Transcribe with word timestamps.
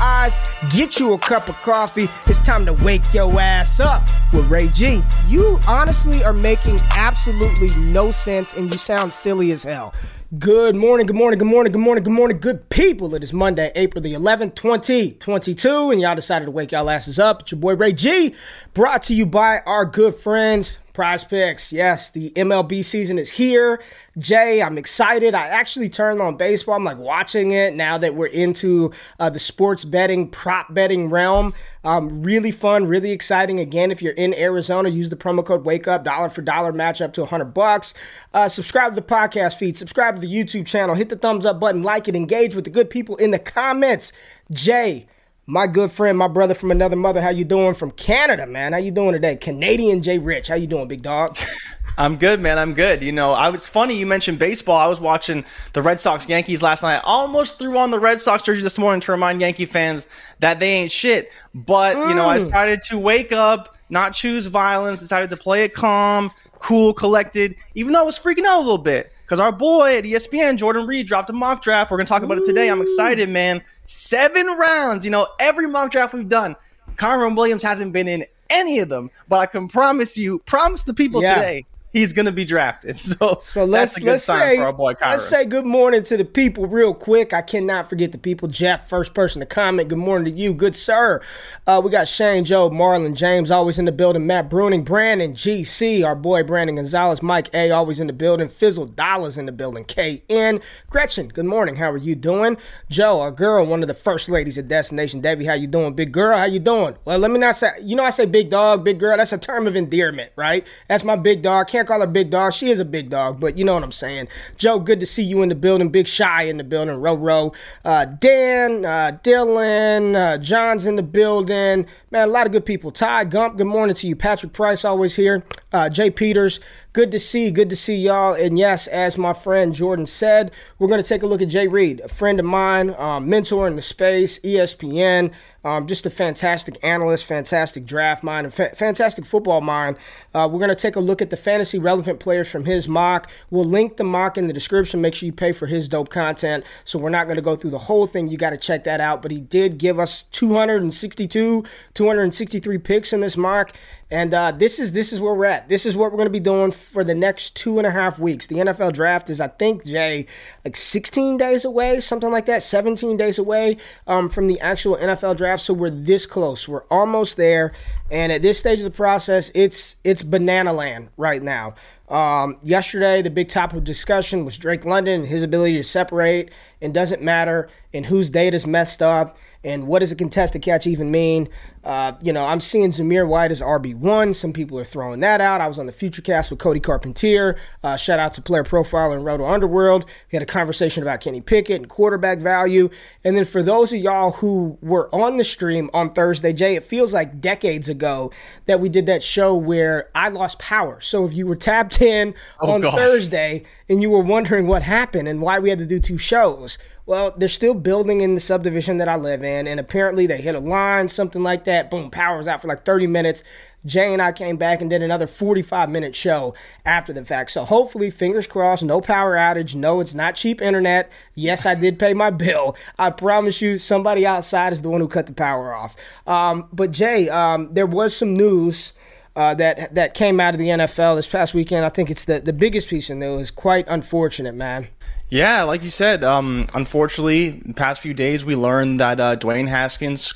eyes, 0.00 0.38
get 0.70 0.98
you 0.98 1.12
a 1.12 1.18
cup 1.18 1.48
of 1.48 1.54
coffee. 1.56 2.08
It's 2.26 2.38
time 2.38 2.66
to 2.66 2.72
wake 2.72 3.12
your 3.14 3.40
ass 3.40 3.80
up 3.80 4.02
with 4.32 4.48
Ray 4.50 4.68
G. 4.68 5.02
You 5.28 5.58
honestly 5.66 6.22
are 6.24 6.32
making 6.32 6.78
absolutely 6.96 7.74
no 7.76 8.10
sense 8.10 8.54
and 8.54 8.72
you 8.72 8.78
sound 8.78 9.12
silly 9.12 9.52
as 9.52 9.64
hell. 9.64 9.94
Good 10.40 10.74
morning, 10.74 11.06
good 11.06 11.14
morning, 11.14 11.38
good 11.38 11.46
morning, 11.46 11.72
good 11.72 11.80
morning, 11.80 12.02
good 12.02 12.12
morning, 12.12 12.38
good 12.38 12.68
people. 12.68 13.14
It 13.14 13.22
is 13.22 13.32
Monday, 13.32 13.70
April 13.76 14.02
the 14.02 14.12
11th, 14.12 14.56
2022, 14.56 15.92
and 15.92 16.00
y'all 16.00 16.16
decided 16.16 16.46
to 16.46 16.50
wake 16.50 16.72
y'all 16.72 16.90
asses 16.90 17.20
up. 17.20 17.42
It's 17.42 17.52
your 17.52 17.60
boy 17.60 17.76
Ray 17.76 17.92
G, 17.92 18.34
brought 18.74 19.04
to 19.04 19.14
you 19.14 19.24
by 19.24 19.60
our 19.60 19.86
good 19.86 20.16
friends 20.16 20.80
Prize 20.96 21.24
Picks. 21.24 21.74
Yes, 21.74 22.08
the 22.08 22.30
MLB 22.30 22.82
season 22.82 23.18
is 23.18 23.32
here. 23.32 23.82
Jay, 24.16 24.62
I'm 24.62 24.78
excited. 24.78 25.34
I 25.34 25.46
actually 25.48 25.90
turned 25.90 26.22
on 26.22 26.38
baseball. 26.38 26.76
I'm 26.76 26.84
like 26.84 26.96
watching 26.96 27.50
it 27.50 27.74
now 27.74 27.98
that 27.98 28.14
we're 28.14 28.28
into 28.28 28.92
uh, 29.20 29.28
the 29.28 29.38
sports 29.38 29.84
betting, 29.84 30.30
prop 30.30 30.72
betting 30.72 31.10
realm. 31.10 31.52
Um, 31.84 32.22
really 32.22 32.50
fun, 32.50 32.86
really 32.86 33.10
exciting. 33.10 33.60
Again, 33.60 33.90
if 33.90 34.00
you're 34.00 34.14
in 34.14 34.32
Arizona, 34.32 34.88
use 34.88 35.10
the 35.10 35.16
promo 35.16 35.44
code 35.44 35.66
Wake 35.66 35.86
Up, 35.86 36.02
dollar 36.02 36.30
for 36.30 36.40
dollar 36.40 36.72
match 36.72 37.02
up 37.02 37.12
to 37.12 37.20
100 37.20 37.44
bucks. 37.52 37.92
Uh, 38.32 38.48
subscribe 38.48 38.94
to 38.94 38.98
the 38.98 39.06
podcast 39.06 39.58
feed, 39.58 39.76
subscribe 39.76 40.14
to 40.14 40.20
the 40.22 40.34
YouTube 40.34 40.66
channel, 40.66 40.94
hit 40.94 41.10
the 41.10 41.16
thumbs 41.16 41.44
up 41.44 41.60
button, 41.60 41.82
like 41.82 42.08
it, 42.08 42.16
engage 42.16 42.54
with 42.54 42.64
the 42.64 42.70
good 42.70 42.88
people 42.88 43.16
in 43.16 43.32
the 43.32 43.38
comments. 43.38 44.12
Jay, 44.50 45.06
my 45.46 45.66
good 45.66 45.92
friend, 45.92 46.18
my 46.18 46.28
brother 46.28 46.54
from 46.54 46.70
another 46.70 46.96
mother. 46.96 47.22
How 47.22 47.30
you 47.30 47.44
doing 47.44 47.74
from 47.74 47.92
Canada, 47.92 48.46
man? 48.46 48.72
How 48.72 48.78
you 48.78 48.90
doing 48.90 49.12
today? 49.12 49.36
Canadian 49.36 50.02
Jay 50.02 50.18
Rich. 50.18 50.48
How 50.48 50.56
you 50.56 50.66
doing, 50.66 50.88
big 50.88 51.02
dog? 51.02 51.38
I'm 51.98 52.16
good, 52.16 52.40
man. 52.40 52.58
I'm 52.58 52.74
good. 52.74 53.00
You 53.02 53.12
know, 53.12 53.32
I 53.32 53.48
was 53.48 53.68
funny 53.68 53.96
you 53.96 54.06
mentioned 54.06 54.38
baseball. 54.38 54.76
I 54.76 54.86
was 54.86 55.00
watching 55.00 55.44
the 55.72 55.82
Red 55.82 55.98
Sox 55.98 56.28
Yankees 56.28 56.62
last 56.62 56.82
night. 56.82 56.96
I 56.96 57.00
almost 57.04 57.58
threw 57.58 57.78
on 57.78 57.90
the 57.90 57.98
Red 57.98 58.20
Sox 58.20 58.42
jersey 58.42 58.60
this 58.60 58.78
morning 58.78 59.00
to 59.02 59.12
remind 59.12 59.40
Yankee 59.40 59.66
fans 59.66 60.08
that 60.40 60.60
they 60.60 60.68
ain't 60.68 60.90
shit. 60.90 61.30
But, 61.54 61.96
mm. 61.96 62.08
you 62.08 62.14
know, 62.14 62.28
I 62.28 62.36
mm. 62.36 62.40
decided 62.40 62.82
to 62.82 62.98
wake 62.98 63.32
up, 63.32 63.78
not 63.88 64.12
choose 64.12 64.46
violence, 64.46 64.98
decided 64.98 65.30
to 65.30 65.36
play 65.36 65.64
it 65.64 65.72
calm, 65.72 66.32
cool, 66.58 66.92
collected, 66.92 67.54
even 67.74 67.92
though 67.92 68.00
I 68.00 68.04
was 68.04 68.18
freaking 68.18 68.44
out 68.44 68.58
a 68.58 68.62
little 68.62 68.78
bit. 68.78 69.12
Because 69.24 69.40
our 69.40 69.50
boy 69.52 69.98
at 69.98 70.04
ESPN, 70.04 70.56
Jordan 70.56 70.86
Reid, 70.86 71.06
dropped 71.06 71.30
a 71.30 71.32
mock 71.32 71.62
draft. 71.62 71.90
We're 71.90 71.96
going 71.96 72.06
to 72.06 72.08
talk 72.08 72.22
about 72.22 72.38
Ooh. 72.38 72.42
it 72.42 72.44
today. 72.44 72.68
I'm 72.68 72.82
excited, 72.82 73.28
man. 73.28 73.62
Seven 73.86 74.46
rounds. 74.46 75.04
You 75.04 75.10
know, 75.10 75.28
every 75.38 75.68
mock 75.68 75.90
draft 75.90 76.14
we've 76.14 76.28
done, 76.28 76.56
Kyren 76.96 77.36
Williams 77.36 77.62
hasn't 77.62 77.92
been 77.92 78.08
in 78.08 78.24
any 78.50 78.78
of 78.78 78.88
them. 78.88 79.10
But 79.28 79.40
I 79.40 79.46
can 79.46 79.68
promise 79.68 80.16
you, 80.16 80.38
promise 80.40 80.82
the 80.82 80.94
people 80.94 81.22
yeah. 81.22 81.34
today, 81.34 81.66
he's 81.96 82.12
going 82.12 82.26
to 82.26 82.32
be 82.32 82.44
drafted. 82.44 82.96
So, 83.06 83.38
so 83.40 83.64
let's 83.64 84.00
let's 84.00 84.24
say 84.24 84.58
let's 84.58 85.28
say 85.28 85.44
good 85.44 85.64
morning 85.64 86.02
to 86.04 86.16
the 86.16 86.24
people 86.24 86.66
real 86.66 86.92
quick. 86.92 87.32
I 87.32 87.40
cannot 87.40 87.88
forget 87.88 88.10
the 88.10 88.18
people. 88.18 88.48
Jeff, 88.48 88.88
first 88.88 89.14
person 89.14 89.40
to 89.40 89.46
comment. 89.46 89.88
Good 89.88 89.98
morning 89.98 90.34
to 90.34 90.38
you, 90.38 90.52
good 90.52 90.74
sir. 90.74 91.22
Uh, 91.66 91.80
we 91.84 91.90
got 91.90 92.08
Shane, 92.08 92.44
Joe, 92.44 92.68
Marlon, 92.68 93.14
James, 93.14 93.50
always 93.50 93.78
in 93.78 93.84
the 93.84 93.92
building. 93.92 94.26
Matt 94.26 94.50
Bruning, 94.50 94.84
Brandon, 94.84 95.34
GC, 95.34 96.04
our 96.04 96.16
boy 96.16 96.42
Brandon 96.42 96.76
Gonzalez, 96.76 97.22
Mike 97.22 97.48
A, 97.54 97.70
always 97.70 98.00
in 98.00 98.08
the 98.08 98.12
building. 98.12 98.48
Fizzle 98.48 98.86
Dollars 98.86 99.38
in 99.38 99.46
the 99.46 99.52
building. 99.52 99.84
KN, 99.84 100.60
Gretchen. 100.90 101.28
Good 101.28 101.46
morning. 101.46 101.76
How 101.76 101.90
are 101.90 101.96
you 101.96 102.16
doing? 102.16 102.56
Joe, 102.90 103.20
our 103.20 103.30
girl, 103.30 103.64
one 103.66 103.82
of 103.82 103.88
the 103.88 103.94
first 103.94 104.28
ladies 104.28 104.58
at 104.58 104.68
Destination 104.68 105.22
Devy. 105.22 105.46
How 105.46 105.54
you 105.54 105.68
doing, 105.68 105.94
big 105.94 106.12
girl? 106.12 106.36
How 106.36 106.44
you 106.44 106.58
doing? 106.60 106.96
Well, 107.04 107.18
let 107.18 107.30
me 107.30 107.38
not 107.38 107.56
say. 107.56 107.70
You 107.80 107.94
know, 107.94 108.04
I 108.04 108.10
say 108.10 108.26
big 108.26 108.50
dog, 108.50 108.84
big 108.84 108.98
girl. 108.98 109.16
That's 109.16 109.32
a 109.32 109.38
term 109.38 109.66
of 109.66 109.76
endearment, 109.76 110.32
right? 110.36 110.66
That's 110.88 111.04
my 111.04 111.16
big 111.16 111.42
dog. 111.42 111.68
Can't 111.68 111.85
call 111.86 112.00
her 112.00 112.06
big 112.06 112.30
dog. 112.30 112.52
She 112.52 112.70
is 112.70 112.78
a 112.78 112.84
big 112.84 113.10
dog, 113.10 113.40
but 113.40 113.56
you 113.56 113.64
know 113.64 113.74
what 113.74 113.82
I'm 113.82 113.92
saying. 113.92 114.28
Joe, 114.56 114.78
good 114.78 115.00
to 115.00 115.06
see 115.06 115.22
you 115.22 115.42
in 115.42 115.48
the 115.48 115.54
building. 115.54 115.88
Big 115.88 116.06
Shy 116.06 116.42
in 116.42 116.56
the 116.56 116.64
building. 116.64 116.96
Ro 116.96 117.14
Ro. 117.14 117.52
Uh, 117.84 118.04
Dan, 118.04 118.84
uh, 118.84 119.18
Dylan, 119.22 120.14
uh, 120.14 120.38
John's 120.38 120.86
in 120.86 120.96
the 120.96 121.02
building. 121.02 121.86
Man, 122.10 122.28
a 122.28 122.30
lot 122.30 122.46
of 122.46 122.52
good 122.52 122.66
people. 122.66 122.90
Ty 122.90 123.24
Gump, 123.24 123.56
good 123.56 123.66
morning 123.66 123.94
to 123.96 124.06
you. 124.06 124.16
Patrick 124.16 124.52
Price, 124.52 124.84
always 124.84 125.16
here. 125.16 125.42
Uh, 125.72 125.88
Jay 125.88 126.10
Peters, 126.10 126.60
good 126.96 127.12
to 127.12 127.18
see. 127.18 127.50
Good 127.50 127.68
to 127.68 127.76
see 127.76 127.94
y'all. 127.94 128.32
And 128.32 128.58
yes, 128.58 128.86
as 128.86 129.18
my 129.18 129.34
friend 129.34 129.74
Jordan 129.74 130.06
said, 130.06 130.50
we're 130.78 130.88
going 130.88 131.02
to 131.02 131.06
take 131.06 131.22
a 131.22 131.26
look 131.26 131.42
at 131.42 131.48
Jay 131.48 131.68
Reid, 131.68 132.00
a 132.00 132.08
friend 132.08 132.40
of 132.40 132.46
mine, 132.46 132.94
um, 132.96 133.28
mentor 133.28 133.68
in 133.68 133.76
the 133.76 133.82
space, 133.82 134.38
ESPN. 134.38 135.30
Um, 135.62 135.88
just 135.88 136.06
a 136.06 136.10
fantastic 136.10 136.78
analyst, 136.84 137.24
fantastic 137.24 137.86
draft 137.86 138.22
mind, 138.22 138.46
and 138.46 138.54
fa- 138.54 138.74
fantastic 138.76 139.26
football 139.26 139.60
mind. 139.60 139.96
Uh, 140.32 140.48
we're 140.50 140.60
going 140.60 140.70
to 140.70 140.76
take 140.76 140.94
a 140.94 141.00
look 141.00 141.20
at 141.20 141.28
the 141.28 141.36
fantasy 141.36 141.76
relevant 141.78 142.20
players 142.20 142.48
from 142.48 142.64
his 142.64 142.88
mock. 142.88 143.28
We'll 143.50 143.64
link 143.64 143.96
the 143.96 144.04
mock 144.04 144.38
in 144.38 144.46
the 144.46 144.52
description. 144.52 145.00
Make 145.00 145.16
sure 145.16 145.26
you 145.26 145.32
pay 145.32 145.50
for 145.50 145.66
his 145.66 145.88
dope 145.88 146.08
content. 146.08 146.64
So 146.84 147.00
we're 147.00 147.10
not 147.10 147.26
going 147.26 147.34
to 147.34 147.42
go 147.42 147.56
through 147.56 147.72
the 147.72 147.78
whole 147.78 148.06
thing. 148.06 148.28
You 148.28 148.38
got 148.38 148.50
to 148.50 148.56
check 148.56 148.84
that 148.84 149.00
out. 149.00 149.22
But 149.22 149.32
he 149.32 149.40
did 149.40 149.76
give 149.76 149.98
us 149.98 150.22
262, 150.30 151.64
263 151.94 152.78
picks 152.78 153.12
in 153.12 153.20
this 153.20 153.36
mock. 153.36 153.72
And 154.08 154.32
uh, 154.32 154.52
this 154.52 154.78
is 154.78 154.92
this 154.92 155.12
is 155.12 155.20
where 155.20 155.34
we're 155.34 155.46
at. 155.46 155.68
This 155.68 155.84
is 155.84 155.96
what 155.96 156.12
we're 156.12 156.18
going 156.18 156.26
to 156.26 156.30
be 156.30 156.38
doing 156.38 156.70
for 156.70 157.02
the 157.02 157.14
next 157.14 157.56
two 157.56 157.78
and 157.78 157.86
a 157.86 157.90
half 157.90 158.20
weeks. 158.20 158.46
The 158.46 158.56
NFL 158.56 158.92
draft 158.92 159.28
is, 159.30 159.40
I 159.40 159.48
think, 159.48 159.84
Jay, 159.84 160.26
like 160.64 160.76
16 160.76 161.36
days 161.36 161.64
away, 161.64 161.98
something 161.98 162.30
like 162.30 162.46
that, 162.46 162.62
17 162.62 163.16
days 163.16 163.36
away 163.36 163.78
um, 164.06 164.28
from 164.28 164.46
the 164.46 164.60
actual 164.60 164.96
NFL 164.96 165.36
draft. 165.36 165.64
So 165.64 165.74
we're 165.74 165.90
this 165.90 166.24
close. 166.24 166.68
We're 166.68 166.84
almost 166.84 167.36
there. 167.36 167.72
And 168.08 168.30
at 168.30 168.42
this 168.42 168.60
stage 168.60 168.78
of 168.78 168.84
the 168.84 168.90
process, 168.92 169.50
it's 169.56 169.96
it's 170.04 170.22
banana 170.22 170.72
land 170.72 171.08
right 171.16 171.42
now. 171.42 171.74
Um, 172.08 172.58
yesterday, 172.62 173.22
the 173.22 173.30
big 173.30 173.48
topic 173.48 173.78
of 173.78 173.84
discussion 173.84 174.44
was 174.44 174.56
Drake 174.56 174.84
London 174.84 175.22
and 175.22 175.28
his 175.28 175.42
ability 175.42 175.78
to 175.78 175.82
separate 175.82 176.50
and 176.80 176.94
doesn't 176.94 177.22
matter 177.22 177.68
and 177.92 178.06
whose 178.06 178.30
data's 178.30 178.68
messed 178.68 179.02
up 179.02 179.36
and 179.66 179.88
what 179.88 179.98
does 179.98 180.12
a 180.12 180.16
contested 180.16 180.62
catch 180.62 180.86
even 180.86 181.10
mean? 181.10 181.48
Uh, 181.82 182.12
you 182.22 182.32
know, 182.32 182.44
I'm 182.44 182.60
seeing 182.60 182.90
Zamir 182.90 183.26
White 183.26 183.50
as 183.50 183.60
RB1. 183.60 184.34
Some 184.36 184.52
people 184.52 184.78
are 184.78 184.84
throwing 184.84 185.20
that 185.20 185.40
out. 185.40 185.60
I 185.60 185.66
was 185.66 185.78
on 185.80 185.86
the 185.86 185.92
Futurecast 185.92 186.50
with 186.50 186.60
Cody 186.60 186.78
Carpentier. 186.78 187.56
Uh, 187.82 187.96
shout 187.96 188.20
out 188.20 188.32
to 188.34 188.42
Player 188.42 188.62
Profile 188.62 189.10
and 189.10 189.24
Roto 189.24 189.44
Underworld. 189.44 190.04
We 190.30 190.36
had 190.36 190.42
a 190.42 190.46
conversation 190.46 191.02
about 191.02 191.20
Kenny 191.20 191.40
Pickett 191.40 191.76
and 191.76 191.88
quarterback 191.88 192.38
value. 192.38 192.90
And 193.24 193.36
then 193.36 193.44
for 193.44 193.60
those 193.60 193.92
of 193.92 193.98
y'all 193.98 194.32
who 194.32 194.78
were 194.80 195.12
on 195.12 195.36
the 195.36 195.44
stream 195.44 195.90
on 195.92 196.12
Thursday, 196.12 196.52
Jay, 196.52 196.76
it 196.76 196.84
feels 196.84 197.12
like 197.12 197.40
decades 197.40 197.88
ago 197.88 198.30
that 198.66 198.78
we 198.78 198.88
did 198.88 199.06
that 199.06 199.22
show 199.22 199.56
where 199.56 200.10
I 200.14 200.28
lost 200.28 200.60
power. 200.60 201.00
So 201.00 201.24
if 201.24 201.34
you 201.34 201.46
were 201.46 201.56
tapped 201.56 202.00
in 202.00 202.34
oh, 202.60 202.70
on 202.70 202.82
gosh. 202.82 202.94
Thursday 202.94 203.64
and 203.88 204.00
you 204.00 204.10
were 204.10 204.22
wondering 204.22 204.68
what 204.68 204.82
happened 204.82 205.26
and 205.26 205.42
why 205.42 205.58
we 205.58 205.70
had 205.70 205.78
to 205.80 205.86
do 205.86 205.98
two 205.98 206.18
shows, 206.18 206.78
well, 207.06 207.32
they're 207.36 207.48
still 207.48 207.74
building 207.74 208.20
in 208.20 208.34
the 208.34 208.40
subdivision 208.40 208.98
that 208.98 209.08
I 209.08 209.14
live 209.14 209.44
in, 209.44 209.68
and 209.68 209.78
apparently 209.78 210.26
they 210.26 210.38
hit 210.38 210.56
a 210.56 210.60
line, 210.60 211.06
something 211.06 211.42
like 211.42 211.64
that. 211.64 211.88
Boom, 211.88 212.10
power's 212.10 212.48
out 212.48 212.60
for 212.60 212.66
like 212.66 212.84
30 212.84 213.06
minutes. 213.06 213.44
Jay 213.84 214.12
and 214.12 214.20
I 214.20 214.32
came 214.32 214.56
back 214.56 214.80
and 214.80 214.90
did 214.90 215.00
another 215.00 215.28
45 215.28 215.88
minute 215.88 216.16
show 216.16 216.54
after 216.84 217.12
the 217.12 217.24
fact. 217.24 217.52
So 217.52 217.64
hopefully, 217.64 218.10
fingers 218.10 218.48
crossed, 218.48 218.82
no 218.82 219.00
power 219.00 219.36
outage. 219.36 219.76
No, 219.76 220.00
it's 220.00 220.14
not 220.14 220.34
cheap 220.34 220.60
internet. 220.60 221.10
Yes, 221.34 221.64
I 221.64 221.76
did 221.76 221.96
pay 221.96 222.12
my 222.12 222.30
bill. 222.30 222.76
I 222.98 223.10
promise 223.10 223.62
you, 223.62 223.78
somebody 223.78 224.26
outside 224.26 224.72
is 224.72 224.82
the 224.82 224.90
one 224.90 225.00
who 225.00 225.06
cut 225.06 225.26
the 225.26 225.32
power 225.32 225.72
off. 225.72 225.94
Um, 226.26 226.68
but 226.72 226.90
Jay, 226.90 227.28
um, 227.28 227.72
there 227.72 227.86
was 227.86 228.16
some 228.16 228.34
news. 228.34 228.92
Uh, 229.36 229.52
that 229.52 229.94
that 229.94 230.14
came 230.14 230.40
out 230.40 230.54
of 230.54 230.58
the 230.58 230.68
NFL 230.68 231.16
this 231.16 231.28
past 231.28 231.52
weekend. 231.52 231.84
I 231.84 231.90
think 231.90 232.10
it's 232.10 232.24
the, 232.24 232.40
the 232.40 232.54
biggest 232.54 232.88
piece 232.88 233.10
of 233.10 233.18
news. 233.18 233.50
Quite 233.50 233.86
unfortunate, 233.86 234.54
man. 234.54 234.88
Yeah, 235.28 235.64
like 235.64 235.82
you 235.82 235.90
said, 235.90 236.22
um, 236.22 236.68
unfortunately, 236.74 237.60
past 237.74 238.00
few 238.00 238.14
days 238.14 238.44
we 238.44 238.54
learned 238.54 239.00
that 239.00 239.18
uh, 239.18 239.36
Dwayne 239.36 239.66
Haskins, 239.66 240.32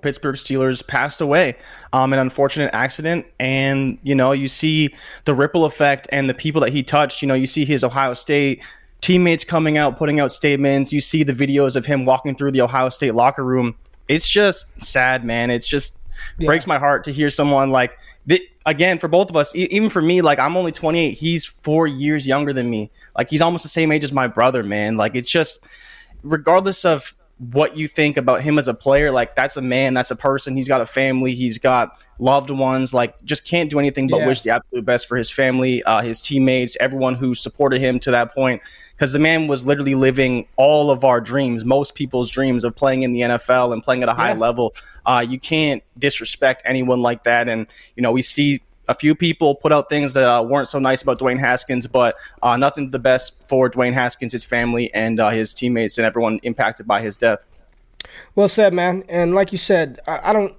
Pittsburgh 0.00 0.34
Steelers, 0.34 0.84
passed 0.84 1.20
away. 1.20 1.56
Um, 1.92 2.12
an 2.12 2.18
unfortunate 2.18 2.70
accident, 2.74 3.26
and 3.38 3.98
you 4.02 4.16
know 4.16 4.32
you 4.32 4.48
see 4.48 4.92
the 5.26 5.34
ripple 5.34 5.64
effect 5.64 6.08
and 6.10 6.28
the 6.28 6.34
people 6.34 6.60
that 6.62 6.72
he 6.72 6.82
touched. 6.82 7.22
You 7.22 7.28
know, 7.28 7.34
you 7.34 7.46
see 7.46 7.64
his 7.64 7.84
Ohio 7.84 8.14
State 8.14 8.62
teammates 9.00 9.44
coming 9.44 9.78
out, 9.78 9.96
putting 9.96 10.18
out 10.18 10.32
statements. 10.32 10.92
You 10.92 11.00
see 11.00 11.22
the 11.22 11.32
videos 11.32 11.76
of 11.76 11.86
him 11.86 12.04
walking 12.04 12.34
through 12.34 12.50
the 12.50 12.62
Ohio 12.62 12.88
State 12.88 13.14
locker 13.14 13.44
room. 13.44 13.76
It's 14.08 14.28
just 14.28 14.66
sad, 14.82 15.24
man. 15.24 15.50
It's 15.50 15.68
just 15.68 15.96
yeah. 16.38 16.46
breaks 16.46 16.66
my 16.66 16.78
heart 16.78 17.04
to 17.04 17.12
hear 17.12 17.30
someone 17.30 17.70
like 17.70 17.98
again 18.66 18.98
for 18.98 19.08
both 19.08 19.30
of 19.30 19.36
us. 19.36 19.54
even 19.54 19.90
for 19.90 20.02
me, 20.02 20.22
like 20.22 20.38
I'm 20.38 20.56
only 20.56 20.72
28. 20.72 21.12
He's 21.12 21.44
four 21.44 21.86
years 21.86 22.26
younger 22.26 22.52
than 22.52 22.70
me. 22.70 22.90
Like 23.16 23.30
he's 23.30 23.42
almost 23.42 23.62
the 23.62 23.68
same 23.68 23.92
age 23.92 24.04
as 24.04 24.12
my 24.12 24.26
brother, 24.26 24.62
man. 24.62 24.96
Like 24.96 25.14
it's 25.14 25.30
just 25.30 25.66
regardless 26.22 26.84
of 26.84 27.14
what 27.50 27.76
you 27.76 27.88
think 27.88 28.16
about 28.16 28.42
him 28.42 28.58
as 28.58 28.68
a 28.68 28.74
player. 28.74 29.10
Like 29.10 29.34
that's 29.34 29.56
a 29.56 29.62
man, 29.62 29.94
that's 29.94 30.10
a 30.10 30.16
person. 30.16 30.54
He's 30.54 30.68
got 30.68 30.80
a 30.80 30.86
family. 30.86 31.34
He's 31.34 31.58
got 31.58 31.98
loved 32.18 32.50
ones. 32.50 32.94
Like 32.94 33.22
just 33.24 33.44
can't 33.44 33.70
do 33.70 33.78
anything 33.78 34.06
but 34.06 34.18
yeah. 34.18 34.26
wish 34.26 34.42
the 34.42 34.50
absolute 34.50 34.84
best 34.84 35.08
for 35.08 35.16
his 35.16 35.30
family, 35.30 35.82
uh, 35.84 36.02
his 36.02 36.20
teammates, 36.20 36.76
everyone 36.78 37.14
who 37.14 37.34
supported 37.34 37.80
him 37.80 37.98
to 38.00 38.10
that 38.12 38.32
point. 38.32 38.62
Because 39.02 39.14
the 39.14 39.18
man 39.18 39.48
was 39.48 39.66
literally 39.66 39.96
living 39.96 40.46
all 40.54 40.88
of 40.88 41.04
our 41.04 41.20
dreams, 41.20 41.64
most 41.64 41.96
people's 41.96 42.30
dreams 42.30 42.62
of 42.62 42.76
playing 42.76 43.02
in 43.02 43.12
the 43.12 43.22
NFL 43.22 43.72
and 43.72 43.82
playing 43.82 44.04
at 44.04 44.08
a 44.08 44.12
high 44.12 44.28
yeah. 44.28 44.38
level. 44.38 44.76
Uh, 45.04 45.26
you 45.28 45.40
can't 45.40 45.82
disrespect 45.98 46.62
anyone 46.64 47.02
like 47.02 47.24
that. 47.24 47.48
And 47.48 47.66
you 47.96 48.02
know 48.04 48.12
we 48.12 48.22
see 48.22 48.62
a 48.86 48.94
few 48.94 49.16
people 49.16 49.56
put 49.56 49.72
out 49.72 49.88
things 49.88 50.14
that 50.14 50.30
uh, 50.30 50.44
weren't 50.44 50.68
so 50.68 50.78
nice 50.78 51.02
about 51.02 51.18
Dwayne 51.18 51.40
Haskins, 51.40 51.88
but 51.88 52.14
uh, 52.44 52.56
nothing 52.56 52.92
the 52.92 53.00
best 53.00 53.48
for 53.48 53.68
Dwayne 53.68 53.92
Haskins, 53.92 54.30
his 54.30 54.44
family, 54.44 54.94
and 54.94 55.18
uh, 55.18 55.30
his 55.30 55.52
teammates, 55.52 55.98
and 55.98 56.06
everyone 56.06 56.38
impacted 56.44 56.86
by 56.86 57.02
his 57.02 57.16
death. 57.16 57.44
Well 58.36 58.46
said, 58.46 58.72
man. 58.72 59.02
And 59.08 59.34
like 59.34 59.50
you 59.50 59.58
said, 59.58 59.98
I, 60.06 60.30
I 60.30 60.32
don't. 60.32 60.54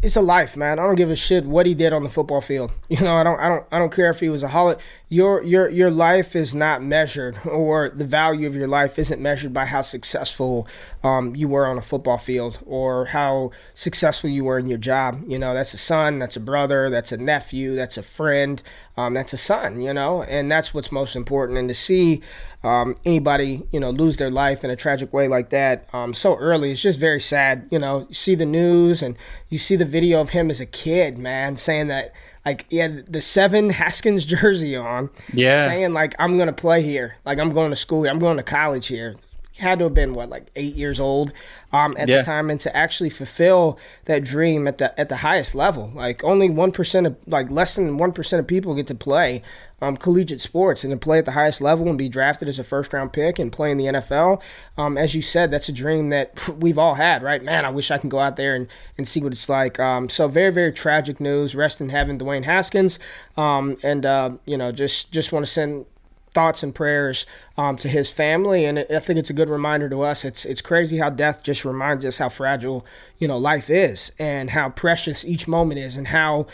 It's 0.00 0.16
a 0.16 0.22
life, 0.22 0.56
man. 0.56 0.78
I 0.78 0.84
don't 0.84 0.94
give 0.94 1.10
a 1.10 1.16
shit 1.16 1.44
what 1.44 1.66
he 1.66 1.74
did 1.74 1.92
on 1.92 2.02
the 2.02 2.08
football 2.08 2.40
field. 2.40 2.72
You 2.88 3.04
know, 3.04 3.14
I 3.14 3.22
don't. 3.22 3.38
I 3.38 3.50
don't. 3.50 3.66
I 3.72 3.78
don't 3.78 3.92
care 3.92 4.08
if 4.08 4.20
he 4.20 4.30
was 4.30 4.42
a 4.42 4.48
holiday 4.48 4.80
your 5.12 5.42
your 5.42 5.68
your 5.68 5.90
life 5.90 6.34
is 6.34 6.54
not 6.54 6.82
measured 6.82 7.38
or 7.44 7.90
the 7.90 8.04
value 8.04 8.46
of 8.46 8.56
your 8.56 8.66
life 8.66 8.98
isn't 8.98 9.20
measured 9.20 9.52
by 9.52 9.66
how 9.66 9.82
successful 9.82 10.66
um, 11.04 11.36
you 11.36 11.46
were 11.46 11.66
on 11.66 11.76
a 11.76 11.82
football 11.82 12.16
field 12.16 12.58
or 12.64 13.04
how 13.04 13.50
successful 13.74 14.30
you 14.30 14.42
were 14.42 14.58
in 14.58 14.66
your 14.66 14.78
job. 14.78 15.22
You 15.26 15.38
know 15.38 15.52
that's 15.52 15.74
a 15.74 15.76
son 15.76 16.18
that's 16.18 16.36
a 16.36 16.40
brother 16.40 16.88
that's 16.88 17.12
a 17.12 17.18
nephew 17.18 17.74
that's 17.74 17.98
a 17.98 18.02
friend 18.02 18.62
um, 18.96 19.12
that's 19.12 19.34
a 19.34 19.36
son 19.36 19.82
you 19.82 19.92
know? 19.92 20.22
And 20.22 20.50
that's 20.50 20.72
what's 20.72 20.90
most 20.90 21.14
important. 21.14 21.58
And 21.58 21.68
to 21.68 21.74
see 21.74 22.22
um, 22.64 22.96
anybody 23.04 23.68
you 23.70 23.80
know 23.80 23.90
lose 23.90 24.16
their 24.16 24.30
life 24.30 24.64
in 24.64 24.70
a 24.70 24.76
tragic 24.76 25.12
way 25.12 25.28
like 25.28 25.50
that 25.50 25.90
um, 25.92 26.14
so 26.14 26.36
early 26.38 26.72
it's 26.72 26.80
just 26.80 26.98
very 26.98 27.20
sad. 27.20 27.68
You 27.70 27.80
know 27.80 28.06
you 28.08 28.14
see 28.14 28.34
the 28.34 28.46
news 28.46 29.02
and 29.02 29.16
you 29.50 29.58
see 29.58 29.76
the 29.76 29.84
video 29.84 30.22
of 30.22 30.30
him 30.30 30.50
as 30.50 30.58
a 30.58 30.66
kid 30.66 31.18
man 31.18 31.58
saying 31.58 31.88
that 31.88 32.14
like 32.44 32.66
he 32.70 32.78
had 32.78 33.06
the 33.12 33.20
seven 33.20 33.70
Haskins 33.70 34.24
jersey 34.26 34.76
on. 34.76 35.10
Yeah. 35.32 35.66
Saying 35.66 35.92
like 35.92 36.14
I'm 36.18 36.38
gonna 36.38 36.52
play 36.52 36.82
here. 36.82 37.16
Like 37.24 37.38
I'm 37.38 37.52
going 37.52 37.70
to 37.70 37.76
school 37.76 38.02
here. 38.02 38.12
I'm 38.12 38.18
going 38.18 38.36
to 38.36 38.42
college 38.42 38.86
here. 38.86 39.14
He 39.52 39.62
had 39.62 39.80
to 39.80 39.84
have 39.84 39.94
been 39.94 40.14
what 40.14 40.30
like 40.30 40.46
eight 40.56 40.74
years 40.74 40.98
old 40.98 41.32
um, 41.72 41.94
at 41.98 42.08
yeah. 42.08 42.18
the 42.18 42.22
time, 42.22 42.48
and 42.48 42.58
to 42.60 42.74
actually 42.74 43.10
fulfill 43.10 43.78
that 44.06 44.24
dream 44.24 44.66
at 44.66 44.78
the 44.78 44.98
at 44.98 45.08
the 45.10 45.18
highest 45.18 45.54
level. 45.54 45.92
Like 45.94 46.24
only 46.24 46.48
one 46.48 46.72
percent 46.72 47.06
of 47.06 47.16
like 47.26 47.50
less 47.50 47.74
than 47.74 47.98
one 47.98 48.12
percent 48.12 48.40
of 48.40 48.46
people 48.46 48.74
get 48.74 48.86
to 48.86 48.94
play 48.94 49.42
um, 49.82 49.96
collegiate 49.96 50.40
sports 50.40 50.84
and 50.84 50.92
to 50.92 50.96
play 50.96 51.18
at 51.18 51.24
the 51.24 51.32
highest 51.32 51.60
level 51.60 51.88
and 51.88 51.98
be 51.98 52.08
drafted 52.08 52.48
as 52.48 52.58
a 52.58 52.64
first 52.64 52.92
round 52.92 53.12
pick 53.12 53.40
and 53.40 53.52
play 53.52 53.70
in 53.70 53.76
the 53.76 53.86
NFL. 53.86 54.40
Um, 54.78 54.96
as 54.96 55.14
you 55.14 55.22
said, 55.22 55.50
that's 55.50 55.68
a 55.68 55.72
dream 55.72 56.10
that 56.10 56.48
we've 56.60 56.78
all 56.78 56.94
had, 56.94 57.22
right? 57.22 57.42
Man, 57.42 57.64
I 57.64 57.70
wish 57.70 57.90
I 57.90 57.98
can 57.98 58.08
go 58.08 58.20
out 58.20 58.36
there 58.36 58.54
and, 58.54 58.68
and 58.96 59.06
see 59.06 59.20
what 59.20 59.32
it's 59.32 59.48
like. 59.48 59.80
Um, 59.80 60.08
so 60.08 60.28
very, 60.28 60.52
very 60.52 60.72
tragic 60.72 61.20
news. 61.20 61.56
Rest 61.56 61.80
in 61.80 61.88
heaven, 61.88 62.16
Dwayne 62.16 62.44
Haskins. 62.44 63.00
Um, 63.36 63.76
and, 63.82 64.06
uh, 64.06 64.32
you 64.46 64.56
know, 64.56 64.70
just, 64.70 65.10
just 65.10 65.32
want 65.32 65.44
to 65.44 65.50
send 65.50 65.86
thoughts 66.32 66.62
and 66.62 66.74
prayers 66.74 67.26
um, 67.58 67.76
to 67.76 67.88
his 67.88 68.10
family. 68.10 68.64
And 68.64 68.78
I 68.78 69.00
think 69.00 69.18
it's 69.18 69.30
a 69.30 69.34
good 69.34 69.50
reminder 69.50 69.88
to 69.90 70.02
us. 70.02 70.24
It's 70.24 70.44
it's 70.44 70.62
crazy 70.62 70.98
how 70.98 71.10
death 71.10 71.42
just 71.42 71.64
reminds 71.64 72.06
us 72.06 72.18
how 72.18 72.30
fragile 72.30 72.86
you 73.18 73.28
know 73.28 73.36
life 73.36 73.68
is 73.68 74.12
and 74.18 74.50
how 74.50 74.70
precious 74.70 75.24
each 75.24 75.46
moment 75.46 75.78
is 75.78 75.96
and 75.96 76.08
how 76.08 76.46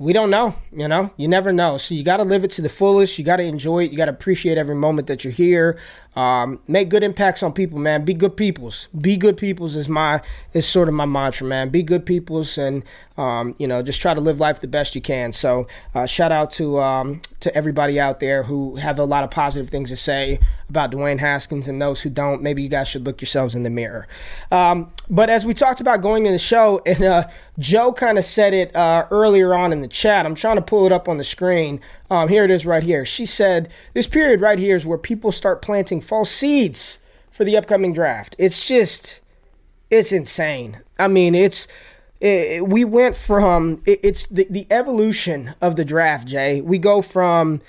we 0.00 0.14
don't 0.14 0.30
know, 0.30 0.54
you 0.72 0.88
know, 0.88 1.10
you 1.18 1.28
never 1.28 1.52
know. 1.52 1.76
So 1.76 1.94
you 1.94 2.02
got 2.02 2.16
to 2.16 2.24
live 2.24 2.42
it 2.42 2.50
to 2.52 2.62
the 2.62 2.70
fullest. 2.70 3.18
You 3.18 3.24
got 3.24 3.36
to 3.36 3.42
enjoy 3.42 3.84
it. 3.84 3.90
You 3.90 3.98
got 3.98 4.06
to 4.06 4.12
appreciate 4.12 4.56
every 4.56 4.74
moment 4.74 5.08
that 5.08 5.24
you're 5.24 5.32
here. 5.32 5.78
Um, 6.16 6.58
make 6.66 6.88
good 6.88 7.02
impacts 7.02 7.42
on 7.42 7.52
people, 7.52 7.78
man. 7.78 8.06
Be 8.06 8.14
good 8.14 8.34
peoples. 8.34 8.88
Be 8.98 9.18
good 9.18 9.36
peoples 9.36 9.76
is 9.76 9.90
my 9.90 10.22
is 10.54 10.66
sort 10.66 10.88
of 10.88 10.94
my 10.94 11.04
mantra, 11.04 11.46
man. 11.46 11.68
Be 11.68 11.82
good 11.82 12.06
peoples, 12.06 12.56
and 12.56 12.82
um, 13.20 13.54
you 13.58 13.66
know, 13.66 13.82
just 13.82 14.00
try 14.00 14.14
to 14.14 14.20
live 14.20 14.40
life 14.40 14.60
the 14.60 14.66
best 14.66 14.94
you 14.94 15.02
can. 15.02 15.34
So, 15.34 15.66
uh, 15.94 16.06
shout 16.06 16.32
out 16.32 16.50
to 16.52 16.80
um, 16.80 17.20
to 17.40 17.54
everybody 17.54 18.00
out 18.00 18.18
there 18.18 18.44
who 18.44 18.76
have 18.76 18.98
a 18.98 19.04
lot 19.04 19.24
of 19.24 19.30
positive 19.30 19.68
things 19.68 19.90
to 19.90 19.96
say 19.96 20.40
about 20.70 20.90
Dwayne 20.90 21.18
Haskins, 21.18 21.68
and 21.68 21.82
those 21.82 22.00
who 22.00 22.08
don't. 22.08 22.40
Maybe 22.40 22.62
you 22.62 22.70
guys 22.70 22.88
should 22.88 23.04
look 23.04 23.20
yourselves 23.20 23.54
in 23.54 23.62
the 23.62 23.68
mirror. 23.68 24.08
Um, 24.50 24.90
but 25.10 25.28
as 25.28 25.44
we 25.44 25.52
talked 25.52 25.82
about 25.82 26.00
going 26.00 26.24
in 26.24 26.32
the 26.32 26.38
show, 26.38 26.80
and 26.86 27.02
uh, 27.02 27.28
Joe 27.58 27.92
kind 27.92 28.16
of 28.16 28.24
said 28.24 28.54
it 28.54 28.74
uh, 28.74 29.06
earlier 29.10 29.54
on 29.54 29.70
in 29.70 29.82
the 29.82 29.88
chat. 29.88 30.24
I'm 30.24 30.34
trying 30.34 30.56
to 30.56 30.62
pull 30.62 30.86
it 30.86 30.92
up 30.92 31.06
on 31.06 31.18
the 31.18 31.24
screen. 31.24 31.78
Um, 32.10 32.28
here 32.28 32.44
it 32.44 32.50
is 32.50 32.64
right 32.64 32.82
here. 32.82 33.04
She 33.04 33.26
said, 33.26 33.70
This 33.92 34.06
period 34.06 34.40
right 34.40 34.58
here 34.58 34.76
is 34.76 34.86
where 34.86 34.98
people 34.98 35.30
start 35.30 35.60
planting 35.60 36.00
false 36.00 36.30
seeds 36.30 37.00
for 37.30 37.44
the 37.44 37.58
upcoming 37.58 37.92
draft. 37.92 38.34
It's 38.38 38.66
just, 38.66 39.20
it's 39.90 40.10
insane. 40.10 40.80
I 40.98 41.08
mean, 41.08 41.34
it's, 41.34 41.68
it, 42.20 42.68
we 42.68 42.84
went 42.84 43.16
from, 43.16 43.82
it, 43.86 44.00
it's 44.02 44.26
the, 44.26 44.46
the 44.50 44.66
evolution 44.70 45.54
of 45.60 45.76
the 45.76 45.84
draft, 45.84 46.28
Jay. 46.28 46.60
We 46.60 46.78
go 46.78 47.00
from, 47.02 47.62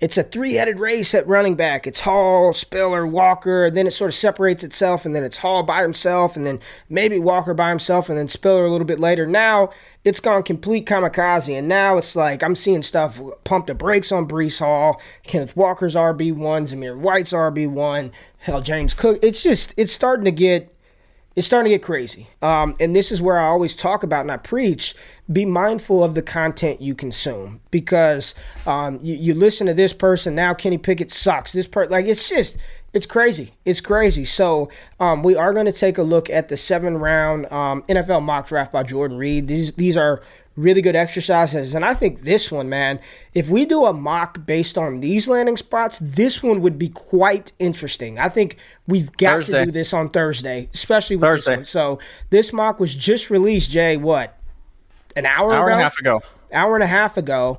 it's 0.00 0.16
a 0.16 0.22
three-headed 0.22 0.78
race 0.78 1.12
at 1.14 1.26
running 1.26 1.56
back. 1.56 1.84
It's 1.84 2.00
Hall, 2.00 2.52
Spiller, 2.52 3.04
Walker. 3.04 3.68
Then 3.68 3.88
it 3.88 3.92
sort 3.92 4.10
of 4.10 4.14
separates 4.14 4.62
itself, 4.62 5.04
and 5.04 5.16
then 5.16 5.24
it's 5.24 5.38
Hall 5.38 5.64
by 5.64 5.82
himself, 5.82 6.36
and 6.36 6.46
then 6.46 6.60
maybe 6.88 7.18
Walker 7.18 7.52
by 7.52 7.70
himself, 7.70 8.08
and 8.08 8.16
then 8.16 8.28
Spiller 8.28 8.64
a 8.64 8.70
little 8.70 8.86
bit 8.86 9.00
later. 9.00 9.26
Now 9.26 9.70
it's 10.04 10.20
gone 10.20 10.44
complete 10.44 10.86
kamikaze, 10.86 11.58
and 11.58 11.66
now 11.66 11.98
it's 11.98 12.14
like 12.14 12.44
I'm 12.44 12.54
seeing 12.54 12.82
stuff 12.82 13.20
pump 13.42 13.66
the 13.66 13.74
brakes 13.74 14.12
on 14.12 14.28
Breece 14.28 14.60
Hall, 14.60 15.00
Kenneth 15.24 15.56
Walker's 15.56 15.96
RB 15.96 16.32
one, 16.32 16.64
Zamir 16.64 16.96
White's 16.96 17.32
RB 17.32 17.68
one, 17.68 18.12
hell 18.38 18.60
James 18.60 18.94
Cook. 18.94 19.18
It's 19.20 19.42
just 19.42 19.74
it's 19.76 19.92
starting 19.92 20.24
to 20.24 20.30
get 20.30 20.72
it's 21.38 21.46
starting 21.46 21.70
to 21.70 21.78
get 21.78 21.84
crazy. 21.84 22.26
Um, 22.42 22.74
and 22.80 22.96
this 22.96 23.12
is 23.12 23.22
where 23.22 23.38
I 23.38 23.44
always 23.44 23.76
talk 23.76 24.02
about 24.02 24.22
and 24.22 24.32
I 24.32 24.38
preach 24.38 24.96
be 25.32 25.44
mindful 25.44 26.02
of 26.02 26.16
the 26.16 26.22
content 26.22 26.80
you 26.80 26.96
consume 26.96 27.60
because 27.70 28.34
um, 28.66 28.98
you, 29.02 29.14
you, 29.14 29.34
listen 29.34 29.68
to 29.68 29.74
this 29.74 29.92
person 29.92 30.34
now 30.34 30.52
kenny 30.52 30.78
pickett 30.78 31.12
sucks. 31.12 31.52
This 31.52 31.68
part 31.68 31.92
like 31.92 32.06
it's 32.06 32.28
just 32.28 32.58
it's 32.92 33.06
crazy. 33.06 33.52
It's 33.64 33.80
crazy. 33.80 34.24
So 34.24 34.68
um, 34.98 35.22
we 35.22 35.36
are 35.36 35.52
going 35.52 35.66
to 35.66 35.72
take 35.72 35.96
a 35.98 36.02
look 36.02 36.28
at 36.28 36.48
the 36.48 36.56
seven 36.56 36.98
round 36.98 37.46
um, 37.52 37.82
nfl 37.82 38.20
mock 38.20 38.48
draft 38.48 38.72
by 38.72 38.82
jordan 38.82 39.16
reid. 39.16 39.46
These, 39.46 39.74
these 39.74 39.96
are 39.96 40.22
really 40.58 40.82
good 40.82 40.96
exercises 40.96 41.74
and 41.74 41.84
i 41.84 41.94
think 41.94 42.22
this 42.22 42.50
one 42.50 42.68
man 42.68 42.98
if 43.32 43.48
we 43.48 43.64
do 43.64 43.84
a 43.84 43.92
mock 43.92 44.44
based 44.44 44.76
on 44.76 45.00
these 45.00 45.28
landing 45.28 45.56
spots 45.56 45.98
this 46.02 46.42
one 46.42 46.60
would 46.60 46.78
be 46.78 46.88
quite 46.88 47.52
interesting 47.58 48.18
i 48.18 48.28
think 48.28 48.56
we've 48.86 49.12
got 49.12 49.36
thursday. 49.36 49.60
to 49.60 49.64
do 49.66 49.70
this 49.70 49.92
on 49.92 50.08
thursday 50.08 50.68
especially 50.74 51.16
with 51.16 51.22
thursday. 51.22 51.50
this 51.52 51.56
one 51.58 51.64
so 51.64 51.98
this 52.30 52.52
mock 52.52 52.80
was 52.80 52.94
just 52.94 53.30
released 53.30 53.70
jay 53.70 53.96
what 53.96 54.38
an 55.18 55.26
hour, 55.26 55.52
hour 55.52 55.64
ago? 55.64 55.72
and 55.72 55.80
a 55.80 55.82
half 55.82 55.98
ago. 55.98 56.22
Hour 56.52 56.74
and 56.76 56.84
a 56.84 56.86
half 56.86 57.16
ago. 57.16 57.58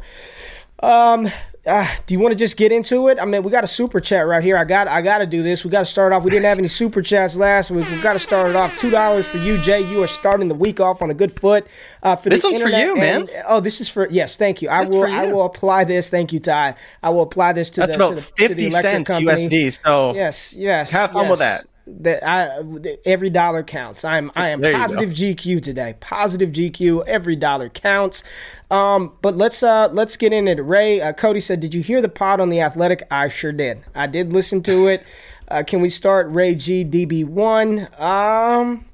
Um, 0.81 1.29
uh, 1.69 1.87
do 2.05 2.13
you 2.13 2.19
want 2.19 2.31
to 2.31 2.35
just 2.35 2.57
get 2.57 2.71
into 2.71 3.07
it? 3.07 3.19
I 3.19 3.25
mean, 3.25 3.43
we 3.43 3.51
got 3.51 3.63
a 3.63 3.67
super 3.67 3.99
chat 3.99 4.27
right 4.27 4.43
here. 4.43 4.57
I 4.57 4.65
got 4.65 4.87
I 4.87 5.01
got 5.01 5.19
to 5.19 5.25
do 5.25 5.43
this. 5.43 5.63
We 5.63 5.69
got 5.69 5.79
to 5.79 5.85
start 5.85 6.11
off. 6.11 6.23
We 6.23 6.31
didn't 6.31 6.45
have 6.45 6.57
any 6.57 6.67
super 6.67 7.01
chats 7.01 7.35
last 7.35 7.71
week. 7.71 7.89
We 7.89 8.01
got 8.01 8.13
to 8.13 8.19
start 8.19 8.49
it 8.49 8.55
off. 8.55 8.75
Two 8.75 8.89
dollars 8.89 9.27
for 9.27 9.37
you, 9.37 9.57
Jay. 9.59 9.81
You 9.89 10.03
are 10.03 10.07
starting 10.07 10.47
the 10.47 10.55
week 10.55 10.79
off 10.79 11.01
on 11.01 11.09
a 11.09 11.13
good 11.13 11.31
foot. 11.31 11.67
Uh, 12.01 12.15
for 12.15 12.29
this 12.29 12.43
one's 12.43 12.61
for 12.61 12.69
you, 12.69 12.95
man. 12.95 13.21
And, 13.21 13.31
oh, 13.47 13.59
this 13.59 13.79
is 13.79 13.87
for 13.87 14.07
yes. 14.09 14.35
Thank 14.35 14.61
you. 14.61 14.69
I 14.69 14.85
will. 14.85 15.07
You. 15.07 15.15
I 15.15 15.31
will 15.31 15.45
apply 15.45 15.83
this. 15.83 16.09
Thank 16.09 16.33
you, 16.33 16.39
Ty. 16.39 16.75
I 17.03 17.09
will 17.09 17.21
apply 17.21 17.53
this 17.53 17.69
to 17.71 17.81
That's 17.81 17.93
the, 17.93 17.97
about 17.97 18.09
to 18.09 18.15
the, 18.15 18.21
fifty 18.21 18.47
to 18.47 18.55
the 18.65 18.71
cents 18.71 19.07
company. 19.07 19.47
USD. 19.47 19.83
So 19.83 20.13
yes, 20.15 20.53
yes. 20.53 20.91
Have 20.91 21.11
fun 21.11 21.23
yes. 21.23 21.29
with 21.29 21.39
that 21.39 21.65
that 22.01 22.25
I 22.27 22.59
every 23.05 23.29
dollar 23.29 23.63
counts. 23.63 24.03
I'm 24.03 24.31
I 24.35 24.49
am 24.49 24.61
positive 24.61 25.09
GQ 25.09 25.61
today. 25.61 25.95
Positive 25.99 26.49
GQ. 26.49 27.05
Every 27.07 27.35
dollar 27.35 27.69
counts. 27.69 28.23
Um, 28.71 29.13
but 29.21 29.35
let's 29.35 29.63
uh 29.63 29.89
let's 29.91 30.17
get 30.17 30.33
into 30.33 30.51
it. 30.51 30.59
Ray 30.59 31.01
uh, 31.01 31.13
Cody 31.13 31.39
said, 31.39 31.59
"Did 31.59 31.73
you 31.73 31.81
hear 31.81 32.01
the 32.01 32.09
pod 32.09 32.39
on 32.39 32.49
the 32.49 32.61
Athletic?" 32.61 33.03
I 33.11 33.29
sure 33.29 33.51
did. 33.51 33.83
I 33.95 34.07
did 34.07 34.33
listen 34.33 34.61
to 34.63 34.87
it. 34.87 35.03
Uh, 35.47 35.63
can 35.65 35.81
we 35.81 35.89
start 35.89 36.27
Ray 36.29 36.55
G 36.55 36.85
DB 36.85 37.25
one? 37.25 37.87
Um. 37.97 38.85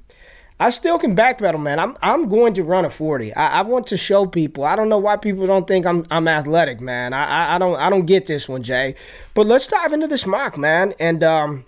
I 0.58 0.70
still 0.70 0.98
can 0.98 1.14
backpedal, 1.14 1.60
man. 1.60 1.78
I'm 1.78 1.98
I'm 2.00 2.30
going 2.30 2.54
to 2.54 2.64
run 2.64 2.86
a 2.86 2.90
40. 2.90 3.34
I, 3.34 3.58
I, 3.58 3.62
want 3.62 3.88
to 3.88 3.98
show 3.98 4.24
people. 4.24 4.64
I 4.64 4.74
don't 4.74 4.88
know 4.88 4.96
why 4.96 5.18
people 5.18 5.46
don't 5.46 5.66
think 5.66 5.84
I'm 5.84 6.06
I'm 6.10 6.26
athletic, 6.26 6.80
man. 6.80 7.12
I, 7.12 7.26
I, 7.26 7.54
I 7.56 7.58
don't 7.58 7.76
I 7.76 7.90
don't 7.90 8.06
get 8.06 8.24
this 8.24 8.48
one, 8.48 8.62
Jay. 8.62 8.94
But 9.34 9.46
let's 9.46 9.66
dive 9.66 9.92
into 9.92 10.06
this 10.06 10.24
mock, 10.24 10.56
man. 10.56 10.94
And 10.98 11.22
um, 11.22 11.66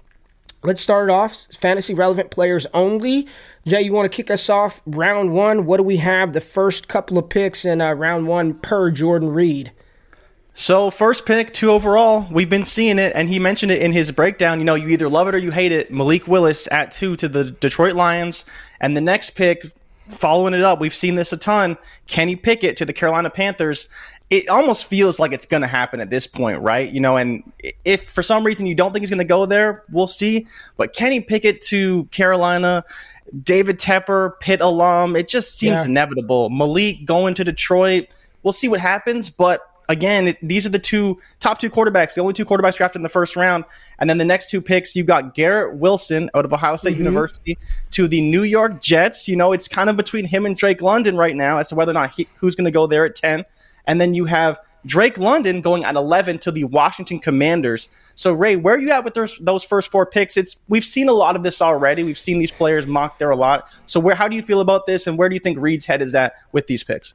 Let's 0.65 0.83
start 0.83 1.09
off 1.09 1.47
fantasy 1.57 1.95
relevant 1.95 2.31
players 2.31 2.67
only. 2.75 3.29
Jay, 3.65 3.83
you 3.83 3.93
want 3.93 4.11
to 4.11 4.17
kick 4.17 4.29
us 4.29 4.51
off 4.51 4.83
round 4.87 5.33
one? 5.33 5.67
What 5.67 5.77
do 5.77 5.85
we 5.85 5.99
have? 5.99 6.33
The 6.33 6.41
first 6.41 6.89
couple 6.89 7.17
of 7.17 7.29
picks 7.29 7.65
in 7.65 7.81
uh, 7.81 7.95
round 7.95 8.27
one 8.27 8.55
per 8.55 8.91
Jordan 8.91 9.31
Reid. 9.31 9.71
So 10.55 10.91
first 10.91 11.27
pick, 11.27 11.55
two 11.55 11.71
overall. 11.71 12.27
We've 12.33 12.51
been 12.51 12.65
seeing 12.65 12.99
it, 12.99 13.13
and 13.15 13.29
he 13.29 13.39
mentioned 13.39 13.71
it 13.71 13.81
in 13.81 13.93
his 13.93 14.11
breakdown. 14.11 14.59
You 14.59 14.65
know, 14.65 14.75
you 14.75 14.89
either 14.89 15.09
love 15.09 15.29
it 15.29 15.35
or 15.37 15.39
you 15.39 15.53
hate 15.53 15.71
it. 15.71 15.93
Malik 15.93 16.27
Willis 16.27 16.67
at 16.73 16.91
two 16.91 17.15
to 17.17 17.29
the 17.29 17.53
Detroit 17.53 17.95
Lions, 17.95 18.45
and 18.81 18.97
the 18.97 19.01
next 19.01 19.31
pick, 19.31 19.65
following 20.09 20.55
it 20.55 20.63
up, 20.63 20.81
we've 20.81 20.95
seen 20.95 21.15
this 21.15 21.33
a 21.33 21.37
ton. 21.37 21.79
Kenny 22.09 22.35
Pickett 22.35 22.77
to 22.79 22.85
the 22.85 22.93
Carolina 22.93 23.31
Panthers. 23.31 23.87
It 24.31 24.49
almost 24.49 24.85
feels 24.85 25.19
like 25.19 25.33
it's 25.33 25.47
going 25.47 25.63
to 25.63 25.67
happen 25.67 26.01
at 26.01 26.11
this 26.11 26.27
point, 26.27 26.61
right? 26.61 26.91
You 26.91 27.01
know, 27.01 27.17
and 27.17 27.51
if 27.85 28.11
for 28.11 28.23
some 28.23 28.45
reason 28.45 28.67
you 28.67 28.75
don't 28.75 28.93
think 28.93 29.03
he's 29.03 29.11
going 29.11 29.19
to 29.19 29.25
go 29.25 29.47
there, 29.47 29.85
we'll 29.91 30.07
see. 30.07 30.47
But 30.77 30.93
Kenny 30.93 31.21
Pickett 31.21 31.63
to 31.63 32.05
Carolina, 32.07 32.85
David 33.43 33.79
Tepper, 33.79 34.39
Pitt 34.41 34.61
alum, 34.61 35.17
it 35.17 35.29
just 35.29 35.59
seems 35.59 35.81
yeah. 35.81 35.87
inevitable. 35.87 36.51
Malik 36.51 37.07
going 37.07 37.35
to 37.35 37.45
Detroit, 37.45 38.09
we'll 38.43 38.53
see 38.53 38.69
what 38.69 38.81
happens. 38.81 39.31
But 39.31 39.63
again, 39.89 40.29
it, 40.29 40.39
these 40.43 40.67
are 40.67 40.71
the 40.71 40.79
two 40.79 41.19
top 41.41 41.59
two 41.59 41.71
quarterbacks, 41.71 42.15
the 42.15 42.21
only 42.21 42.35
two 42.35 42.45
quarterbacks 42.45 42.77
drafted 42.77 43.01
in 43.01 43.03
the 43.03 43.09
first 43.09 43.37
round. 43.37 43.65
And 43.99 44.09
then 44.09 44.19
the 44.19 44.25
next 44.25 44.51
two 44.51 44.61
picks, 44.61 44.95
you 44.95 45.05
got 45.05 45.35
Garrett 45.35 45.77
Wilson 45.77 46.31
out 46.35 46.45
of 46.45 46.53
Ohio 46.53 46.77
State 46.77 46.93
mm-hmm. 46.93 47.05
University 47.05 47.59
to 47.93 48.07
the 48.07 48.21
New 48.21 48.43
York 48.43 48.81
Jets. 48.81 49.29
You 49.29 49.37
know, 49.37 49.53
it's 49.53 49.69
kind 49.69 49.91
of 49.91 49.97
between 49.97 50.25
him 50.25 50.47
and 50.47 50.57
Drake 50.57 50.83
London 50.83 51.17
right 51.17 51.35
now 51.35 51.59
as 51.59 51.71
to 51.71 51.75
whether 51.75 51.91
or 51.91 51.95
not 51.95 52.11
he, 52.11 52.29
who's 52.37 52.55
going 52.55 52.67
to 52.67 52.71
go 52.71 52.87
there 52.87 53.05
at 53.05 53.15
10. 53.15 53.45
And 53.89 54.01
then 54.01 54.15
you 54.15 54.27
have 54.27 54.61
Drake 54.87 55.19
London 55.19 55.61
going 55.61 55.85
at 55.85 55.97
11 55.97 56.39
to 56.41 56.53
the 56.53 56.63
Washington 56.65 57.19
Commanders. 57.19 57.89
So, 58.15 58.33
Ray, 58.33 58.55
where 58.55 58.77
are 58.77 58.79
you 58.79 58.93
at 58.93 59.05
with 59.05 59.15
those, 59.15 59.37
those 59.39 59.65
first 59.65 59.91
four 59.91 60.07
picks? 60.07 60.37
It's 60.37 60.57
We've 60.69 60.85
seen 60.85 61.09
a 61.09 61.13
lot 61.13 61.35
of 61.35 61.43
this 61.43 61.61
already. 61.61 62.05
We've 62.05 62.19
seen 62.19 62.39
these 62.39 62.53
players 62.53 62.87
mocked 62.87 63.19
there 63.19 63.31
a 63.31 63.37
lot. 63.37 63.69
So, 63.87 63.99
where 63.99 64.15
how 64.15 64.29
do 64.29 64.37
you 64.37 64.43
feel 64.43 64.61
about 64.61 64.87
this, 64.87 65.09
and 65.09 65.19
where 65.19 65.29
do 65.29 65.35
you 65.35 65.41
think 65.41 65.59
Reid's 65.59 65.87
head 65.87 66.01
is 66.01 66.15
at 66.15 66.35
with 66.53 66.69
these 66.69 66.85
picks? 66.85 67.15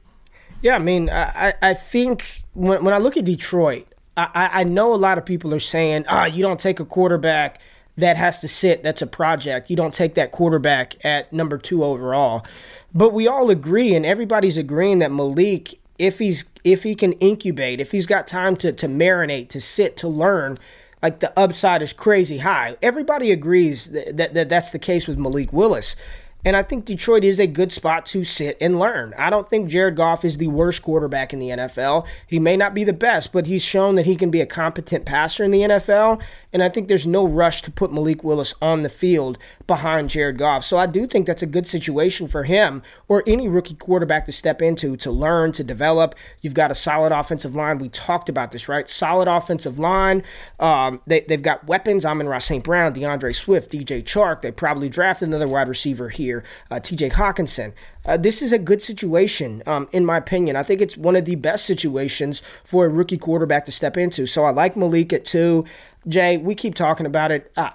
Yeah, 0.60 0.76
I 0.76 0.78
mean, 0.78 1.10
I, 1.10 1.54
I 1.60 1.74
think 1.74 2.42
when, 2.54 2.84
when 2.84 2.94
I 2.94 2.98
look 2.98 3.16
at 3.16 3.24
Detroit, 3.24 3.86
I, 4.16 4.50
I 4.52 4.64
know 4.64 4.94
a 4.94 4.96
lot 4.96 5.18
of 5.18 5.26
people 5.26 5.52
are 5.52 5.60
saying, 5.60 6.04
ah, 6.08 6.26
you 6.26 6.42
don't 6.42 6.60
take 6.60 6.80
a 6.80 6.84
quarterback 6.84 7.60
that 7.96 8.16
has 8.16 8.40
to 8.40 8.48
sit, 8.48 8.82
that's 8.82 9.02
a 9.02 9.06
project. 9.06 9.70
You 9.70 9.76
don't 9.76 9.94
take 9.94 10.14
that 10.14 10.32
quarterback 10.32 11.04
at 11.04 11.32
number 11.32 11.58
two 11.58 11.84
overall. 11.84 12.44
But 12.92 13.12
we 13.12 13.26
all 13.26 13.50
agree, 13.50 13.94
and 13.94 14.04
everybody's 14.06 14.56
agreeing 14.56 15.00
that 15.00 15.12
Malik, 15.12 15.80
if 15.98 16.18
he's 16.18 16.44
if 16.64 16.82
he 16.82 16.94
can 16.94 17.12
incubate, 17.14 17.80
if 17.80 17.92
he's 17.92 18.06
got 18.06 18.26
time 18.26 18.56
to, 18.56 18.72
to 18.72 18.88
marinate, 18.88 19.48
to 19.50 19.60
sit, 19.60 19.96
to 19.98 20.08
learn, 20.08 20.58
like 21.02 21.20
the 21.20 21.38
upside 21.38 21.82
is 21.82 21.92
crazy 21.92 22.38
high. 22.38 22.76
Everybody 22.80 23.30
agrees 23.30 23.90
that, 23.90 24.16
that, 24.16 24.34
that 24.34 24.48
that's 24.48 24.70
the 24.70 24.78
case 24.78 25.06
with 25.06 25.18
Malik 25.18 25.52
Willis. 25.52 25.96
And 26.44 26.56
I 26.56 26.62
think 26.62 26.84
Detroit 26.84 27.24
is 27.24 27.40
a 27.40 27.46
good 27.46 27.72
spot 27.72 28.04
to 28.06 28.24
sit 28.24 28.56
and 28.60 28.78
learn. 28.78 29.14
I 29.16 29.30
don't 29.30 29.48
think 29.48 29.70
Jared 29.70 29.96
Goff 29.96 30.24
is 30.24 30.36
the 30.36 30.48
worst 30.48 30.82
quarterback 30.82 31.32
in 31.32 31.38
the 31.38 31.48
NFL. 31.48 32.06
He 32.26 32.38
may 32.38 32.56
not 32.56 32.74
be 32.74 32.84
the 32.84 32.92
best, 32.92 33.32
but 33.32 33.46
he's 33.46 33.62
shown 33.62 33.94
that 33.94 34.06
he 34.06 34.16
can 34.16 34.30
be 34.30 34.40
a 34.40 34.46
competent 34.46 35.06
passer 35.06 35.44
in 35.44 35.50
the 35.50 35.60
NFL. 35.60 36.20
And 36.52 36.62
I 36.62 36.68
think 36.68 36.88
there's 36.88 37.06
no 37.06 37.26
rush 37.26 37.62
to 37.62 37.70
put 37.70 37.92
Malik 37.92 38.22
Willis 38.22 38.54
on 38.60 38.82
the 38.82 38.88
field 38.88 39.38
behind 39.66 40.10
Jared 40.10 40.38
Goff. 40.38 40.64
So 40.64 40.76
I 40.76 40.86
do 40.86 41.06
think 41.06 41.26
that's 41.26 41.42
a 41.42 41.46
good 41.46 41.66
situation 41.66 42.28
for 42.28 42.44
him 42.44 42.82
or 43.08 43.22
any 43.26 43.48
rookie 43.48 43.74
quarterback 43.74 44.26
to 44.26 44.32
step 44.32 44.60
into 44.60 44.96
to 44.98 45.10
learn, 45.10 45.52
to 45.52 45.64
develop. 45.64 46.14
You've 46.40 46.54
got 46.54 46.70
a 46.70 46.74
solid 46.74 47.12
offensive 47.12 47.54
line. 47.54 47.78
We 47.78 47.88
talked 47.88 48.28
about 48.28 48.52
this, 48.52 48.68
right? 48.68 48.88
Solid 48.88 49.28
offensive 49.28 49.78
line. 49.78 50.22
Um, 50.60 51.00
they, 51.06 51.24
have 51.28 51.42
got 51.42 51.66
weapons. 51.66 52.04
Amon-Ra 52.04 52.38
St. 52.38 52.64
Brown, 52.64 52.94
DeAndre 52.94 53.34
Swift, 53.34 53.70
DJ 53.70 54.02
Chark. 54.02 54.42
They 54.42 54.52
probably 54.52 54.88
drafted 54.88 55.28
another 55.28 55.48
wide 55.48 55.68
receiver 55.68 56.08
here, 56.08 56.33
uh, 56.70 56.76
TJ 56.76 57.12
Hockenson. 57.12 57.72
Uh, 58.06 58.16
this 58.16 58.42
is 58.42 58.52
a 58.52 58.58
good 58.58 58.82
situation, 58.82 59.62
um, 59.66 59.88
in 59.92 60.04
my 60.04 60.16
opinion. 60.16 60.56
I 60.56 60.62
think 60.62 60.80
it's 60.80 60.96
one 60.96 61.16
of 61.16 61.24
the 61.24 61.36
best 61.36 61.66
situations 61.66 62.42
for 62.64 62.86
a 62.86 62.88
rookie 62.88 63.18
quarterback 63.18 63.66
to 63.66 63.72
step 63.72 63.96
into. 63.96 64.26
So 64.26 64.44
I 64.44 64.50
like 64.50 64.76
Malik 64.76 65.12
at 65.12 65.24
two. 65.24 65.64
Jay, 66.08 66.36
we 66.36 66.54
keep 66.54 66.74
talking 66.74 67.06
about 67.06 67.30
it. 67.30 67.52
Uh, 67.56 67.70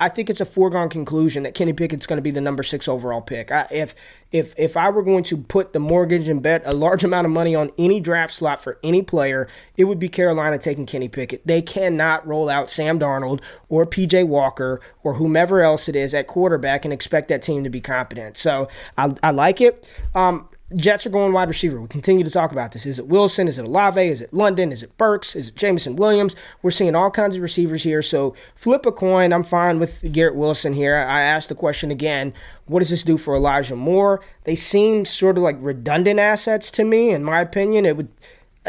I 0.00 0.08
think 0.08 0.30
it's 0.30 0.40
a 0.40 0.44
foregone 0.44 0.88
conclusion 0.88 1.42
that 1.44 1.54
Kenny 1.54 1.72
Pickett's 1.72 2.06
going 2.06 2.16
to 2.18 2.22
be 2.22 2.30
the 2.30 2.40
number 2.40 2.62
six 2.62 2.88
overall 2.88 3.20
pick. 3.20 3.50
I, 3.50 3.66
if 3.70 3.94
if 4.32 4.54
if 4.58 4.76
I 4.76 4.90
were 4.90 5.02
going 5.02 5.24
to 5.24 5.36
put 5.36 5.72
the 5.72 5.80
mortgage 5.80 6.28
and 6.28 6.42
bet 6.42 6.62
a 6.64 6.74
large 6.74 7.04
amount 7.04 7.26
of 7.26 7.30
money 7.30 7.54
on 7.54 7.70
any 7.78 8.00
draft 8.00 8.32
slot 8.32 8.62
for 8.62 8.78
any 8.82 9.02
player, 9.02 9.48
it 9.76 9.84
would 9.84 9.98
be 9.98 10.08
Carolina 10.08 10.58
taking 10.58 10.86
Kenny 10.86 11.08
Pickett. 11.08 11.46
They 11.46 11.62
cannot 11.62 12.26
roll 12.26 12.48
out 12.48 12.70
Sam 12.70 12.98
Darnold 12.98 13.40
or 13.68 13.86
PJ 13.86 14.26
Walker 14.26 14.80
or 15.02 15.14
whomever 15.14 15.62
else 15.62 15.88
it 15.88 15.96
is 15.96 16.14
at 16.14 16.26
quarterback 16.26 16.84
and 16.84 16.92
expect 16.92 17.28
that 17.28 17.42
team 17.42 17.64
to 17.64 17.70
be 17.70 17.80
competent. 17.80 18.36
So 18.36 18.68
I, 18.96 19.14
I 19.22 19.30
like 19.30 19.60
it. 19.60 19.90
Um, 20.14 20.48
Jets 20.76 21.06
are 21.06 21.10
going 21.10 21.32
wide 21.32 21.48
receiver. 21.48 21.80
We 21.80 21.88
continue 21.88 22.24
to 22.24 22.30
talk 22.30 22.52
about 22.52 22.72
this. 22.72 22.84
Is 22.84 22.98
it 22.98 23.06
Wilson? 23.06 23.48
Is 23.48 23.58
it 23.58 23.64
Olave? 23.64 24.06
Is 24.06 24.20
it 24.20 24.34
London? 24.34 24.70
Is 24.70 24.82
it 24.82 24.96
Burks? 24.98 25.34
Is 25.34 25.48
it 25.48 25.56
Jameson 25.56 25.96
Williams? 25.96 26.36
We're 26.60 26.70
seeing 26.70 26.94
all 26.94 27.10
kinds 27.10 27.36
of 27.36 27.42
receivers 27.42 27.84
here. 27.84 28.02
So 28.02 28.34
flip 28.54 28.84
a 28.84 28.92
coin. 28.92 29.32
I'm 29.32 29.44
fine 29.44 29.78
with 29.78 30.12
Garrett 30.12 30.36
Wilson 30.36 30.74
here. 30.74 30.94
I 30.94 31.22
asked 31.22 31.48
the 31.48 31.54
question 31.54 31.90
again 31.90 32.34
what 32.66 32.80
does 32.80 32.90
this 32.90 33.02
do 33.02 33.16
for 33.16 33.34
Elijah 33.34 33.76
Moore? 33.76 34.20
They 34.44 34.54
seem 34.54 35.06
sort 35.06 35.38
of 35.38 35.42
like 35.42 35.56
redundant 35.58 36.20
assets 36.20 36.70
to 36.72 36.84
me, 36.84 37.12
in 37.12 37.24
my 37.24 37.40
opinion. 37.40 37.86
It 37.86 37.96
would 37.96 38.08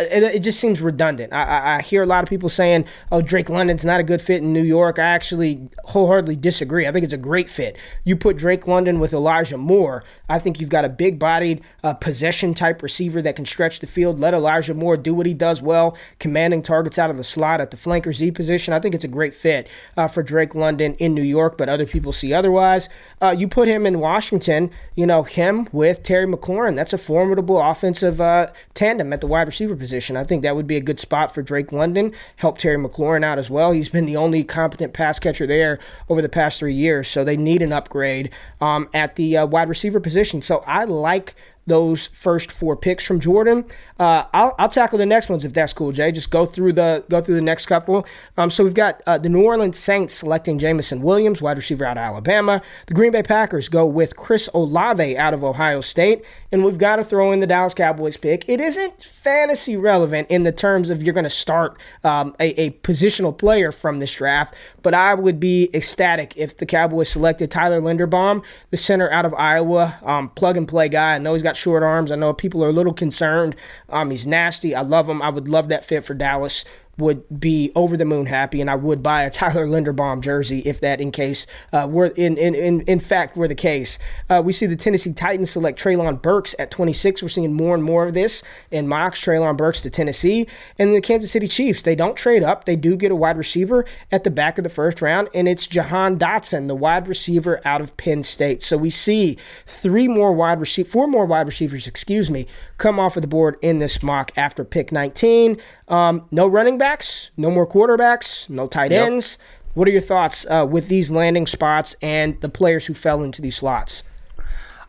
it, 0.02 0.24
it, 0.36 0.40
just 0.40 0.60
seems 0.60 0.82
redundant. 0.82 1.34
I, 1.34 1.44
I, 1.44 1.76
I, 1.76 1.82
hear 1.82 2.04
a 2.04 2.06
lot 2.06 2.24
of 2.24 2.30
people 2.30 2.50
saying, 2.50 2.86
"Oh, 3.12 3.22
Drake 3.22 3.50
London's 3.50 3.84
not 3.84 4.00
a 4.00 4.04
good 4.04 4.22
fit 4.22 4.42
in 4.42 4.54
New 4.54 4.64
York." 4.64 4.98
I 4.98 5.04
actually 5.04 5.70
wholeheartedly 5.86 6.38
disagree. 6.38 6.88
I 6.88 6.92
think 6.92 7.04
it's 7.04 7.14
a 7.14 7.18
great 7.18 7.50
fit. 7.50 7.78
You 8.04 8.16
put 8.16 8.38
Drake 8.38 8.68
London 8.68 9.00
with 9.00 9.14
Elijah 9.14 9.58
Moore, 9.58 10.04
I 10.28 10.40
think 10.40 10.62
you've 10.62 10.70
got 10.70 10.86
a 10.86 10.90
big-bodied, 10.90 11.62
uh, 11.84 11.94
possession 11.96 12.54
type 12.54 12.82
receiver 12.82 13.22
that 13.22 13.36
can 13.36 13.46
stretch 13.46 13.80
the 13.80 13.88
field. 13.88 14.20
Let 14.20 14.34
Elijah 14.34 14.74
Moore 14.74 14.96
do 14.98 15.14
what 15.14 15.26
he 15.26 15.34
does 15.34 15.62
well, 15.62 15.98
commanding 16.20 16.62
targets 16.62 16.98
out 16.98 17.10
of 17.10 17.18
the 17.18 17.24
slot 17.24 17.60
at 17.60 17.72
the 17.72 17.78
flanker 17.78 18.14
Z 18.14 18.32
position. 18.32 18.74
I 18.74 18.80
think 18.80 18.96
it's 18.96 19.04
a 19.04 19.10
great 19.10 19.34
fit 19.34 19.68
uh, 19.98 20.08
for 20.08 20.24
Drake 20.24 20.56
London 20.56 20.96
in 20.96 21.14
New 21.14 21.24
York, 21.24 21.58
but 21.58 21.70
other 21.70 21.86
people 21.86 22.14
see 22.14 22.34
otherwise. 22.34 22.90
Uh, 23.22 23.36
you 23.38 23.48
put 23.48 23.68
him 23.68 23.86
in 23.86 24.00
Washington, 24.00 24.72
you 24.96 25.06
know 25.06 25.24
him 25.24 25.68
with 25.72 26.04
Terry 26.04 26.26
McLaurin. 26.26 26.76
That's 26.76 26.94
a 26.94 26.98
formidable 26.98 27.60
offensive 27.60 28.22
uh, 28.22 28.48
tandem 28.74 29.12
at 29.12 29.22
the 29.22 29.28
wide 29.28 29.48
receiver 29.48 29.76
position 29.76 29.89
position. 29.90 30.16
I 30.16 30.24
think 30.24 30.44
that 30.44 30.56
would 30.56 30.68
be 30.68 30.76
a 30.76 30.82
good 30.82 31.00
spot 31.00 31.34
for 31.34 31.42
Drake 31.42 31.72
London. 31.72 32.14
Help 32.36 32.60
Terry 32.60 32.78
McLaurin 32.78 33.24
out 33.24 33.40
as 33.40 33.50
well. 33.50 33.72
He's 33.72 33.90
been 33.90 34.06
the 34.06 34.16
only 34.16 34.44
competent 34.44 34.94
pass 34.94 35.18
catcher 35.18 35.48
there 35.48 35.80
over 36.08 36.22
the 36.22 36.30
past 36.30 36.60
three 36.60 36.76
years, 36.76 37.08
so 37.08 37.24
they 37.24 37.36
need 37.36 37.64
an 37.64 37.74
upgrade 37.74 38.30
um, 38.62 38.88
at 38.94 39.16
the 39.16 39.36
uh, 39.36 39.48
wide 39.48 39.68
receiver 39.68 40.00
position. 40.00 40.44
So 40.44 40.64
I 40.68 40.84
like 40.84 41.34
those 41.70 42.08
first 42.08 42.52
four 42.52 42.76
picks 42.76 43.04
from 43.06 43.20
Jordan. 43.20 43.66
Uh, 44.00 44.26
I'll, 44.34 44.56
I'll, 44.60 44.70
tackle 44.70 44.98
the 44.98 45.06
next 45.06 45.30
ones 45.30 45.44
if 45.44 45.54
that's 45.54 45.74
cool, 45.74 45.92
Jay. 45.92 46.12
Just 46.12 46.30
go 46.30 46.46
through 46.46 46.74
the 46.74 47.04
go 47.10 47.22
through 47.22 47.36
the 47.36 47.42
next 47.42 47.66
couple. 47.66 48.06
Um, 48.38 48.50
so 48.50 48.64
we've 48.64 48.74
got 48.74 49.02
uh, 49.06 49.18
the 49.18 49.30
New 49.30 49.44
Orleans 49.44 49.78
Saints 49.78 50.14
selecting 50.14 50.60
Jameson 50.60 51.02
Williams, 51.02 51.42
wide 51.42 51.58
receiver 51.58 51.86
out 51.86 51.98
of 51.98 52.02
Alabama. 52.02 52.62
The 52.88 52.94
Green 52.94 53.12
Bay 53.12 53.24
Packers 53.24 53.70
go 53.70 53.86
with 53.86 54.16
Chris 54.16 54.50
Olave 54.54 55.18
out 55.18 55.34
of 55.34 55.44
Ohio 55.44 55.82
State, 55.82 56.24
and 56.52 56.64
we've 56.64 56.78
got 56.78 56.98
to 56.98 57.04
throw 57.04 57.32
in 57.32 57.40
the 57.40 57.48
Dallas 57.48 57.74
Cowboys 57.74 58.18
pick. 58.18 58.48
It 58.48 58.60
isn't 58.60 59.02
fantasy 59.02 59.78
relevant 59.78 60.30
in 60.30 60.44
the 60.44 60.52
terms 60.52 60.90
of 60.90 61.04
you're 61.04 61.14
going 61.14 61.24
to 61.24 61.30
start 61.30 61.80
um, 62.04 62.36
a, 62.40 62.60
a 62.60 62.72
positional 62.72 63.38
player 63.38 63.72
from 63.72 64.00
this 64.00 64.14
draft, 64.14 64.54
but 64.82 64.94
I 64.94 65.14
would 65.14 65.40
be 65.40 65.70
ecstatic 65.74 66.38
if 66.38 66.58
the 66.58 66.66
Cowboys 66.66 67.10
selected 67.10 67.52
Tyler 67.52 67.82
Linderbaum, 67.82 68.44
the 68.72 68.78
center 68.78 69.12
out 69.12 69.26
of 69.26 69.34
Iowa, 69.34 70.00
um, 70.04 70.30
plug 70.30 70.58
and 70.58 70.68
play 70.68 70.90
guy. 70.90 71.16
I 71.16 71.18
know 71.18 71.34
he's 71.34 71.44
got 71.44 71.58
short 71.60 71.84
arms. 71.84 72.12
I 72.12 72.16
know 72.16 72.34
people 72.34 72.64
are 72.64 72.70
a 72.70 72.74
little 72.74 72.94
concerned. 72.94 73.56
Um, 73.90 74.10
he's 74.12 74.26
nasty. 74.26 74.74
I 74.74 74.82
love 74.82 75.08
him. 75.08 75.22
I 75.22 75.30
would 75.30 75.48
love 75.48 75.70
that 75.70 75.86
fit 75.86 76.04
for 76.04 76.14
Dallas 76.14 76.66
would 77.00 77.40
be 77.40 77.72
over 77.76 77.98
the 77.98 78.06
moon 78.06 78.28
happy, 78.28 78.62
and 78.62 78.70
I 78.70 78.76
would 78.76 79.02
buy 79.02 79.24
a 79.24 79.30
Tyler 79.30 79.66
Linderbaum 79.66 80.22
jersey 80.22 80.60
if 80.60 80.82
that, 80.82 81.02
in 81.02 81.12
case, 81.12 81.48
uh, 81.74 81.88
were 81.90 82.08
in, 82.08 82.38
in 82.38 82.56
in 82.56 82.82
in 82.82 83.00
fact 83.00 83.36
were 83.36 83.48
the 83.48 83.56
case. 83.56 83.98
Uh, 84.30 84.42
we 84.46 84.54
see 84.54 84.66
the 84.66 84.76
Tennessee 84.76 85.14
Titans 85.14 85.50
select 85.50 85.82
Treylon 85.82 86.22
Burks 86.22 86.54
at 86.60 86.72
26. 86.72 87.24
We're 87.24 87.30
seeing 87.30 87.54
more 87.54 87.74
and 87.74 87.84
more 87.84 88.06
of 88.08 88.14
this 88.14 88.44
in 88.72 88.88
mocks. 88.88 89.20
Treylon 89.22 89.58
Burks 89.58 89.82
to 89.82 89.90
Tennessee, 89.90 90.48
and 90.78 90.94
the 90.94 91.02
Kansas 91.02 91.32
City 91.32 91.48
Chiefs. 91.48 91.82
They 91.82 91.96
don't 91.96 92.16
trade 92.16 92.44
up. 92.44 92.66
They 92.66 92.76
do 92.76 92.96
get 92.96 93.12
a 93.12 93.16
wide 93.16 93.38
receiver 93.38 93.86
at 94.12 94.24
the 94.24 94.32
back 94.32 94.58
of 94.58 94.64
the 94.64 94.70
first 94.70 95.02
round, 95.02 95.30
and 95.34 95.48
it's 95.48 95.68
Jahan 95.68 96.20
Dotson, 96.20 96.68
the 96.68 96.76
wide 96.76 97.08
receiver 97.08 97.62
out 97.66 97.82
of 97.82 97.96
Penn 97.98 98.24
State. 98.24 98.62
So 98.64 98.78
we 98.78 98.90
see 98.90 99.38
three 99.66 100.08
more 100.08 100.34
wide 100.34 100.60
receiver, 100.60 100.90
four 100.90 101.08
more 101.08 101.26
wide 101.26 101.48
receivers, 101.48 101.88
excuse 101.88 102.30
me, 102.30 102.48
come 102.78 103.00
off 103.00 103.16
of 103.16 103.22
the 103.22 103.28
board 103.28 103.58
in 103.62 103.80
this 103.80 104.02
mock 104.04 104.32
after 104.36 104.64
pick 104.64 104.92
19. 104.92 105.58
Um, 105.90 106.26
no 106.32 106.48
running 106.48 106.78
backs, 106.78 107.32
no 107.36 107.50
more 107.50 107.68
quarterbacks, 107.68 108.50
no 108.50 108.68
tight 108.68 108.92
ends. 108.92 109.38
Yep. 109.40 109.48
What 109.76 109.88
are 109.88 109.92
your 109.92 110.02
thoughts 110.02 110.46
uh, 110.50 110.68
with 110.70 110.88
these 110.88 111.10
landing 111.12 111.48
spots 111.48 111.96
and 112.02 112.40
the 112.42 112.50
players 112.50 112.86
who 112.86 112.94
fell 112.94 113.24
into 113.24 113.42
these 113.42 113.58
slots? 113.58 114.04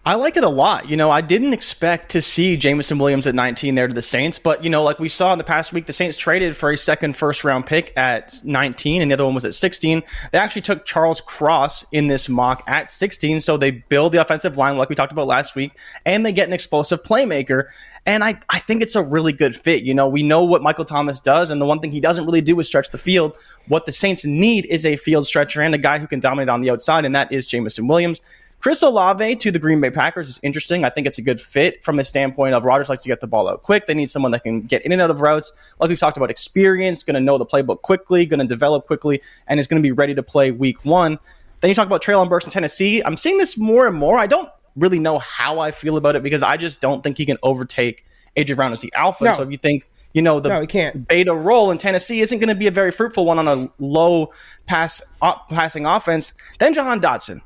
I 0.07 0.15
like 0.15 0.39
it 0.39 0.45
a 0.45 0.49
lot. 0.49 0.89
You 0.89 0.97
know, 0.97 1.11
I 1.11 1.21
didn't 1.21 1.53
expect 1.53 2.11
to 2.13 2.23
see 2.23 2.57
Jameson 2.57 2.99
Williams 2.99 3.27
at 3.27 3.35
19 3.35 3.75
there 3.75 3.87
to 3.87 3.93
the 3.93 4.01
Saints, 4.01 4.39
but 4.39 4.65
you 4.65 4.71
know, 4.71 4.83
like 4.83 4.99
we 4.99 5.11
saw 5.11 5.31
in 5.33 5.37
the 5.39 5.45
past 5.45 5.75
week, 5.75 5.85
the 5.85 5.93
Saints 5.93 6.17
traded 6.17 6.57
for 6.57 6.71
a 6.71 6.77
second 6.77 7.17
first 7.17 7.45
round 7.45 7.67
pick 7.67 7.93
at 7.99 8.41
19 8.43 9.03
and 9.03 9.11
the 9.11 9.13
other 9.15 9.27
one 9.27 9.35
was 9.35 9.45
at 9.45 9.53
16. 9.53 10.03
They 10.33 10.39
actually 10.39 10.63
took 10.63 10.87
Charles 10.87 11.21
Cross 11.21 11.85
in 11.93 12.07
this 12.07 12.31
mock 12.31 12.65
at 12.67 12.89
16, 12.89 13.41
so 13.41 13.59
they 13.59 13.73
build 13.73 14.13
the 14.13 14.23
offensive 14.23 14.57
line 14.57 14.79
like 14.79 14.89
we 14.89 14.95
talked 14.95 15.13
about 15.13 15.27
last 15.27 15.55
week, 15.55 15.73
and 16.07 16.25
they 16.25 16.33
get 16.33 16.49
an 16.49 16.55
explosive 16.55 17.03
playmaker. 17.03 17.65
And 18.07 18.25
I, 18.25 18.41
I 18.49 18.59
think 18.59 18.81
it's 18.81 18.97
a 18.97 19.03
really 19.03 19.35
good 19.35 19.55
fit. 19.55 19.83
You 19.83 19.93
know, 19.93 20.09
we 20.09 20.23
know 20.23 20.43
what 20.43 20.63
Michael 20.63 20.87
Thomas 20.87 21.21
does, 21.21 21.51
and 21.51 21.61
the 21.61 21.67
one 21.67 21.79
thing 21.79 21.93
he 21.93 22.01
doesn't 22.01 22.25
really 22.25 22.41
do 22.41 22.59
is 22.59 22.67
stretch 22.67 22.89
the 22.89 22.97
field. 22.97 23.37
What 23.69 23.85
the 23.85 23.93
Saints 23.93 24.25
need 24.25 24.65
is 24.65 24.87
a 24.87 24.97
field 24.97 25.27
stretcher 25.27 25.61
and 25.61 25.75
a 25.75 25.79
guy 25.79 25.99
who 25.99 26.07
can 26.07 26.21
dominate 26.21 26.49
on 26.49 26.63
the 26.63 26.71
outside, 26.71 27.05
and 27.05 27.15
that 27.15 27.31
is 27.31 27.47
Jameson 27.47 27.87
Williams. 27.87 28.23
Chris 28.61 28.83
Olave 28.83 29.37
to 29.37 29.51
the 29.51 29.59
Green 29.59 29.81
Bay 29.81 29.91
Packers 29.91 30.29
is 30.29 30.39
interesting. 30.43 30.85
I 30.85 30.91
think 30.91 31.07
it's 31.07 31.17
a 31.17 31.23
good 31.23 31.41
fit 31.41 31.83
from 31.83 31.97
the 31.97 32.05
standpoint 32.05 32.55
of 32.55 32.67
Rodgers 32.67 32.91
likes 32.91 33.03
to 33.03 33.09
get 33.09 33.21
the 33.21 33.27
ball 33.27 33.49
out 33.49 33.63
quick. 33.63 33.87
They 33.87 33.95
need 33.95 34.11
someone 34.11 34.33
that 34.33 34.43
can 34.43 34.61
get 34.61 34.83
in 34.83 34.93
and 34.93 35.01
out 35.01 35.11
of 35.11 35.23
routes. 35.23 35.53
Like 35.79 35.89
we've 35.89 35.99
talked 35.99 36.19
about, 36.19 36.31
experience, 36.31 37.03
going 37.03 37.15
to 37.15 37.21
know 37.21 37.39
the 37.39 37.47
playbook 37.47 37.81
quickly, 37.81 38.27
going 38.27 38.41
to 38.41 38.47
develop 38.47 38.87
quickly, 38.87 39.23
and 39.47 39.59
is 39.59 39.67
going 39.67 39.83
to 39.83 39.87
be 39.87 39.93
ready 39.93 40.15
to 40.15 40.23
play 40.23 40.51
week 40.51 40.85
one. 40.85 41.19
Then 41.63 41.71
you 41.71 41.75
talk 41.75 41.87
about 41.87 42.03
Treylon 42.03 42.29
Burks 42.29 42.45
in 42.45 42.51
Tennessee. 42.51 43.03
I'm 43.03 43.17
seeing 43.17 43.39
this 43.39 43.57
more 43.57 43.87
and 43.87 43.97
more. 43.97 44.19
I 44.19 44.27
don't 44.27 44.51
really 44.77 44.99
know 44.99 45.19
how 45.19 45.59
I 45.59 45.71
feel 45.71 45.97
about 45.97 46.15
it 46.15 46.23
because 46.23 46.43
I 46.43 46.59
just 46.59 46.83
don't 46.83 47.03
think 47.03 47.17
he 47.17 47.25
can 47.25 47.39
overtake 47.43 48.05
AJ 48.37 48.57
Brown 48.57 48.73
as 48.73 48.83
the 48.83 48.93
alpha. 48.95 49.25
No. 49.25 49.33
So 49.33 49.43
if 49.43 49.51
you 49.51 49.57
think 49.57 49.89
you 50.13 50.21
know 50.21 50.39
the 50.41 50.49
no, 50.49 50.67
can't. 50.67 51.09
beta 51.09 51.35
role 51.35 51.71
in 51.71 51.79
Tennessee 51.79 52.21
isn't 52.21 52.39
going 52.39 52.49
to 52.49 52.55
be 52.55 52.67
a 52.67 52.71
very 52.71 52.91
fruitful 52.91 53.25
one 53.25 53.39
on 53.39 53.49
a 53.49 53.71
low 53.79 54.33
pass 54.67 55.01
uh, 55.23 55.37
passing 55.49 55.87
offense, 55.87 56.33
then 56.59 56.75
Jahan 56.75 57.01
Dotson. 57.01 57.41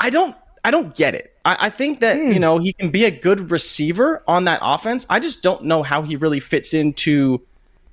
I 0.00 0.10
don't 0.10 0.36
I 0.64 0.70
don't 0.70 0.94
get 0.94 1.14
it. 1.14 1.34
I, 1.44 1.56
I 1.60 1.70
think 1.70 2.00
that 2.00 2.16
mm. 2.16 2.32
you 2.32 2.40
know 2.40 2.58
he 2.58 2.72
can 2.72 2.90
be 2.90 3.04
a 3.04 3.10
good 3.10 3.50
receiver 3.50 4.22
on 4.26 4.44
that 4.44 4.60
offense. 4.62 5.06
I 5.08 5.20
just 5.20 5.42
don't 5.42 5.64
know 5.64 5.82
how 5.82 6.02
he 6.02 6.16
really 6.16 6.40
fits 6.40 6.74
into 6.74 7.42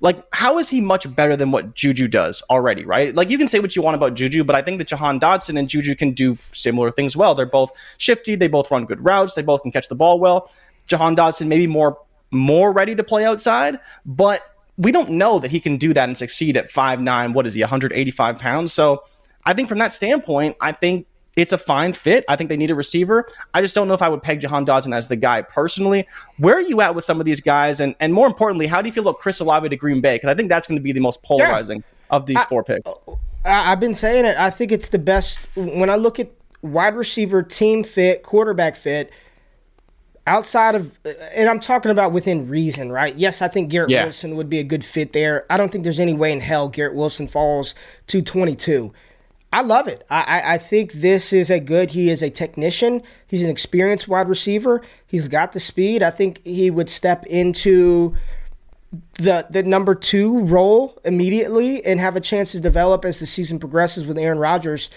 like 0.00 0.22
how 0.32 0.58
is 0.58 0.68
he 0.68 0.80
much 0.80 1.14
better 1.14 1.36
than 1.36 1.50
what 1.50 1.74
Juju 1.74 2.08
does 2.08 2.42
already, 2.50 2.84
right? 2.84 3.14
Like 3.14 3.30
you 3.30 3.38
can 3.38 3.48
say 3.48 3.60
what 3.60 3.74
you 3.74 3.82
want 3.82 3.96
about 3.96 4.14
Juju, 4.14 4.44
but 4.44 4.54
I 4.54 4.62
think 4.62 4.78
that 4.78 4.88
Jahan 4.88 5.18
Dotson 5.18 5.58
and 5.58 5.68
Juju 5.68 5.94
can 5.94 6.12
do 6.12 6.36
similar 6.52 6.90
things 6.90 7.16
well. 7.16 7.34
They're 7.34 7.46
both 7.46 7.70
shifty, 7.98 8.34
they 8.34 8.48
both 8.48 8.70
run 8.70 8.84
good 8.84 9.02
routes, 9.04 9.34
they 9.34 9.42
both 9.42 9.62
can 9.62 9.72
catch 9.72 9.88
the 9.88 9.94
ball 9.94 10.20
well. 10.20 10.50
Jahan 10.86 11.16
Dotson 11.16 11.48
maybe 11.48 11.66
more 11.66 11.98
more 12.30 12.72
ready 12.72 12.94
to 12.94 13.04
play 13.04 13.24
outside, 13.24 13.78
but 14.04 14.42
we 14.76 14.92
don't 14.92 15.10
know 15.10 15.38
that 15.38 15.50
he 15.50 15.60
can 15.60 15.78
do 15.78 15.94
that 15.94 16.08
and 16.08 16.18
succeed 16.18 16.56
at 16.56 16.70
five 16.70 17.00
nine. 17.00 17.32
What 17.32 17.46
is 17.46 17.54
he, 17.54 17.62
185 17.62 18.38
pounds? 18.38 18.72
So 18.72 19.02
I 19.44 19.54
think 19.54 19.68
from 19.68 19.78
that 19.78 19.92
standpoint, 19.92 20.56
I 20.60 20.72
think 20.72 21.06
it's 21.36 21.52
a 21.52 21.58
fine 21.58 21.92
fit. 21.92 22.24
I 22.28 22.36
think 22.36 22.48
they 22.48 22.56
need 22.56 22.70
a 22.70 22.74
receiver. 22.74 23.28
I 23.52 23.60
just 23.60 23.74
don't 23.74 23.86
know 23.86 23.94
if 23.94 24.02
I 24.02 24.08
would 24.08 24.22
peg 24.22 24.40
Jahan 24.40 24.64
Dotson 24.64 24.94
as 24.94 25.08
the 25.08 25.16
guy 25.16 25.42
personally. 25.42 26.08
Where 26.38 26.56
are 26.56 26.62
you 26.62 26.80
at 26.80 26.94
with 26.94 27.04
some 27.04 27.20
of 27.20 27.26
these 27.26 27.40
guys? 27.40 27.78
And 27.78 27.94
and 28.00 28.12
more 28.12 28.26
importantly, 28.26 28.66
how 28.66 28.80
do 28.80 28.88
you 28.88 28.92
feel 28.92 29.06
about 29.06 29.20
Chris 29.20 29.38
Olave 29.40 29.68
to 29.68 29.76
Green 29.76 30.00
Bay? 30.00 30.16
Because 30.16 30.30
I 30.30 30.34
think 30.34 30.48
that's 30.48 30.66
going 30.66 30.78
to 30.78 30.82
be 30.82 30.92
the 30.92 31.00
most 31.00 31.22
polarizing 31.22 31.78
yeah. 31.78 32.16
of 32.16 32.26
these 32.26 32.38
I, 32.38 32.44
four 32.46 32.64
picks. 32.64 32.90
I've 33.44 33.80
been 33.80 33.94
saying 33.94 34.24
it. 34.24 34.36
I 34.36 34.50
think 34.50 34.72
it's 34.72 34.88
the 34.88 34.98
best 34.98 35.40
when 35.54 35.90
I 35.90 35.96
look 35.96 36.18
at 36.18 36.32
wide 36.62 36.96
receiver 36.96 37.42
team 37.42 37.84
fit, 37.84 38.22
quarterback 38.22 38.74
fit. 38.76 39.10
Outside 40.28 40.74
of, 40.74 40.98
and 41.34 41.48
I'm 41.48 41.60
talking 41.60 41.92
about 41.92 42.10
within 42.10 42.48
reason, 42.48 42.90
right? 42.90 43.14
Yes, 43.14 43.42
I 43.42 43.46
think 43.46 43.70
Garrett 43.70 43.90
yeah. 43.90 44.02
Wilson 44.02 44.34
would 44.34 44.48
be 44.50 44.58
a 44.58 44.64
good 44.64 44.84
fit 44.84 45.12
there. 45.12 45.46
I 45.48 45.56
don't 45.56 45.70
think 45.70 45.84
there's 45.84 46.00
any 46.00 46.14
way 46.14 46.32
in 46.32 46.40
hell 46.40 46.68
Garrett 46.68 46.96
Wilson 46.96 47.28
falls 47.28 47.76
to 48.08 48.22
22. 48.22 48.92
I 49.56 49.62
love 49.62 49.88
it. 49.88 50.04
I, 50.10 50.42
I 50.44 50.58
think 50.58 50.92
this 50.92 51.32
is 51.32 51.50
a 51.50 51.58
good. 51.58 51.92
He 51.92 52.10
is 52.10 52.22
a 52.22 52.28
technician. 52.28 53.02
He's 53.26 53.42
an 53.42 53.48
experienced 53.48 54.06
wide 54.06 54.28
receiver. 54.28 54.82
He's 55.06 55.28
got 55.28 55.54
the 55.54 55.60
speed. 55.60 56.02
I 56.02 56.10
think 56.10 56.44
he 56.44 56.70
would 56.70 56.90
step 56.90 57.24
into 57.24 58.14
the 59.14 59.46
the 59.48 59.62
number 59.62 59.94
two 59.94 60.40
role 60.40 61.00
immediately 61.06 61.82
and 61.86 62.00
have 62.00 62.16
a 62.16 62.20
chance 62.20 62.52
to 62.52 62.60
develop 62.60 63.06
as 63.06 63.18
the 63.18 63.24
season 63.24 63.58
progresses 63.58 64.04
with 64.04 64.18
Aaron 64.18 64.38
Rodgers 64.38 64.90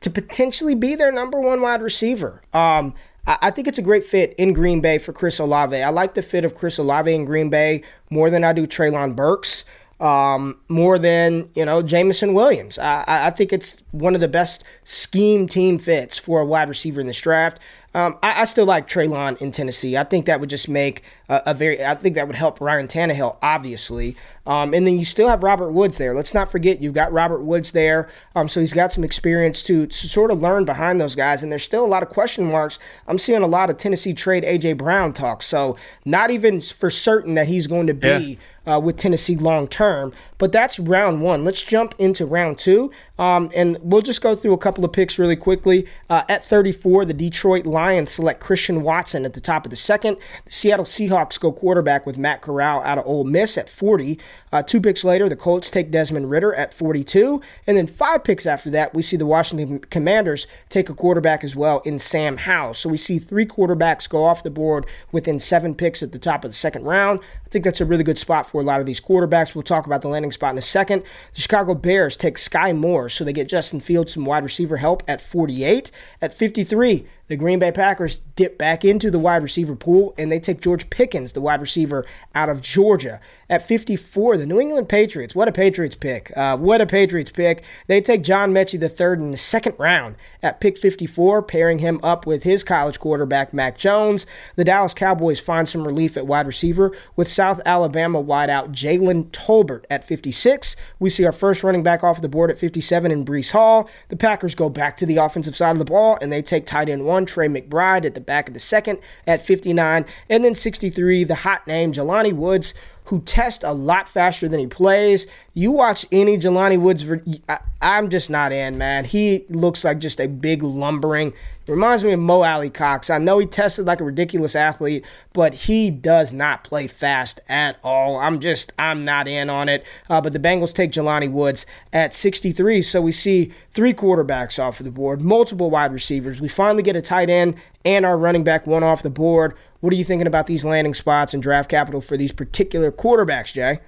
to 0.00 0.08
potentially 0.08 0.74
be 0.74 0.94
their 0.94 1.12
number 1.12 1.38
one 1.38 1.60
wide 1.60 1.82
receiver. 1.82 2.40
Um, 2.54 2.94
I, 3.26 3.36
I 3.42 3.50
think 3.50 3.68
it's 3.68 3.78
a 3.78 3.82
great 3.82 4.02
fit 4.02 4.32
in 4.38 4.54
Green 4.54 4.80
Bay 4.80 4.96
for 4.96 5.12
Chris 5.12 5.38
Olave. 5.38 5.76
I 5.76 5.90
like 5.90 6.14
the 6.14 6.22
fit 6.22 6.46
of 6.46 6.54
Chris 6.54 6.78
Olave 6.78 7.14
in 7.14 7.26
Green 7.26 7.50
Bay 7.50 7.82
more 8.08 8.30
than 8.30 8.44
I 8.44 8.54
do 8.54 8.66
Treylon 8.66 9.14
Burks 9.14 9.66
um, 10.00 10.60
more 10.68 10.98
than 10.98 11.50
you 11.54 11.64
know 11.64 11.82
Jameson 11.82 12.34
Williams. 12.34 12.78
I, 12.78 13.04
I 13.06 13.30
think 13.30 13.52
it's 13.52 13.76
one 13.92 14.14
of 14.14 14.20
the 14.20 14.28
best 14.28 14.64
scheme 14.84 15.48
team 15.48 15.78
fits 15.78 16.18
for 16.18 16.40
a 16.40 16.44
wide 16.44 16.68
receiver 16.68 17.00
in 17.00 17.06
this 17.06 17.20
draft. 17.20 17.58
Um, 17.96 18.18
I, 18.22 18.42
I, 18.42 18.44
still 18.44 18.66
like 18.66 18.86
Treylon 18.86 19.40
in 19.40 19.50
Tennessee. 19.50 19.96
I 19.96 20.04
think 20.04 20.26
that 20.26 20.38
would 20.38 20.50
just 20.50 20.68
make 20.68 21.02
a, 21.30 21.42
a 21.46 21.54
very. 21.54 21.82
I 21.82 21.94
think 21.94 22.14
that 22.16 22.26
would 22.26 22.36
help 22.36 22.60
Ryan 22.60 22.88
Tannehill, 22.88 23.38
obviously. 23.40 24.16
Um, 24.46 24.74
and 24.74 24.86
then 24.86 24.98
you 24.98 25.04
still 25.04 25.28
have 25.28 25.42
Robert 25.42 25.72
Woods 25.72 25.98
there. 25.98 26.14
Let's 26.14 26.32
not 26.32 26.50
forget 26.50 26.80
you've 26.80 26.94
got 26.94 27.12
Robert 27.12 27.42
Woods 27.42 27.72
there. 27.72 28.08
Um, 28.34 28.48
so 28.48 28.60
he's 28.60 28.72
got 28.72 28.92
some 28.92 29.02
experience 29.02 29.62
to, 29.64 29.86
to 29.86 30.08
sort 30.08 30.30
of 30.30 30.40
learn 30.40 30.64
behind 30.64 31.00
those 31.00 31.16
guys. 31.16 31.42
And 31.42 31.50
there's 31.50 31.64
still 31.64 31.84
a 31.84 31.88
lot 31.88 32.04
of 32.04 32.10
question 32.10 32.44
marks. 32.44 32.78
I'm 33.08 33.18
seeing 33.18 33.42
a 33.42 33.48
lot 33.48 33.70
of 33.70 33.76
Tennessee 33.76 34.14
trade 34.14 34.44
AJ 34.44 34.76
Brown 34.76 35.12
talk. 35.12 35.42
So 35.42 35.76
not 36.04 36.30
even 36.30 36.60
for 36.60 36.90
certain 36.90 37.34
that 37.34 37.48
he's 37.48 37.66
going 37.66 37.88
to 37.88 37.94
be. 37.94 38.08
Yeah. 38.08 38.36
Uh, 38.66 38.80
with 38.80 38.96
Tennessee 38.96 39.36
long 39.36 39.68
term. 39.68 40.12
But 40.38 40.50
that's 40.50 40.80
round 40.80 41.20
one. 41.20 41.44
Let's 41.44 41.62
jump 41.62 41.94
into 41.98 42.26
round 42.26 42.58
two. 42.58 42.90
Um, 43.16 43.48
and 43.54 43.78
we'll 43.80 44.02
just 44.02 44.20
go 44.20 44.34
through 44.34 44.54
a 44.54 44.58
couple 44.58 44.84
of 44.84 44.92
picks 44.92 45.20
really 45.20 45.36
quickly. 45.36 45.86
Uh, 46.10 46.24
at 46.28 46.42
34, 46.44 47.04
the 47.04 47.14
Detroit 47.14 47.64
Lions 47.64 47.85
select 48.08 48.40
Christian 48.40 48.82
Watson 48.82 49.24
at 49.24 49.34
the 49.34 49.40
top 49.40 49.64
of 49.64 49.70
the 49.70 49.76
second. 49.76 50.16
The 50.44 50.52
Seattle 50.52 50.84
Seahawks 50.84 51.38
go 51.38 51.52
quarterback 51.52 52.06
with 52.06 52.18
Matt 52.18 52.42
Corral 52.42 52.80
out 52.82 52.98
of 52.98 53.06
Ole 53.06 53.24
Miss 53.24 53.56
at 53.56 53.68
40. 53.68 54.18
Uh, 54.56 54.62
two 54.62 54.80
picks 54.80 55.04
later, 55.04 55.28
the 55.28 55.36
Colts 55.36 55.70
take 55.70 55.90
Desmond 55.90 56.30
Ridder 56.30 56.54
at 56.54 56.72
42. 56.72 57.42
And 57.66 57.76
then 57.76 57.86
five 57.86 58.24
picks 58.24 58.46
after 58.46 58.70
that, 58.70 58.94
we 58.94 59.02
see 59.02 59.18
the 59.18 59.26
Washington 59.26 59.80
Commanders 59.80 60.46
take 60.70 60.88
a 60.88 60.94
quarterback 60.94 61.44
as 61.44 61.54
well 61.54 61.80
in 61.80 61.98
Sam 61.98 62.38
Howell. 62.38 62.72
So 62.72 62.88
we 62.88 62.96
see 62.96 63.18
three 63.18 63.44
quarterbacks 63.44 64.08
go 64.08 64.24
off 64.24 64.42
the 64.42 64.48
board 64.48 64.86
within 65.12 65.38
seven 65.38 65.74
picks 65.74 66.02
at 66.02 66.12
the 66.12 66.18
top 66.18 66.42
of 66.42 66.52
the 66.52 66.56
second 66.56 66.84
round. 66.84 67.20
I 67.44 67.48
think 67.50 67.66
that's 67.66 67.82
a 67.82 67.84
really 67.84 68.02
good 68.02 68.16
spot 68.16 68.48
for 68.48 68.62
a 68.62 68.64
lot 68.64 68.80
of 68.80 68.86
these 68.86 69.00
quarterbacks. 69.00 69.54
We'll 69.54 69.62
talk 69.62 69.84
about 69.84 70.00
the 70.00 70.08
landing 70.08 70.32
spot 70.32 70.52
in 70.52 70.58
a 70.58 70.62
second. 70.62 71.02
The 71.34 71.40
Chicago 71.42 71.74
Bears 71.74 72.16
take 72.16 72.36
Skyy 72.36 72.74
Moore, 72.74 73.10
so 73.10 73.24
they 73.24 73.34
get 73.34 73.50
Justin 73.50 73.80
Fields 73.80 74.14
some 74.14 74.24
wide 74.24 74.42
receiver 74.42 74.78
help 74.78 75.02
at 75.06 75.20
48. 75.20 75.90
At 76.22 76.32
53, 76.32 77.06
the 77.28 77.36
Green 77.36 77.58
Bay 77.58 77.72
Packers 77.72 78.18
dip 78.36 78.56
back 78.56 78.84
into 78.84 79.10
the 79.10 79.18
wide 79.18 79.42
receiver 79.42 79.74
pool 79.74 80.14
and 80.16 80.30
they 80.30 80.38
take 80.38 80.60
George 80.60 80.88
Pickens, 80.90 81.32
the 81.32 81.40
wide 81.40 81.60
receiver 81.60 82.04
out 82.34 82.48
of 82.48 82.60
Georgia. 82.60 83.20
At 83.50 83.66
54, 83.66 84.36
the 84.36 84.45
New 84.46 84.60
England 84.60 84.88
Patriots, 84.88 85.34
what 85.34 85.48
a 85.48 85.52
Patriots 85.52 85.94
pick. 85.94 86.32
Uh, 86.36 86.56
what 86.56 86.80
a 86.80 86.86
Patriots 86.86 87.30
pick. 87.30 87.64
They 87.86 88.00
take 88.00 88.22
John 88.22 88.52
Metchie 88.52 88.80
III 88.80 89.22
in 89.22 89.30
the 89.30 89.36
second 89.36 89.74
round 89.78 90.16
at 90.42 90.60
pick 90.60 90.78
54, 90.78 91.42
pairing 91.42 91.80
him 91.80 92.00
up 92.02 92.26
with 92.26 92.42
his 92.42 92.62
college 92.62 93.00
quarterback, 93.00 93.52
Mac 93.52 93.76
Jones. 93.76 94.26
The 94.56 94.64
Dallas 94.64 94.94
Cowboys 94.94 95.40
find 95.40 95.68
some 95.68 95.86
relief 95.86 96.16
at 96.16 96.26
wide 96.26 96.46
receiver 96.46 96.92
with 97.16 97.28
South 97.28 97.60
Alabama 97.66 98.22
wideout 98.22 98.68
Jalen 98.72 99.30
Tolbert 99.30 99.84
at 99.90 100.04
56. 100.04 100.76
We 100.98 101.10
see 101.10 101.24
our 101.24 101.32
first 101.32 101.62
running 101.62 101.82
back 101.82 102.04
off 102.04 102.22
the 102.22 102.28
board 102.28 102.50
at 102.50 102.58
57 102.58 103.10
in 103.10 103.24
Breece 103.24 103.52
Hall. 103.52 103.88
The 104.08 104.16
Packers 104.16 104.54
go 104.54 104.68
back 104.68 104.96
to 104.98 105.06
the 105.06 105.16
offensive 105.16 105.56
side 105.56 105.72
of 105.72 105.78
the 105.78 105.84
ball 105.84 106.18
and 106.20 106.32
they 106.32 106.42
take 106.42 106.66
tight 106.66 106.88
end 106.88 107.04
one, 107.04 107.26
Trey 107.26 107.48
McBride 107.48 108.04
at 108.04 108.14
the 108.14 108.20
back 108.20 108.48
of 108.48 108.54
the 108.54 108.60
second 108.60 108.98
at 109.26 109.44
59. 109.44 110.04
And 110.28 110.44
then 110.44 110.54
63, 110.54 111.24
the 111.24 111.34
hot 111.36 111.66
name, 111.66 111.92
Jelani 111.92 112.32
Woods, 112.32 112.74
who 113.06 113.20
tests 113.20 113.64
a 113.64 113.72
lot 113.72 114.08
faster 114.08 114.48
than 114.48 114.58
he 114.58 114.66
plays. 114.66 115.26
You 115.54 115.70
watch 115.70 116.04
any 116.10 116.36
Jelani 116.36 116.78
Woods, 116.78 117.04
I, 117.48 117.58
am 117.80 118.10
just 118.10 118.30
not 118.30 118.52
in, 118.52 118.78
man. 118.78 119.04
He 119.04 119.44
looks 119.48 119.84
like 119.84 119.98
just 119.98 120.20
a 120.20 120.26
big 120.26 120.62
lumbering. 120.62 121.32
Reminds 121.68 122.04
me 122.04 122.12
of 122.12 122.20
Mo 122.20 122.42
Alie-Cox. 122.42 123.10
I 123.10 123.18
know 123.18 123.38
he 123.38 123.46
tested 123.46 123.86
like 123.86 124.00
a 124.00 124.04
ridiculous 124.04 124.54
athlete, 124.54 125.04
but 125.32 125.54
he 125.54 125.90
does 125.90 126.32
not 126.32 126.62
play 126.62 126.86
fast 126.86 127.40
at 127.48 127.78
all. 127.82 128.18
I'm 128.18 128.38
just, 128.38 128.72
I'm 128.78 129.04
not 129.04 129.26
in 129.26 129.50
on 129.50 129.68
it. 129.68 129.84
Uh, 130.08 130.20
but 130.20 130.32
the 130.32 130.38
Bengals 130.38 130.74
take 130.74 130.92
Jelani 130.92 131.30
Woods 131.30 131.66
at 131.92 132.14
63. 132.14 132.82
So 132.82 133.00
we 133.00 133.10
see 133.12 133.52
three 133.72 133.94
quarterbacks 133.94 134.60
off 134.60 134.78
of 134.78 134.86
the 134.86 134.92
board, 134.92 135.20
multiple 135.20 135.70
wide 135.70 135.92
receivers. 135.92 136.40
We 136.40 136.48
finally 136.48 136.82
get 136.82 136.96
a 136.96 137.02
tight 137.02 137.30
end 137.30 137.56
and 137.84 138.04
our 138.04 138.18
running 138.18 138.44
back 138.44 138.66
one 138.66 138.84
off 138.84 139.02
the 139.02 139.10
board. 139.10 139.54
What 139.80 139.92
are 139.92 139.96
you 139.96 140.04
thinking 140.04 140.26
about 140.26 140.46
these 140.46 140.64
landing 140.64 140.94
spots 140.94 141.34
and 141.34 141.42
draft 141.42 141.68
capital 141.68 142.00
for 142.00 142.16
these 142.16 142.32
particular 142.32 142.90
quarterbacks, 142.90 143.52
Jay? 143.52 143.80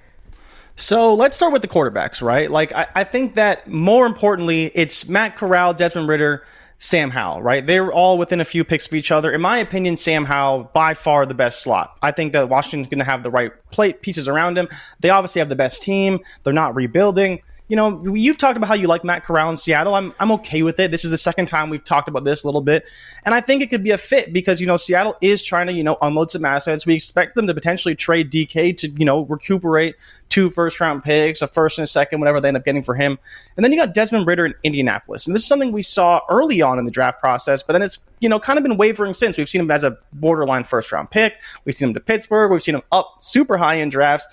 So 0.75 1.13
let's 1.13 1.35
start 1.35 1.51
with 1.51 1.61
the 1.61 1.67
quarterbacks, 1.67 2.21
right? 2.21 2.49
Like, 2.49 2.73
I, 2.73 2.87
I 2.95 3.03
think 3.03 3.35
that 3.35 3.67
more 3.67 4.05
importantly, 4.05 4.71
it's 4.73 5.09
Matt 5.09 5.35
Corral, 5.35 5.73
Desmond 5.73 6.07
Ridder, 6.07 6.45
Sam 6.77 7.09
Howell, 7.09 7.43
right? 7.43 7.67
They're 7.67 7.91
all 7.91 8.17
within 8.17 8.39
a 8.39 8.45
few 8.45 8.63
picks 8.63 8.87
of 8.87 8.93
each 8.93 9.11
other. 9.11 9.33
In 9.33 9.41
my 9.41 9.57
opinion, 9.57 9.97
Sam 9.97 10.23
Howell 10.23 10.71
by 10.73 10.93
far 10.93 11.25
the 11.25 11.33
best 11.33 11.61
slot. 11.61 11.97
I 12.01 12.11
think 12.11 12.31
that 12.31 12.47
Washington's 12.47 12.87
going 12.87 12.99
to 12.99 13.05
have 13.05 13.23
the 13.23 13.29
right 13.29 13.51
plate 13.71 14.01
pieces 14.01 14.29
around 14.29 14.57
him. 14.57 14.69
They 15.01 15.09
obviously 15.09 15.39
have 15.39 15.49
the 15.49 15.57
best 15.57 15.83
team. 15.83 16.19
They're 16.43 16.53
not 16.53 16.75
rebuilding 16.75 17.41
you 17.69 17.75
know, 17.75 18.03
you've 18.15 18.37
talked 18.39 18.57
about 18.57 18.67
how 18.67 18.73
you 18.73 18.87
like 18.87 19.03
Matt 19.03 19.23
Corral 19.23 19.49
in 19.51 19.55
Seattle. 19.55 19.93
I'm, 19.93 20.11
I'm 20.19 20.31
okay 20.33 20.63
with 20.63 20.79
it. 20.79 20.89
This 20.89 21.05
is 21.05 21.11
the 21.11 21.17
second 21.17 21.45
time 21.45 21.69
we've 21.69 21.83
talked 21.83 22.07
about 22.07 22.23
this 22.23 22.43
a 22.43 22.47
little 22.47 22.61
bit. 22.61 22.89
And 23.23 23.35
I 23.35 23.41
think 23.41 23.61
it 23.61 23.69
could 23.69 23.83
be 23.83 23.91
a 23.91 23.97
fit 23.97 24.33
because, 24.33 24.59
you 24.59 24.65
know, 24.65 24.75
Seattle 24.75 25.15
is 25.21 25.43
trying 25.43 25.67
to, 25.67 25.73
you 25.73 25.83
know, 25.83 25.95
unload 26.01 26.31
some 26.31 26.45
assets. 26.45 26.87
We 26.87 26.95
expect 26.95 27.35
them 27.35 27.45
to 27.45 27.53
potentially 27.53 27.93
trade 27.93 28.31
DK 28.31 28.75
to, 28.77 28.89
you 28.89 29.05
know, 29.05 29.21
recuperate 29.25 29.95
two 30.29 30.49
first 30.49 30.79
round 30.79 31.03
picks, 31.03 31.43
a 31.43 31.47
first 31.47 31.77
and 31.77 31.83
a 31.83 31.87
second, 31.87 32.19
whatever 32.19 32.41
they 32.41 32.47
end 32.47 32.57
up 32.57 32.65
getting 32.65 32.81
for 32.81 32.95
him. 32.95 33.19
And 33.55 33.63
then 33.63 33.71
you 33.71 33.77
got 33.77 33.93
Desmond 33.93 34.25
Ridder 34.25 34.47
in 34.47 34.55
Indianapolis. 34.63 35.27
And 35.27 35.35
this 35.35 35.43
is 35.43 35.47
something 35.47 35.71
we 35.71 35.83
saw 35.83 36.21
early 36.27 36.63
on 36.63 36.79
in 36.79 36.85
the 36.85 36.91
draft 36.91 37.19
process, 37.19 37.61
but 37.61 37.73
then 37.73 37.83
it's, 37.83 37.99
you 38.19 38.29
know, 38.29 38.39
kind 38.39 38.57
of 38.57 38.63
been 38.63 38.77
wavering 38.77 39.13
since. 39.13 39.37
We've 39.37 39.47
seen 39.47 39.61
him 39.61 39.69
as 39.69 39.83
a 39.83 39.95
borderline 40.13 40.63
first 40.63 40.91
round 40.91 41.11
pick. 41.11 41.39
We've 41.65 41.75
seen 41.75 41.89
him 41.89 41.93
to 41.93 41.99
Pittsburgh. 41.99 42.51
We've 42.51 42.63
seen 42.63 42.75
him 42.75 42.83
up 42.91 43.17
super 43.19 43.57
high 43.57 43.75
in 43.75 43.89
drafts. 43.89 44.27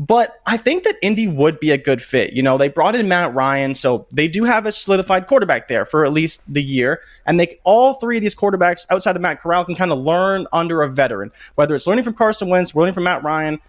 But 0.00 0.40
I 0.46 0.56
think 0.56 0.84
that 0.84 0.96
Indy 1.02 1.28
would 1.28 1.60
be 1.60 1.72
a 1.72 1.76
good 1.76 2.00
fit. 2.00 2.32
You 2.32 2.42
know, 2.42 2.56
they 2.56 2.68
brought 2.68 2.96
in 2.96 3.06
Matt 3.06 3.34
Ryan, 3.34 3.74
so 3.74 4.06
they 4.10 4.28
do 4.28 4.44
have 4.44 4.64
a 4.64 4.72
solidified 4.72 5.26
quarterback 5.26 5.68
there 5.68 5.84
for 5.84 6.06
at 6.06 6.12
least 6.12 6.42
the 6.50 6.62
year. 6.62 7.02
And 7.26 7.38
they 7.38 7.60
all 7.64 7.92
three 7.92 8.16
of 8.16 8.22
these 8.22 8.34
quarterbacks 8.34 8.86
outside 8.88 9.14
of 9.14 9.20
Matt 9.20 9.42
Corral 9.42 9.66
can 9.66 9.74
kind 9.74 9.92
of 9.92 9.98
learn 9.98 10.46
under 10.54 10.80
a 10.80 10.90
veteran, 10.90 11.30
whether 11.56 11.74
it's 11.74 11.86
learning 11.86 12.04
from 12.04 12.14
Carson 12.14 12.48
Wentz, 12.48 12.74
learning 12.74 12.94
from 12.94 13.04
Matt 13.04 13.22
Ryan. 13.22 13.60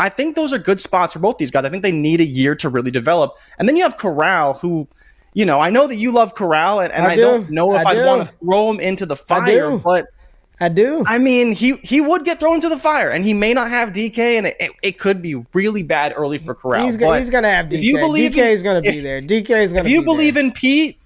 I 0.00 0.08
think 0.08 0.34
those 0.34 0.52
are 0.52 0.58
good 0.58 0.80
spots 0.80 1.12
for 1.12 1.20
both 1.20 1.38
these 1.38 1.52
guys. 1.52 1.64
I 1.64 1.68
think 1.68 1.84
they 1.84 1.92
need 1.92 2.20
a 2.20 2.26
year 2.26 2.56
to 2.56 2.68
really 2.68 2.90
develop. 2.90 3.38
And 3.60 3.68
then 3.68 3.76
you 3.76 3.84
have 3.84 3.96
Corral, 3.96 4.54
who, 4.54 4.88
you 5.32 5.44
know, 5.44 5.60
I 5.60 5.70
know 5.70 5.86
that 5.86 5.94
you 5.96 6.10
love 6.10 6.34
Corral, 6.34 6.80
and, 6.80 6.92
and 6.92 7.06
I, 7.06 7.12
I 7.12 7.14
do. 7.14 7.22
not 7.22 7.50
know 7.50 7.74
if 7.76 7.86
I 7.86 7.94
would 7.94 8.04
want 8.04 8.28
to 8.28 8.34
throw 8.44 8.68
him 8.68 8.80
into 8.80 9.06
the 9.06 9.16
fire, 9.16 9.78
but– 9.78 10.06
I 10.62 10.68
do. 10.68 11.02
I 11.06 11.18
mean, 11.18 11.50
he 11.50 11.74
he 11.82 12.00
would 12.00 12.24
get 12.24 12.38
thrown 12.38 12.54
into 12.54 12.68
the 12.68 12.78
fire, 12.78 13.10
and 13.10 13.24
he 13.24 13.34
may 13.34 13.52
not 13.52 13.68
have 13.68 13.88
DK, 13.88 14.18
and 14.38 14.46
it, 14.46 14.70
it 14.80 14.96
could 14.96 15.20
be 15.20 15.34
really 15.54 15.82
bad 15.82 16.14
early 16.16 16.38
for 16.38 16.54
Corral. 16.54 16.84
He's, 16.84 16.94
he's 16.94 17.30
going 17.30 17.42
to 17.42 17.48
have 17.48 17.66
DK. 17.66 17.72
If 17.72 17.82
you 17.82 17.98
believe 17.98 18.30
DK 18.30 18.52
is 18.52 18.62
going 18.62 18.80
to 18.80 18.88
be 18.88 19.00
there. 19.00 19.20
DK 19.20 19.50
is 19.60 19.72
going 19.72 19.84
to. 19.84 19.90
If 19.90 19.92
you 19.92 20.02
believe 20.02 20.34
there. 20.34 20.44
in 20.44 20.52
Pete, 20.52 21.00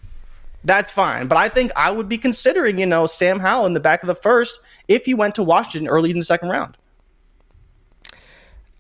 that's 0.62 0.90
fine. 0.90 1.26
But 1.26 1.38
I 1.38 1.48
think 1.48 1.72
I 1.74 1.90
would 1.90 2.06
be 2.06 2.18
considering, 2.18 2.78
you 2.78 2.84
know, 2.84 3.06
Sam 3.06 3.38
Howell 3.38 3.64
in 3.64 3.72
the 3.72 3.80
back 3.80 4.02
of 4.02 4.08
the 4.08 4.14
first 4.14 4.60
if 4.88 5.06
he 5.06 5.14
went 5.14 5.34
to 5.36 5.42
Washington 5.42 5.88
early 5.88 6.10
in 6.10 6.18
the 6.18 6.24
second 6.24 6.50
round. 6.50 6.76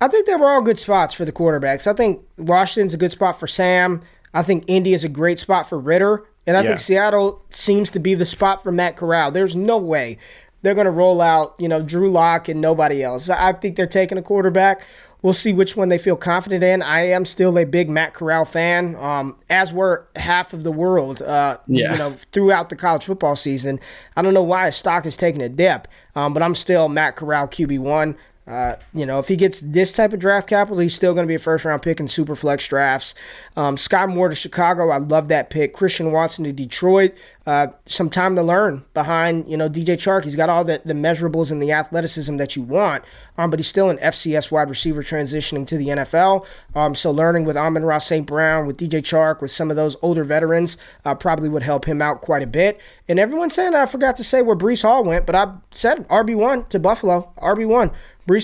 I 0.02 0.08
think 0.08 0.26
they 0.26 0.34
were 0.34 0.50
all 0.50 0.60
good 0.60 0.78
spots 0.78 1.14
for 1.14 1.24
the 1.24 1.32
quarterbacks. 1.32 1.86
I 1.86 1.94
think 1.94 2.22
Washington's 2.36 2.92
a 2.92 2.98
good 2.98 3.12
spot 3.12 3.40
for 3.40 3.46
Sam. 3.46 4.02
I 4.34 4.42
think 4.42 4.64
Indy 4.66 4.92
is 4.92 5.04
a 5.04 5.08
great 5.08 5.38
spot 5.38 5.70
for 5.70 5.78
Ridder. 5.78 6.26
And 6.46 6.56
I 6.56 6.62
yeah. 6.62 6.68
think 6.68 6.80
Seattle 6.80 7.42
seems 7.50 7.90
to 7.92 7.98
be 7.98 8.14
the 8.14 8.24
spot 8.24 8.62
for 8.62 8.70
Matt 8.70 8.96
Corral. 8.96 9.30
There's 9.32 9.56
no 9.56 9.78
way 9.78 10.18
they're 10.66 10.74
going 10.74 10.86
to 10.86 10.90
roll 10.90 11.20
out, 11.20 11.54
you 11.60 11.68
know, 11.68 11.80
Drew 11.80 12.10
Lock 12.10 12.48
and 12.48 12.60
nobody 12.60 13.00
else. 13.00 13.30
I 13.30 13.52
think 13.52 13.76
they're 13.76 13.86
taking 13.86 14.18
a 14.18 14.22
quarterback. 14.22 14.82
We'll 15.22 15.32
see 15.32 15.52
which 15.52 15.76
one 15.76 15.90
they 15.90 15.96
feel 15.96 16.16
confident 16.16 16.64
in. 16.64 16.82
I 16.82 17.02
am 17.02 17.24
still 17.24 17.56
a 17.56 17.64
big 17.64 17.88
Matt 17.88 18.14
Corral 18.14 18.44
fan, 18.44 18.96
um, 18.96 19.38
as 19.48 19.72
were 19.72 20.08
half 20.16 20.52
of 20.52 20.64
the 20.64 20.72
world. 20.72 21.22
Uh, 21.22 21.58
yeah. 21.68 21.92
You 21.92 21.98
know, 21.98 22.10
throughout 22.32 22.68
the 22.68 22.74
college 22.74 23.04
football 23.04 23.36
season, 23.36 23.78
I 24.16 24.22
don't 24.22 24.34
know 24.34 24.42
why 24.42 24.66
his 24.66 24.74
stock 24.74 25.06
is 25.06 25.16
taking 25.16 25.40
a 25.40 25.48
dip, 25.48 25.86
um, 26.16 26.34
but 26.34 26.42
I'm 26.42 26.56
still 26.56 26.88
Matt 26.88 27.14
Corral 27.14 27.46
QB 27.46 27.78
one. 27.78 28.16
Uh, 28.46 28.76
you 28.94 29.04
know, 29.04 29.18
if 29.18 29.26
he 29.26 29.34
gets 29.34 29.60
this 29.60 29.92
type 29.92 30.12
of 30.12 30.20
draft 30.20 30.48
capital, 30.48 30.78
he's 30.78 30.94
still 30.94 31.14
going 31.14 31.24
to 31.24 31.28
be 31.28 31.34
a 31.34 31.38
first 31.38 31.64
round 31.64 31.82
pick 31.82 31.98
in 31.98 32.06
super 32.06 32.36
flex 32.36 32.68
drafts. 32.68 33.12
Um, 33.56 33.74
Skyy 33.74 34.08
Moore 34.08 34.28
to 34.28 34.36
Chicago, 34.36 34.90
I 34.90 34.98
love 34.98 35.26
that 35.28 35.50
pick. 35.50 35.72
Christian 35.72 36.12
Watson 36.12 36.44
to 36.44 36.52
Detroit, 36.52 37.12
uh, 37.44 37.68
some 37.86 38.08
time 38.08 38.36
to 38.36 38.44
learn 38.44 38.84
behind, 38.94 39.50
you 39.50 39.56
know, 39.56 39.68
DJ 39.68 39.96
Chark. 39.96 40.22
He's 40.22 40.36
got 40.36 40.48
all 40.48 40.64
the, 40.64 40.80
the 40.84 40.94
measurables 40.94 41.50
and 41.50 41.60
the 41.60 41.72
athleticism 41.72 42.36
that 42.36 42.54
you 42.54 42.62
want, 42.62 43.02
um, 43.36 43.50
but 43.50 43.58
he's 43.58 43.66
still 43.66 43.90
an 43.90 43.98
FCS 43.98 44.52
wide 44.52 44.68
receiver 44.68 45.02
transitioning 45.02 45.66
to 45.66 45.76
the 45.76 45.88
NFL. 45.88 46.46
Um, 46.76 46.94
so 46.94 47.10
learning 47.10 47.46
with 47.46 47.56
Amon-Ra 47.56 47.98
St. 47.98 48.26
Brown, 48.26 48.66
with 48.66 48.76
DJ 48.76 49.02
Chark, 49.02 49.40
with 49.40 49.50
some 49.50 49.70
of 49.70 49.76
those 49.76 49.96
older 50.02 50.22
veterans 50.22 50.78
uh, 51.04 51.16
probably 51.16 51.48
would 51.48 51.64
help 51.64 51.84
him 51.84 52.00
out 52.00 52.20
quite 52.20 52.44
a 52.44 52.46
bit. 52.46 52.80
And 53.08 53.18
everyone's 53.18 53.54
saying, 53.54 53.74
I 53.74 53.86
forgot 53.86 54.14
to 54.16 54.24
say 54.24 54.40
where 54.40 54.56
Breece 54.56 54.82
Hall 54.82 55.02
went, 55.02 55.26
but 55.26 55.34
I 55.34 55.52
said 55.72 56.06
RB1 56.08 56.68
to 56.68 56.78
Buffalo, 56.78 57.32
RB1. 57.38 57.92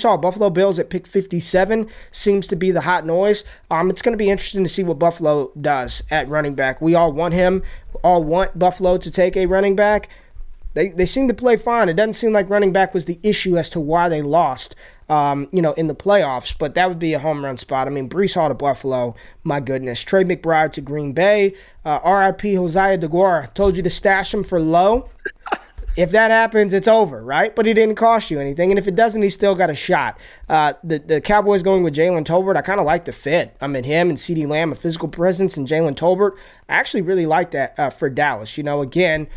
Hall, 0.03 0.19
Buffalo 0.19 0.51
Bills 0.51 0.79
at 0.79 0.91
pick 0.91 1.07
57 1.07 1.89
seems 2.11 2.47
to 2.47 2.57
be 2.57 2.71
the 2.71 2.83
hot 2.83 3.05
noise. 3.05 3.45
Um, 3.71 3.91
it's 3.91 4.03
going 4.03 4.13
to 4.13 4.23
be 4.23 4.31
interesting 4.31 4.63
to 4.63 4.71
see 4.71 4.85
what 4.85 4.99
Buffalo 4.99 5.53
does 5.61 6.03
at 6.11 6.29
running 6.29 6.55
back. 6.55 6.81
We 6.81 6.95
all 6.95 7.13
want 7.13 7.35
him, 7.35 7.63
all 8.03 8.23
want 8.23 8.59
Buffalo 8.59 8.97
to 8.99 9.11
take 9.11 9.37
a 9.37 9.47
running 9.47 9.77
back. 9.77 10.09
They, 10.75 10.89
they 10.89 11.05
seem 11.05 11.29
to 11.29 11.35
play 11.35 11.57
fine. 11.57 11.89
It 11.89 11.95
doesn't 11.95 12.15
seem 12.15 12.33
like 12.33 12.49
running 12.49 12.73
back 12.73 12.95
was 12.95 13.05
the 13.05 13.19
issue 13.23 13.59
as 13.59 13.69
to 13.71 13.81
why 13.81 14.09
they 14.09 14.23
lost, 14.23 14.75
um, 15.09 15.49
you 15.53 15.61
know, 15.61 15.73
in 15.73 15.87
the 15.87 15.95
playoffs. 15.95 16.55
But 16.59 16.75
that 16.77 16.89
would 16.89 16.99
be 16.99 17.13
a 17.13 17.19
home 17.19 17.45
run 17.45 17.59
spot. 17.59 17.87
I 17.87 17.91
mean, 17.91 18.09
Breece 18.09 18.37
Hall 18.37 18.49
to 18.49 18.55
Buffalo, 18.55 19.15
my 19.45 19.61
goodness. 19.61 20.01
Trey 20.01 20.25
McBride 20.25 20.73
to 20.73 20.81
Green 20.81 21.13
Bay. 21.13 21.55
Uh, 21.85 21.99
R.I.P. 22.03 22.55
Josiah 22.55 22.97
Deguara. 22.97 23.53
Told 23.53 23.77
you 23.77 23.83
to 23.83 23.91
stash 23.91 24.33
him 24.33 24.45
for 24.45 24.59
low 24.59 25.11
if 25.97 26.11
that 26.13 26.31
happens, 26.31 26.73
it's 26.73 26.89
over, 26.89 27.23
right? 27.23 27.55
But 27.55 27.67
he 27.67 27.75
didn't 27.75 27.97
cost 27.97 28.31
you 28.31 28.41
anything, 28.41 28.71
and 28.71 28.79
if 28.79 28.89
it 28.89 28.95
doesn't, 28.95 29.21
he 29.21 29.29
still 29.29 29.55
got 29.55 29.71
a 29.71 29.75
shot. 29.75 30.19
Uh, 30.49 30.75
the 30.83 30.99
the 30.99 31.21
Cowboys 31.21 31.63
going 31.63 31.83
with 31.83 31.95
Jalen 31.95 32.25
Tolbert, 32.25 32.57
I 32.57 32.63
kind 32.63 32.81
of 32.81 32.87
like 32.87 33.05
the 33.05 33.13
fit. 33.13 33.57
I 33.61 33.67
mean, 33.67 33.85
him 33.85 34.09
and 34.09 34.19
CeeDee 34.19 34.49
Lamb, 34.49 34.73
a 34.73 34.75
physical 34.75 35.09
presence, 35.09 35.57
and 35.57 35.69
Jalen 35.69 35.95
Tolbert, 35.95 36.33
I 36.69 36.75
actually 36.75 37.03
really 37.03 37.27
like 37.27 37.51
that 37.53 37.79
uh, 37.79 37.91
for 37.91 38.09
Dallas. 38.09 38.57
You 38.57 38.65
know, 38.65 38.81
again, 38.81 39.29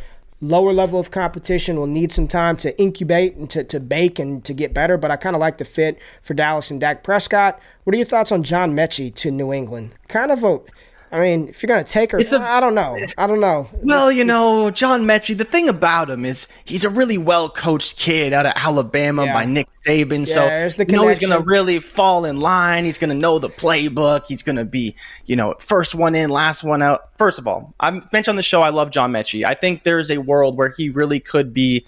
lower 0.41 0.73
level 0.73 0.99
of 0.99 1.11
competition 1.11 1.77
will 1.77 1.87
need 1.87 2.11
some 2.11 2.27
time 2.27 2.57
to 2.57 2.77
incubate 2.79 3.35
and 3.35 3.49
to, 3.49 3.63
to 3.63 3.79
bake 3.79 4.19
and 4.19 4.43
to 4.45 4.53
get 4.53 4.73
better, 4.73 4.97
but 4.97 5.11
I 5.11 5.15
kind 5.17 5.35
of 5.35 5.39
like 5.39 5.57
the 5.57 5.65
fit 5.65 5.97
for 6.21 6.33
Dallas 6.33 6.71
and 6.71 6.79
Dak 6.79 7.03
Prescott. 7.03 7.59
What 7.83 7.93
are 7.93 7.97
your 7.97 8.05
thoughts 8.05 8.31
on 8.31 8.43
John 8.43 8.75
Metchie 8.75 9.13
to 9.15 9.31
New 9.31 9.53
England? 9.53 9.95
Kind 10.07 10.31
of 10.31 10.43
a 10.43 10.59
I 11.15 11.21
mean, 11.21 11.47
if 11.47 11.63
you're 11.63 11.69
gonna 11.69 11.85
take 11.85 12.11
her, 12.11 12.19
I 12.19 12.59
don't 12.59 12.75
know. 12.75 12.97
I 13.17 13.25
don't 13.25 13.39
know. 13.39 13.69
Well, 13.83 14.11
you 14.11 14.25
know, 14.25 14.69
John 14.69 15.05
Metchie. 15.05 15.37
The 15.37 15.45
thing 15.45 15.69
about 15.69 16.09
him 16.09 16.25
is 16.25 16.49
he's 16.65 16.83
a 16.83 16.89
really 16.89 17.17
well 17.17 17.47
coached 17.47 17.97
kid 17.97 18.33
out 18.33 18.45
of 18.45 18.51
Alabama 18.57 19.23
yeah. 19.23 19.33
by 19.33 19.45
Nick 19.45 19.69
Saban. 19.87 20.27
Yeah, 20.27 20.67
so 20.67 20.83
you 20.83 20.93
know 20.93 21.07
he's 21.07 21.19
gonna 21.19 21.39
really 21.39 21.79
fall 21.79 22.25
in 22.25 22.41
line. 22.41 22.83
He's 22.83 22.97
gonna 22.97 23.13
know 23.13 23.39
the 23.39 23.49
playbook. 23.49 24.25
He's 24.27 24.43
gonna 24.43 24.65
be, 24.65 24.93
you 25.25 25.37
know, 25.37 25.55
first 25.59 25.95
one 25.95 26.15
in, 26.15 26.29
last 26.29 26.65
one 26.65 26.81
out. 26.81 27.17
First 27.17 27.39
of 27.39 27.47
all, 27.47 27.73
I 27.79 27.91
mentioned 27.91 28.27
on 28.27 28.35
the 28.35 28.43
show 28.43 28.61
I 28.61 28.69
love 28.69 28.91
John 28.91 29.13
Metchie. 29.13 29.45
I 29.45 29.53
think 29.53 29.83
there's 29.83 30.11
a 30.11 30.17
world 30.17 30.57
where 30.57 30.73
he 30.75 30.89
really 30.89 31.21
could 31.21 31.53
be 31.53 31.85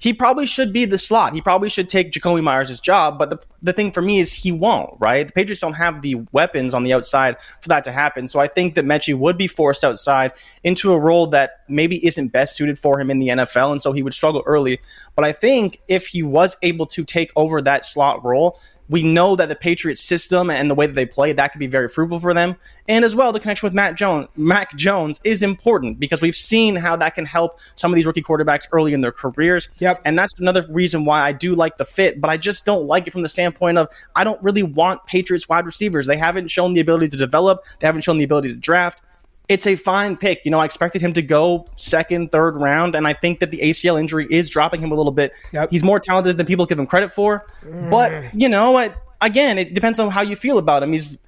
he 0.00 0.14
probably 0.14 0.46
should 0.46 0.72
be 0.72 0.86
the 0.86 0.96
slot. 0.96 1.34
He 1.34 1.42
probably 1.42 1.68
should 1.68 1.88
take 1.90 2.10
Jakobi 2.10 2.42
Meyers' 2.42 2.80
job. 2.80 3.18
But 3.18 3.28
the, 3.28 3.38
the 3.60 3.74
thing 3.74 3.92
for 3.92 4.00
me 4.00 4.18
is 4.18 4.32
he 4.32 4.50
won't, 4.50 4.94
right? 4.98 5.26
The 5.26 5.32
Patriots 5.32 5.60
don't 5.60 5.74
have 5.74 6.00
the 6.00 6.16
weapons 6.32 6.72
on 6.72 6.84
the 6.84 6.94
outside 6.94 7.36
for 7.60 7.68
that 7.68 7.84
to 7.84 7.92
happen. 7.92 8.26
So 8.26 8.40
I 8.40 8.48
think 8.48 8.74
that 8.76 8.86
Metchie 8.86 9.16
would 9.16 9.36
be 9.36 9.46
forced 9.46 9.84
outside 9.84 10.32
into 10.64 10.92
a 10.94 10.98
role 10.98 11.26
that 11.28 11.60
maybe 11.68 12.04
isn't 12.04 12.28
best 12.28 12.56
suited 12.56 12.78
for 12.78 12.98
him 12.98 13.10
in 13.10 13.18
the 13.18 13.28
NFL. 13.28 13.72
And 13.72 13.82
so 13.82 13.92
he 13.92 14.02
would 14.02 14.14
struggle 14.14 14.42
early. 14.46 14.80
But 15.14 15.26
I 15.26 15.32
think 15.32 15.82
if 15.86 16.06
he 16.06 16.22
was 16.22 16.56
able 16.62 16.86
to 16.86 17.04
take 17.04 17.30
over 17.36 17.60
that 17.60 17.84
slot 17.84 18.24
role, 18.24 18.58
we 18.90 19.04
know 19.04 19.36
that 19.36 19.48
the 19.48 19.54
Patriots 19.54 20.02
system 20.02 20.50
and 20.50 20.68
the 20.68 20.74
way 20.74 20.86
that 20.86 20.94
they 20.94 21.06
play 21.06 21.32
that 21.32 21.52
could 21.52 21.60
be 21.60 21.68
very 21.68 21.88
fruitful 21.88 22.18
for 22.18 22.34
them. 22.34 22.56
And 22.88 23.04
as 23.04 23.14
well, 23.14 23.32
the 23.32 23.38
connection 23.38 23.66
with 23.66 23.72
Matt 23.72 23.94
Jones, 23.94 24.26
Mac 24.36 24.76
Jones 24.76 25.20
is 25.22 25.44
important 25.44 26.00
because 26.00 26.20
we've 26.20 26.34
seen 26.34 26.74
how 26.74 26.96
that 26.96 27.14
can 27.14 27.24
help 27.24 27.60
some 27.76 27.92
of 27.92 27.96
these 27.96 28.04
rookie 28.04 28.20
quarterbacks 28.20 28.66
early 28.72 28.92
in 28.92 29.00
their 29.00 29.12
careers. 29.12 29.68
Yep. 29.78 30.02
And 30.04 30.18
that's 30.18 30.38
another 30.40 30.64
reason 30.70 31.04
why 31.04 31.22
I 31.22 31.32
do 31.32 31.54
like 31.54 31.78
the 31.78 31.84
fit, 31.84 32.20
but 32.20 32.30
I 32.30 32.36
just 32.36 32.66
don't 32.66 32.86
like 32.86 33.06
it 33.06 33.12
from 33.12 33.22
the 33.22 33.28
standpoint 33.28 33.78
of 33.78 33.88
I 34.16 34.24
don't 34.24 34.42
really 34.42 34.64
want 34.64 35.06
Patriots 35.06 35.48
wide 35.48 35.66
receivers. 35.66 36.06
They 36.06 36.16
haven't 36.16 36.48
shown 36.48 36.74
the 36.74 36.80
ability 36.80 37.08
to 37.08 37.16
develop. 37.16 37.64
They 37.78 37.86
haven't 37.86 38.02
shown 38.02 38.18
the 38.18 38.24
ability 38.24 38.48
to 38.48 38.56
draft 38.56 39.02
it's 39.50 39.66
a 39.66 39.74
fine 39.74 40.16
pick. 40.16 40.44
You 40.44 40.52
know, 40.52 40.60
I 40.60 40.64
expected 40.64 41.02
him 41.02 41.12
to 41.14 41.22
go 41.22 41.66
second, 41.74 42.30
third 42.30 42.56
round, 42.56 42.94
and 42.94 43.06
I 43.06 43.12
think 43.12 43.40
that 43.40 43.50
the 43.50 43.58
ACL 43.58 43.98
injury 43.98 44.28
is 44.30 44.48
dropping 44.48 44.80
him 44.80 44.92
a 44.92 44.94
little 44.94 45.10
bit. 45.10 45.32
Yep. 45.52 45.72
He's 45.72 45.82
more 45.82 45.98
talented 45.98 46.38
than 46.38 46.46
people 46.46 46.66
give 46.66 46.78
him 46.78 46.86
credit 46.86 47.12
for. 47.12 47.44
Mm. 47.64 47.90
But, 47.90 48.32
you 48.32 48.48
know, 48.48 48.78
it, 48.78 48.94
again, 49.20 49.58
it 49.58 49.74
depends 49.74 49.98
on 49.98 50.08
how 50.08 50.22
you 50.22 50.36
feel 50.36 50.56
about 50.56 50.84
him. 50.84 50.92
He's 50.92 51.18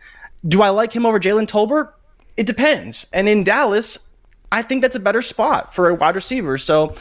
do 0.46 0.62
I 0.62 0.70
like 0.70 0.92
him 0.92 1.04
over 1.04 1.18
Jalen 1.18 1.46
Tolbert? 1.46 1.92
It 2.36 2.46
depends. 2.46 3.08
And 3.12 3.28
in 3.28 3.42
Dallas, 3.42 3.98
I 4.52 4.62
think 4.62 4.82
that's 4.82 4.96
a 4.96 5.00
better 5.00 5.22
spot 5.22 5.74
for 5.74 5.88
a 5.88 5.94
wide 5.94 6.14
receiver. 6.14 6.58
So 6.58 6.94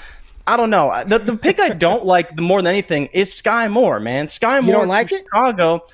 I 0.47 0.57
don't 0.57 0.71
know. 0.71 1.03
The, 1.05 1.19
the 1.19 1.38
pick 1.38 1.60
I 1.60 1.69
don't 1.69 2.03
like 2.03 2.36
the 2.36 2.41
more 2.41 2.63
than 2.63 2.71
anything 2.71 3.07
is 3.13 3.29
Skyy 3.29 3.71
Moore, 3.71 3.99
man. 3.99 4.25
Skyy 4.25 4.62
Moore 4.62 4.65
you 4.65 4.71
don't 4.71 4.88
like 4.88 5.10
Chicago. 5.10 5.86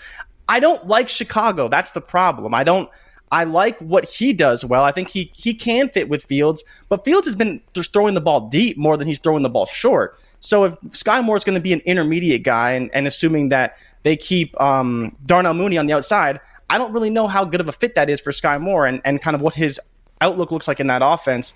I 0.47 0.61
don't 0.61 0.87
like 0.87 1.09
Chicago. 1.09 1.67
That's 1.67 1.91
the 1.91 2.01
problem. 2.01 2.53
I 2.53 2.63
don't 2.63 2.89
I 3.31 3.43
like 3.43 3.79
what 3.79 4.05
he 4.05 4.31
does 4.31 4.63
well. 4.63 4.83
I 4.83 4.91
think 4.91 5.09
he 5.09 5.31
he 5.33 5.53
can 5.53 5.89
fit 5.89 6.07
with 6.07 6.23
Fields, 6.23 6.63
but 6.89 7.03
Fields 7.03 7.27
has 7.27 7.35
been 7.35 7.61
just 7.73 7.91
throwing 7.91 8.13
the 8.13 8.21
ball 8.21 8.47
deep 8.47 8.77
more 8.77 8.95
than 8.95 9.07
he's 9.07 9.19
throwing 9.19 9.43
the 9.43 9.49
ball 9.49 9.65
short. 9.65 10.17
So 10.39 10.63
if 10.63 10.79
Skyy 10.89 11.23
Moore 11.23 11.35
is 11.35 11.43
going 11.43 11.55
to 11.55 11.61
be 11.61 11.73
an 11.73 11.81
intermediate 11.81 12.43
guy, 12.43 12.71
and, 12.71 12.89
and 12.93 13.07
assuming 13.07 13.49
that 13.49 13.77
they 14.03 14.15
keep 14.15 14.59
um, 14.61 15.15
Darnell 15.25 15.53
Mooney 15.53 15.77
on 15.77 15.87
the 15.87 15.93
outside, 15.93 16.39
I 16.69 16.77
don't 16.77 16.93
really 16.93 17.09
know 17.09 17.27
how 17.27 17.43
good 17.43 17.59
of 17.59 17.67
a 17.67 17.71
fit 17.71 17.95
that 17.95 18.09
is 18.09 18.21
for 18.21 18.31
Skyy 18.31 18.61
Moore 18.61 18.85
and, 18.85 19.01
and 19.03 19.21
kind 19.21 19.35
of 19.35 19.41
what 19.41 19.53
his 19.53 19.79
outlook 20.21 20.51
looks 20.51 20.67
like 20.67 20.79
in 20.79 20.87
that 20.87 21.01
offense. 21.03 21.53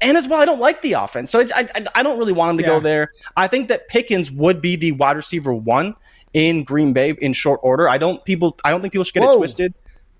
And 0.00 0.16
as 0.16 0.28
well, 0.28 0.40
I 0.40 0.44
don't 0.44 0.60
like 0.60 0.80
the 0.82 0.92
offense, 0.92 1.30
so 1.30 1.40
I, 1.40 1.68
I, 1.74 1.86
I 1.96 2.02
don't 2.02 2.18
really 2.18 2.32
want 2.32 2.52
him 2.52 2.58
to 2.58 2.62
yeah. 2.62 2.68
go 2.68 2.80
there. 2.80 3.12
I 3.36 3.48
think 3.48 3.68
that 3.68 3.88
Pickens 3.88 4.30
would 4.30 4.62
be 4.62 4.76
the 4.76 4.92
wide 4.92 5.16
receiver 5.16 5.52
one 5.52 5.96
in 6.34 6.62
Green 6.62 6.92
Bay 6.92 7.16
in 7.20 7.32
short 7.32 7.60
order. 7.62 7.88
I 7.88 7.98
don't 7.98 8.24
people 8.24 8.56
I 8.64 8.70
don't 8.70 8.80
think 8.80 8.92
people 8.92 9.04
should 9.04 9.14
get 9.14 9.24
Whoa. 9.24 9.32
it 9.32 9.36
twisted. 9.38 9.74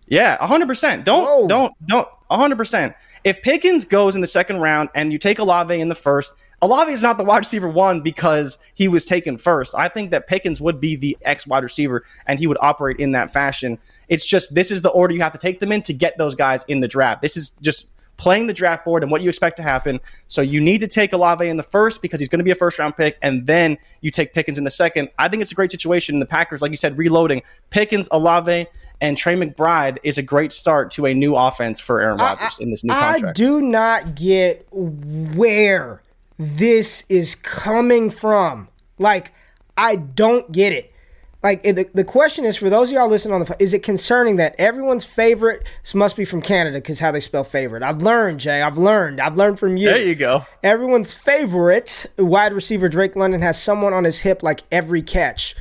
Yeah, 0.08 0.44
hundred 0.44 0.66
percent. 0.68 1.04
Don't 1.04 1.24
Whoa. 1.24 1.48
don't 1.48 1.86
don't 1.86 2.08
hundred 2.30 2.56
percent. 2.56 2.94
If 3.24 3.42
Pickens 3.42 3.84
goes 3.84 4.14
in 4.14 4.20
the 4.20 4.26
second 4.26 4.60
round 4.60 4.88
and 4.94 5.12
you 5.12 5.18
take 5.18 5.38
Olave 5.38 5.78
in 5.78 5.88
the 5.88 5.94
first, 5.94 6.34
Olave 6.62 6.92
is 6.92 7.02
not 7.02 7.18
the 7.18 7.24
wide 7.24 7.38
receiver 7.38 7.68
one 7.68 8.00
because 8.00 8.58
he 8.74 8.88
was 8.88 9.06
taken 9.06 9.36
first. 9.36 9.74
I 9.76 9.88
think 9.88 10.10
that 10.10 10.26
Pickens 10.26 10.60
would 10.60 10.80
be 10.80 10.96
the 10.96 11.16
X 11.22 11.46
wide 11.46 11.62
receiver 11.62 12.04
and 12.26 12.38
he 12.38 12.46
would 12.46 12.58
operate 12.60 12.98
in 12.98 13.12
that 13.12 13.32
fashion. 13.32 13.78
It's 14.08 14.24
just 14.24 14.54
this 14.54 14.70
is 14.70 14.82
the 14.82 14.90
order 14.90 15.14
you 15.14 15.20
have 15.20 15.32
to 15.32 15.38
take 15.38 15.60
them 15.60 15.72
in 15.72 15.82
to 15.82 15.92
get 15.92 16.16
those 16.18 16.34
guys 16.34 16.64
in 16.68 16.80
the 16.80 16.88
draft. 16.88 17.22
This 17.22 17.36
is 17.36 17.50
just 17.60 17.86
playing 18.18 18.48
the 18.48 18.52
draft 18.52 18.84
board 18.84 19.02
and 19.02 19.10
what 19.10 19.22
you 19.22 19.28
expect 19.28 19.56
to 19.56 19.62
happen. 19.62 20.00
So 20.26 20.42
you 20.42 20.60
need 20.60 20.78
to 20.80 20.88
take 20.88 21.12
Olave 21.12 21.48
in 21.48 21.56
the 21.56 21.62
first 21.62 22.02
because 22.02 22.20
he's 22.20 22.28
going 22.28 22.40
to 22.40 22.44
be 22.44 22.50
a 22.50 22.56
first 22.56 22.78
round 22.78 22.96
pick, 22.96 23.16
and 23.22 23.46
then 23.46 23.78
you 24.00 24.10
take 24.10 24.34
Pickens 24.34 24.58
in 24.58 24.64
the 24.64 24.70
second. 24.70 25.08
I 25.18 25.28
think 25.28 25.40
it's 25.40 25.52
a 25.52 25.54
great 25.54 25.70
situation. 25.70 26.18
The 26.18 26.26
Packers, 26.26 26.60
like 26.60 26.72
you 26.72 26.76
said, 26.76 26.98
reloading 26.98 27.42
Pickens, 27.70 28.08
Olave, 28.10 28.66
and 29.00 29.16
Trey 29.16 29.36
McBride 29.36 29.98
is 30.02 30.18
a 30.18 30.22
great 30.22 30.52
start 30.52 30.90
to 30.92 31.06
a 31.06 31.14
new 31.14 31.36
offense 31.36 31.80
for 31.80 32.00
Aaron 32.00 32.18
Rodgers 32.18 32.58
I, 32.60 32.62
in 32.62 32.70
this 32.70 32.84
new 32.84 32.92
contract. 32.92 33.24
I 33.24 33.32
do 33.32 33.60
not 33.60 34.14
get 34.14 34.66
where 34.72 36.02
this 36.38 37.04
is 37.08 37.34
coming 37.34 38.10
from. 38.10 38.68
Like, 38.98 39.32
I 39.76 39.96
don't 39.96 40.50
get 40.50 40.72
it. 40.72 40.92
Like 41.40 41.62
the, 41.62 41.88
the 41.94 42.02
question 42.02 42.44
is 42.44 42.56
for 42.56 42.68
those 42.68 42.90
of 42.90 42.94
y'all 42.94 43.08
listening 43.08 43.34
on 43.34 43.44
the 43.44 43.56
is 43.60 43.72
it 43.72 43.84
concerning 43.84 44.36
that 44.36 44.56
everyone's 44.58 45.04
favorite 45.04 45.64
must 45.94 46.16
be 46.16 46.24
from 46.24 46.42
Canada 46.42 46.78
because 46.78 46.98
how 46.98 47.12
they 47.12 47.20
spell 47.20 47.44
favorite. 47.44 47.84
I've 47.84 48.02
learned, 48.02 48.40
Jay. 48.40 48.60
I've 48.60 48.76
learned. 48.76 49.20
I've 49.20 49.36
learned 49.36 49.60
from 49.60 49.76
you. 49.76 49.88
There 49.88 50.02
you 50.02 50.16
go. 50.16 50.46
Everyone's 50.64 51.12
favorite 51.12 52.06
wide 52.18 52.52
receiver 52.52 52.88
Drake 52.88 53.14
London 53.14 53.40
has 53.42 53.62
someone 53.62 53.92
on 53.92 54.02
his 54.02 54.20
hip 54.20 54.42
like 54.42 54.62
every 54.72 55.00
catch. 55.00 55.54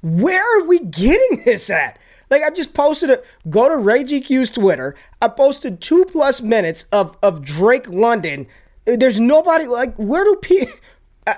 Where 0.00 0.60
are 0.60 0.64
we 0.64 0.78
getting 0.78 1.42
this 1.44 1.70
at? 1.70 1.98
Like 2.30 2.42
I 2.42 2.50
just 2.50 2.74
posted 2.74 3.10
a 3.10 3.22
go 3.48 3.68
to 3.68 3.76
Ray 3.76 4.04
GQ's 4.04 4.50
Twitter. 4.50 4.94
I 5.22 5.28
posted 5.28 5.80
two 5.80 6.04
plus 6.06 6.42
minutes 6.42 6.86
of 6.92 7.16
of 7.22 7.42
Drake 7.42 7.88
London. 7.88 8.46
There's 8.84 9.20
nobody 9.20 9.66
like 9.66 9.94
where 9.96 10.24
do 10.24 10.36
people 10.36 10.74
uh, 11.26 11.34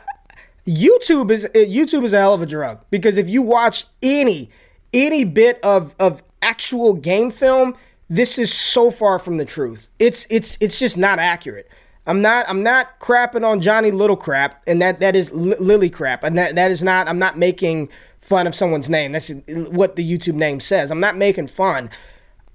YouTube 0.67 1.31
is 1.31 1.45
uh, 1.45 1.51
YouTube 1.55 2.05
is 2.05 2.13
a 2.13 2.19
hell 2.19 2.35
of 2.35 2.43
a 2.43 2.47
drug 2.47 2.85
because 2.91 3.17
if 3.17 3.29
you 3.29 3.43
watch 3.43 3.87
any 4.03 4.51
any 4.93 5.25
bit 5.25 5.61
of 5.63 5.95
of 5.99 6.23
actual 6.43 6.95
game 6.95 7.31
film, 7.31 7.77
this 8.09 8.39
is 8.39 8.53
so 8.53 8.91
far 8.91 9.19
from 9.19 9.37
the 9.37 9.45
truth. 9.45 9.91
It's 9.99 10.27
it's 10.31 10.57
it's 10.61 10.79
just 10.79 10.97
not 10.97 11.19
accurate. 11.19 11.69
I'm 12.07 12.23
not 12.23 12.47
I'm 12.49 12.63
not 12.63 13.01
crapping 13.01 13.47
on 13.47 13.61
Johnny 13.61 13.91
Little 13.91 14.17
crap, 14.17 14.63
and 14.67 14.81
that 14.81 15.01
that 15.01 15.15
is 15.15 15.31
Lily 15.33 15.91
crap, 15.91 16.25
and 16.25 16.39
that 16.39 16.55
that 16.55 16.71
is 16.71 16.83
not 16.83 17.07
I'm 17.07 17.19
not 17.19 17.37
making 17.37 17.91
fun 18.29 18.47
of 18.47 18.55
someone's 18.55 18.91
name. 18.91 19.13
That's 19.13 19.31
what 19.71 19.97
the 19.97 20.09
YouTube 20.09 20.35
name 20.35 20.61
says. 20.61 20.91
I'm 20.91 21.01
not 21.01 21.17
making 21.17 21.49
fun. 21.49 21.91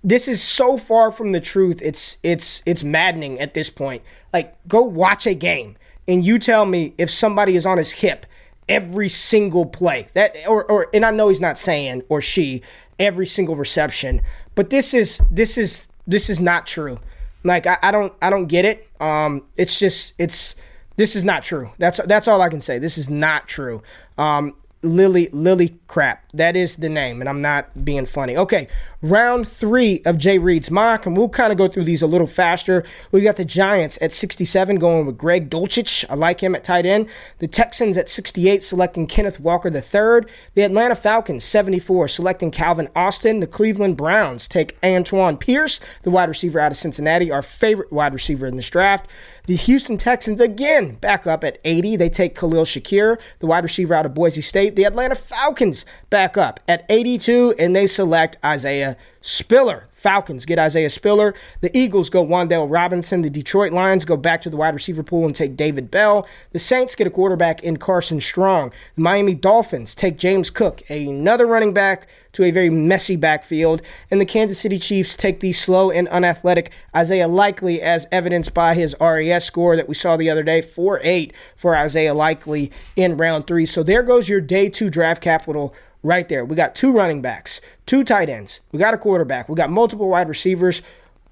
This 0.04 0.28
is 0.28 0.42
so 0.42 0.78
far 0.78 1.12
from 1.12 1.32
the 1.32 1.42
truth. 1.42 1.80
It's 1.82 2.18
it's 2.24 2.62
it's 2.66 2.84
maddening 2.84 3.40
at 3.40 3.54
this 3.54 3.70
point. 3.70 4.04
Like 4.32 4.56
go 4.68 4.84
watch 4.84 5.26
a 5.26 5.34
game 5.34 5.78
and 6.08 6.24
you 6.24 6.38
tell 6.40 6.66
me 6.66 6.94
if 6.98 7.10
somebody 7.10 7.56
is 7.56 7.66
on 7.66 7.78
his 7.78 7.92
hip 7.92 8.26
every 8.70 9.10
single 9.10 9.66
play. 9.66 10.10
That 10.14 10.36
or 10.48 10.70
or 10.70 10.88
and 10.94 11.06
I 11.06 11.12
know 11.12 11.30
he's 11.30 11.42
not 11.42 11.58
saying 11.58 12.04
or 12.10 12.22
she 12.22 12.62
every 13.00 13.26
single 13.26 13.56
reception, 13.56 14.22
but 14.56 14.70
this 14.70 14.94
is 14.94 15.22
this 15.32 15.58
is 15.58 15.88
this 16.06 16.30
is 16.30 16.42
not 16.42 16.68
true. 16.68 17.00
Like 17.44 17.66
I, 17.66 17.78
I 17.82 17.92
don't 17.92 18.14
I 18.22 18.30
don't 18.30 18.48
get 18.48 18.66
it. 18.66 18.88
Um 19.00 19.46
it's 19.58 19.80
just 19.80 20.14
it's 20.18 20.56
this 20.96 21.16
is 21.16 21.26
not 21.26 21.44
true. 21.44 21.72
That's 21.78 22.00
that's 22.06 22.28
all 22.28 22.42
I 22.42 22.50
can 22.50 22.62
say. 22.62 22.78
This 22.78 22.98
is 22.98 23.10
not 23.10 23.48
true. 23.48 23.82
Um 24.18 24.54
Lily 24.84 25.30
Lily 25.32 25.78
crap. 25.88 26.32
That 26.34 26.56
is 26.56 26.76
the 26.76 26.90
name, 26.90 27.22
and 27.22 27.30
I'm 27.30 27.42
not 27.42 27.86
being 27.86 28.06
funny. 28.06 28.38
Okay, 28.38 28.68
round 29.04 29.48
three 29.48 30.02
of 30.06 30.18
Jay 30.18 30.40
Reid's 30.40 30.72
mock, 30.72 31.06
and 31.06 31.16
we'll 31.16 31.30
kind 31.30 31.52
of 31.52 31.58
go 31.58 31.68
through 31.68 31.84
these 31.84 32.02
a 32.02 32.08
little 32.08 32.26
faster. 32.26 32.84
We 33.12 33.22
got 33.22 33.36
the 33.36 33.46
Giants 33.46 34.00
at 34.02 34.12
67 34.12 34.78
going 34.78 35.06
with 35.06 35.18
Greg 35.18 35.50
Dulcich. 35.50 36.06
I 36.10 36.16
like 36.16 36.42
him 36.42 36.56
at 36.56 36.64
tight 36.64 36.86
end. 36.86 37.08
The 37.40 37.48
Texans 37.48 37.98
at 37.98 38.10
68 38.10 38.64
selecting 38.64 39.06
Kenneth 39.06 39.40
Walker 39.40 39.68
III. 39.68 40.28
The 40.56 40.64
Atlanta 40.64 40.96
Falcons 40.96 41.44
74 41.44 42.08
selecting 42.08 42.50
Calvin 42.50 42.90
Austin. 42.96 43.42
The 43.42 43.48
Cleveland 43.48 43.98
Browns 43.98 44.48
take 44.48 44.78
Antoine 44.84 45.38
Pierce, 45.38 45.80
the 46.04 46.10
wide 46.10 46.30
receiver 46.30 46.60
out 46.60 46.72
of 46.72 46.78
Cincinnati, 46.78 47.30
our 47.30 47.42
favorite 47.42 47.92
wide 47.92 48.14
receiver 48.14 48.48
in 48.48 48.56
this 48.56 48.70
draft. 48.70 49.08
The 49.46 49.56
Houston 49.58 49.98
Texans 49.98 50.40
again 50.40 50.96
back 50.96 51.28
up 51.28 51.44
at 51.44 51.58
80. 51.66 51.98
They 51.98 52.08
take 52.08 52.34
Khalil 52.34 52.64
Shakir, 52.64 53.20
the 53.40 53.48
wide 53.48 53.66
receiver 53.66 53.94
out 53.94 54.06
of 54.06 54.14
Boise 54.14 54.40
State. 54.40 54.78
The 54.78 54.86
Atlanta 54.86 55.16
Falcons 55.16 55.86
back 56.10 56.38
up 56.38 56.62
at 56.66 56.86
82, 56.88 57.56
and 57.60 57.76
they 57.76 57.86
select 57.86 58.38
Isaiah 58.46 58.93
Spiller. 59.22 59.88
Falcons 59.92 60.46
get 60.46 60.60
Isaiah 60.60 60.90
Spiller. 60.90 61.34
The 61.62 61.76
Eagles 61.78 62.10
go 62.10 62.26
Wan'Dale 62.26 62.70
Robinson. 62.70 63.22
The 63.22 63.30
Detroit 63.30 63.72
Lions 63.72 64.04
go 64.04 64.18
back 64.18 64.42
to 64.42 64.50
the 64.50 64.58
wide 64.58 64.74
receiver 64.74 65.04
pool 65.04 65.26
and 65.26 65.34
take 65.34 65.56
David 65.56 65.90
Bell. 65.90 66.28
The 66.52 66.60
Saints 66.60 66.94
get 66.94 67.08
a 67.08 67.10
quarterback 67.10 67.64
in 67.64 67.78
Carson 67.78 68.20
Strong. 68.20 68.74
The 68.96 69.02
Miami 69.02 69.34
Dolphins 69.34 69.96
take 69.96 70.18
James 70.18 70.50
Cook, 70.50 70.82
another 70.90 71.48
running 71.48 71.74
back 71.74 72.08
to 72.34 72.44
a 72.44 72.52
very 72.52 72.70
messy 72.70 73.16
backfield. 73.16 73.82
And 74.12 74.20
the 74.20 74.26
Kansas 74.26 74.60
City 74.60 74.78
Chiefs 74.78 75.16
take 75.16 75.40
the 75.40 75.54
slow 75.54 75.90
and 75.90 76.08
unathletic 76.10 76.72
Isaiah 76.96 77.28
Likely, 77.28 77.82
as 77.82 78.08
evidenced 78.12 78.54
by 78.54 78.74
his 78.74 78.96
RAS 79.00 79.46
score 79.46 79.76
that 79.76 79.88
we 79.88 79.96
saw 79.96 80.18
the 80.18 80.30
other 80.30 80.44
day 80.44 80.62
4 80.62 81.00
8 81.02 81.34
for 81.56 81.78
Isaiah 81.78 82.14
Likely 82.14 82.72
in 82.96 83.16
round 83.16 83.48
three. 83.48 83.66
So 83.66 83.84
there 83.84 84.04
goes 84.04 84.28
your 84.28 84.42
day 84.42 84.70
two 84.70 84.90
draft 84.90 85.22
capital 85.22 85.74
right 86.04 86.28
there. 86.28 86.46
We 86.46 86.56
got 86.56 86.76
two 86.76 86.92
running 86.92 87.22
backs, 87.22 87.62
two 87.86 88.04
tight 88.04 88.30
ends, 88.30 88.62
we 88.72 88.80
got 88.80 88.94
a 88.94 88.98
quarterback, 88.98 89.50
we 89.50 89.56
got 89.56 89.70
multiple 89.70 90.10
wide 90.10 90.28
receivers. 90.28 90.82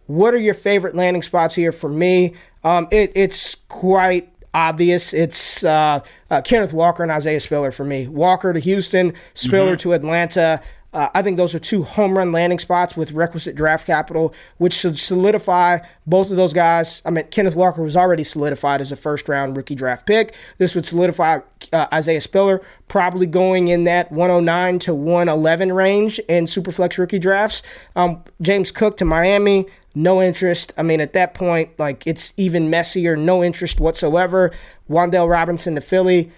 What 0.08 0.34
are 0.34 0.40
your 0.40 0.56
favorite 0.56 0.96
landing 0.96 1.22
spots 1.22 1.56
here 1.56 1.72
for 1.72 1.88
me? 1.88 2.34
Um, 2.64 2.88
it, 2.92 3.12
it's 3.16 3.56
quite 3.70 4.30
obvious. 4.54 5.14
It's 5.14 5.64
uh, 5.64 6.02
uh, 6.30 6.42
Kenneth 6.42 6.74
Walker 6.74 7.04
and 7.04 7.12
Isaiah 7.12 7.40
Spiller 7.40 7.72
for 7.72 7.86
me. 7.86 8.08
Walker 8.08 8.52
to 8.54 8.60
Houston, 8.60 9.14
Spiller 9.34 9.74
mm-hmm. 9.74 9.90
to 9.90 9.94
Atlanta. 9.94 10.62
Uh, 10.94 11.08
I 11.16 11.22
think 11.22 11.38
those 11.38 11.56
are 11.56 11.60
two 11.60 11.84
home 11.84 12.18
run 12.18 12.32
landing 12.32 12.60
spots 12.60 12.98
with 12.98 13.14
requisite 13.14 13.56
draft 13.56 13.88
capital, 13.88 14.34
which 14.58 14.74
should 14.74 15.00
solidify 15.00 15.80
both 16.06 16.30
of 16.30 16.38
those 16.38 16.52
guys. 16.52 17.02
I 17.06 17.12
mean, 17.12 17.26
Kenneth 17.32 17.56
Walker 17.56 17.82
was 17.82 17.96
already 17.96 18.26
solidified 18.26 18.82
as 18.82 18.92
a 18.92 18.98
first 18.98 19.30
round 19.30 19.56
rookie 19.56 19.76
draft 19.76 20.06
pick. 20.06 20.36
This 20.58 20.76
would 20.76 20.86
solidify 20.86 21.40
uh, 21.72 21.88
Isaiah 21.94 22.20
Spiller, 22.20 22.62
probably 22.90 23.26
going 23.26 23.70
in 23.70 23.86
that 23.86 24.12
109 24.12 24.80
to 24.80 24.94
111 24.94 25.72
range 25.72 26.20
in 26.28 26.46
Superflex 26.46 26.98
rookie 26.98 27.20
drafts. 27.20 27.62
Um, 27.96 28.24
James 28.42 28.72
Cook 28.72 28.98
to 28.98 29.06
Miami, 29.06 29.68
no 29.96 30.22
interest. 30.22 30.74
I 30.78 30.84
mean, 30.84 31.00
at 31.00 31.14
that 31.14 31.34
point, 31.34 31.78
like 31.80 32.06
it's 32.06 32.34
even 32.36 32.70
messier, 32.70 33.16
no 33.16 33.42
interest 33.42 33.80
whatsoever. 33.80 34.52
Wan'Dale 34.90 35.30
Robinson 35.30 35.76
to 35.76 35.82
Philly 35.82 36.32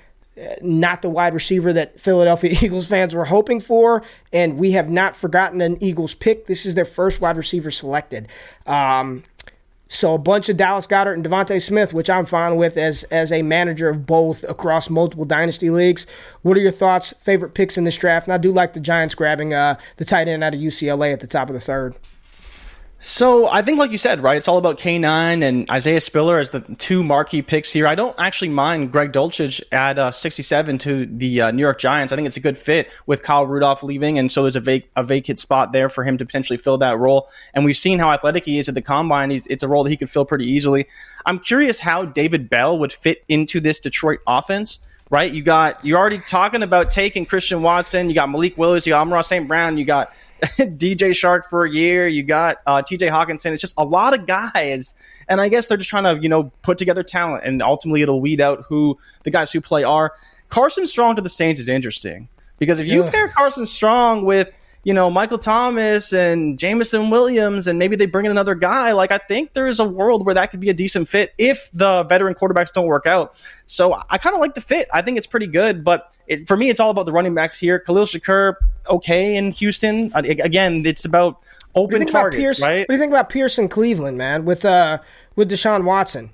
not 0.61 1.01
the 1.01 1.09
wide 1.09 1.33
receiver 1.33 1.73
that 1.73 1.99
Philadelphia 1.99 2.55
Eagles 2.61 2.87
fans 2.87 3.13
were 3.13 3.25
hoping 3.25 3.59
for, 3.59 4.03
and 4.31 4.57
we 4.57 4.71
have 4.71 4.89
not 4.89 5.15
forgotten 5.15 5.61
an 5.61 5.77
Eagles 5.81 6.13
pick. 6.15 6.47
This 6.47 6.65
is 6.65 6.75
their 6.75 6.85
first 6.85 7.21
wide 7.21 7.37
receiver 7.37 7.71
selected. 7.71 8.27
Um, 8.65 9.23
so 9.93 10.15
a 10.15 10.17
bunch 10.17 10.49
of 10.49 10.57
Dallas 10.57 10.87
Goedert 10.87 11.13
and 11.13 11.23
DeVonta 11.23 11.61
Smith, 11.61 11.93
which 11.93 12.09
I'm 12.09 12.25
fine 12.25 12.55
with 12.55 12.77
as 12.77 13.03
as 13.05 13.31
a 13.31 13.43
manager 13.43 13.89
of 13.89 14.07
both 14.07 14.43
across 14.49 14.89
multiple 14.89 15.23
dynasty 15.23 15.69
leagues. 15.69 16.07
What 16.41 16.57
are 16.57 16.61
your 16.61 16.71
thoughts? 16.71 17.13
Favorite 17.19 17.53
picks 17.53 17.77
in 17.77 17.83
this 17.83 17.95
draft? 17.95 18.25
And 18.25 18.33
I 18.33 18.39
do 18.39 18.51
like 18.51 18.73
the 18.73 18.79
Giants 18.79 19.13
grabbing 19.13 19.53
uh, 19.53 19.75
the 19.97 20.05
tight 20.05 20.27
end 20.27 20.43
out 20.43 20.55
of 20.55 20.59
UCLA 20.59 21.13
at 21.13 21.19
the 21.19 21.27
top 21.27 21.47
of 21.47 21.53
the 21.53 21.61
third. 21.61 21.95
So 23.05 23.49
I 23.49 23.61
think, 23.61 23.79
like 23.79 23.91
you 23.91 23.97
said, 23.97 24.23
right, 24.23 24.37
it's 24.37 24.47
all 24.47 24.57
about 24.57 24.79
K9 24.79 25.43
and 25.43 25.69
Isaiah 25.69 25.99
Spiller 25.99 26.39
as 26.39 26.51
the 26.51 26.61
two 26.61 27.03
marquee 27.03 27.41
picks 27.41 27.73
here. 27.73 27.85
I 27.85 27.95
don't 27.95 28.17
actually 28.17 28.47
mind 28.47 28.93
Greg 28.93 29.11
Dulcich 29.11 29.61
at 29.73 29.99
uh, 29.99 30.09
67 30.09 30.77
to 30.77 31.05
the 31.05 31.41
uh, 31.41 31.51
New 31.51 31.61
York 31.61 31.79
Giants. 31.79 32.13
I 32.13 32.15
think 32.15 32.27
it's 32.27 32.37
a 32.37 32.39
good 32.39 32.57
fit 32.57 32.89
with 33.05 33.21
Kyle 33.21 33.45
Rudolph 33.45 33.83
leaving, 33.83 34.17
and 34.17 34.31
so 34.31 34.43
there's 34.43 34.55
a, 34.55 34.61
vac- 34.61 34.87
a 34.95 35.03
vacant 35.03 35.37
spot 35.41 35.73
there 35.73 35.89
for 35.89 36.05
him 36.05 36.17
to 36.17 36.25
potentially 36.25 36.55
fill 36.55 36.77
that 36.77 36.97
role. 36.97 37.27
And 37.53 37.65
we've 37.65 37.75
seen 37.75 37.99
how 37.99 38.09
athletic 38.09 38.45
he 38.45 38.57
is 38.57 38.69
at 38.69 38.75
the 38.75 38.81
combine. 38.81 39.31
He's, 39.31 39.47
it's 39.47 39.63
a 39.63 39.67
role 39.67 39.83
that 39.83 39.89
he 39.89 39.97
could 39.97 40.09
fill 40.09 40.23
pretty 40.23 40.45
easily. 40.45 40.87
I'm 41.25 41.39
curious 41.39 41.79
how 41.79 42.05
David 42.05 42.49
Bell 42.49 42.79
would 42.79 42.93
fit 42.93 43.25
into 43.27 43.59
this 43.59 43.81
Detroit 43.81 44.19
offense 44.25 44.79
right? 45.09 45.31
You 45.31 45.43
got 45.43 45.83
you're 45.85 45.99
already 45.99 46.17
talking 46.17 46.63
about 46.63 46.89
taking 46.89 47.25
Christian 47.25 47.61
Watson. 47.61 48.09
You 48.09 48.15
got 48.15 48.29
Malik 48.29 48.57
Willis. 48.57 48.87
You 48.87 48.93
got 48.93 49.01
Amon-Ra 49.01 49.21
St. 49.21 49.47
Brown. 49.47 49.77
You 49.77 49.85
got 49.85 50.11
DJ 50.57 51.11
Chark 51.11 51.45
for 51.45 51.65
a 51.65 51.69
year. 51.69 52.07
You 52.07 52.23
got 52.23 52.57
uh, 52.65 52.81
TJ 52.81 53.09
Hockenson. 53.09 53.51
It's 53.51 53.61
just 53.61 53.75
a 53.77 53.85
lot 53.85 54.13
of 54.13 54.27
guys, 54.27 54.93
and 55.27 55.39
I 55.39 55.47
guess 55.47 55.67
they're 55.67 55.77
just 55.77 55.89
trying 55.89 56.03
to 56.03 56.21
you 56.21 56.29
know 56.29 56.51
put 56.61 56.77
together 56.77 57.03
talent, 57.03 57.45
and 57.45 57.61
ultimately 57.61 58.01
it'll 58.01 58.21
weed 58.21 58.41
out 58.41 58.65
who 58.67 58.97
the 59.23 59.31
guys 59.31 59.51
who 59.51 59.61
play 59.61 59.83
are. 59.83 60.13
Carson 60.49 60.85
Strong 60.85 61.15
to 61.15 61.21
the 61.21 61.29
Saints 61.29 61.59
is 61.59 61.69
interesting 61.69 62.27
because 62.59 62.79
if 62.79 62.87
you 62.87 63.03
yeah. 63.03 63.11
pair 63.11 63.27
Carson 63.29 63.65
Strong 63.65 64.25
with 64.25 64.51
you 64.83 64.93
know, 64.93 65.09
Michael 65.09 65.37
Thomas 65.37 66.11
and 66.13 66.59
Jameson 66.59 67.09
Williams, 67.09 67.67
and 67.67 67.79
maybe 67.79 67.95
they 67.95 68.05
bring 68.05 68.25
in 68.25 68.31
another 68.31 68.53
guy. 68.53 68.91
Like, 68.91 69.11
I 69.11 69.17
think 69.17 69.53
there 69.53 69.67
is 69.67 69.79
a 69.79 69.85
world 69.85 70.25
where 70.25 70.35
that 70.35 70.51
could 70.51 70.59
be 70.59 70.69
a 70.69 70.73
decent 70.73 71.07
fit 71.07 71.33
if 71.37 71.69
the 71.73 72.03
veteran 72.03 72.35
quarterbacks 72.35 72.71
don't 72.71 72.87
work 72.87 73.05
out. 73.05 73.35
So 73.65 73.93
I 74.09 74.17
kind 74.17 74.35
of 74.35 74.41
like 74.41 74.55
the 74.55 74.61
fit. 74.61 74.89
I 74.93 75.01
think 75.01 75.17
it's 75.17 75.27
pretty 75.27 75.47
good, 75.47 75.83
but 75.83 76.13
it, 76.27 76.47
for 76.47 76.57
me, 76.57 76.69
it's 76.69 76.79
all 76.81 76.89
about 76.89 77.05
the 77.05 77.13
running 77.13 77.33
backs 77.33 77.57
here. 77.57 77.79
Khalil 77.79 78.05
Shakir, 78.05 78.55
okay 78.89 79.37
in 79.37 79.51
Houston. 79.51 80.11
Again, 80.15 80.85
it's 80.85 81.05
about 81.05 81.41
open 81.75 82.05
targets, 82.05 82.41
Pierce, 82.41 82.61
right? 82.61 82.79
What 82.79 82.87
do 82.87 82.93
you 82.93 82.99
think 82.99 83.11
about 83.11 83.29
Pearson 83.29 83.69
Cleveland, 83.69 84.17
man, 84.17 84.43
with 84.43 84.65
uh 84.65 84.99
with 85.35 85.49
Deshaun 85.49 85.85
Watson? 85.85 86.31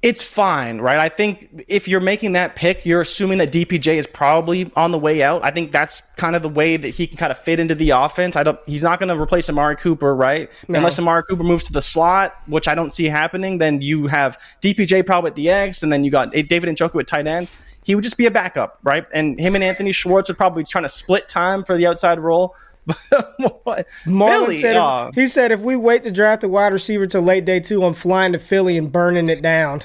It's 0.00 0.22
fine, 0.22 0.80
right? 0.80 0.98
I 0.98 1.08
think 1.08 1.64
if 1.66 1.88
you're 1.88 2.00
making 2.00 2.34
that 2.34 2.54
pick, 2.54 2.86
you're 2.86 3.00
assuming 3.00 3.38
that 3.38 3.50
DPJ 3.50 3.96
is 3.96 4.06
probably 4.06 4.70
on 4.76 4.92
the 4.92 4.98
way 4.98 5.24
out. 5.24 5.44
I 5.44 5.50
think 5.50 5.72
that's 5.72 6.02
kind 6.16 6.36
of 6.36 6.42
the 6.42 6.48
way 6.48 6.76
that 6.76 6.90
he 6.90 7.08
can 7.08 7.16
kind 7.16 7.32
of 7.32 7.38
fit 7.38 7.58
into 7.58 7.74
the 7.74 7.90
offense. 7.90 8.36
I 8.36 8.44
don't. 8.44 8.60
He's 8.64 8.84
not 8.84 9.00
going 9.00 9.08
to 9.08 9.20
replace 9.20 9.50
Amari 9.50 9.74
Cooper, 9.74 10.14
right? 10.14 10.50
No. 10.68 10.78
Unless 10.78 11.00
Amari 11.00 11.24
Cooper 11.24 11.42
moves 11.42 11.64
to 11.64 11.72
the 11.72 11.82
slot, 11.82 12.36
which 12.46 12.68
I 12.68 12.76
don't 12.76 12.90
see 12.90 13.06
happening. 13.06 13.58
Then 13.58 13.80
you 13.80 14.06
have 14.06 14.38
DPJ 14.62 15.04
probably 15.04 15.30
at 15.30 15.34
the 15.34 15.50
X, 15.50 15.82
and 15.82 15.92
then 15.92 16.04
you 16.04 16.12
got 16.12 16.32
David 16.32 16.68
and 16.68 16.78
Njoku 16.78 17.00
at 17.00 17.08
tight 17.08 17.26
end. 17.26 17.48
He 17.82 17.94
would 17.94 18.04
just 18.04 18.18
be 18.18 18.26
a 18.26 18.30
backup, 18.30 18.78
right? 18.84 19.06
And 19.12 19.40
him 19.40 19.54
and 19.56 19.64
Anthony 19.64 19.92
Schwartz 19.92 20.30
are 20.30 20.34
probably 20.34 20.62
trying 20.62 20.84
to 20.84 20.90
split 20.90 21.26
time 21.26 21.64
for 21.64 21.76
the 21.76 21.86
outside 21.86 22.20
role. 22.20 22.54
Marlon 23.38 23.84
Philly, 24.04 24.60
said 24.60 24.76
uh, 24.76 25.08
if, 25.10 25.14
he 25.14 25.26
said 25.26 25.52
if 25.52 25.60
we 25.60 25.76
wait 25.76 26.02
to 26.04 26.10
draft 26.10 26.42
a 26.44 26.48
wide 26.48 26.72
receiver 26.72 27.06
till 27.06 27.22
late 27.22 27.44
day 27.44 27.60
two, 27.60 27.84
I'm 27.84 27.94
flying 27.94 28.32
to 28.32 28.38
Philly 28.38 28.78
and 28.78 28.90
burning 28.90 29.28
it 29.28 29.42
down. 29.42 29.82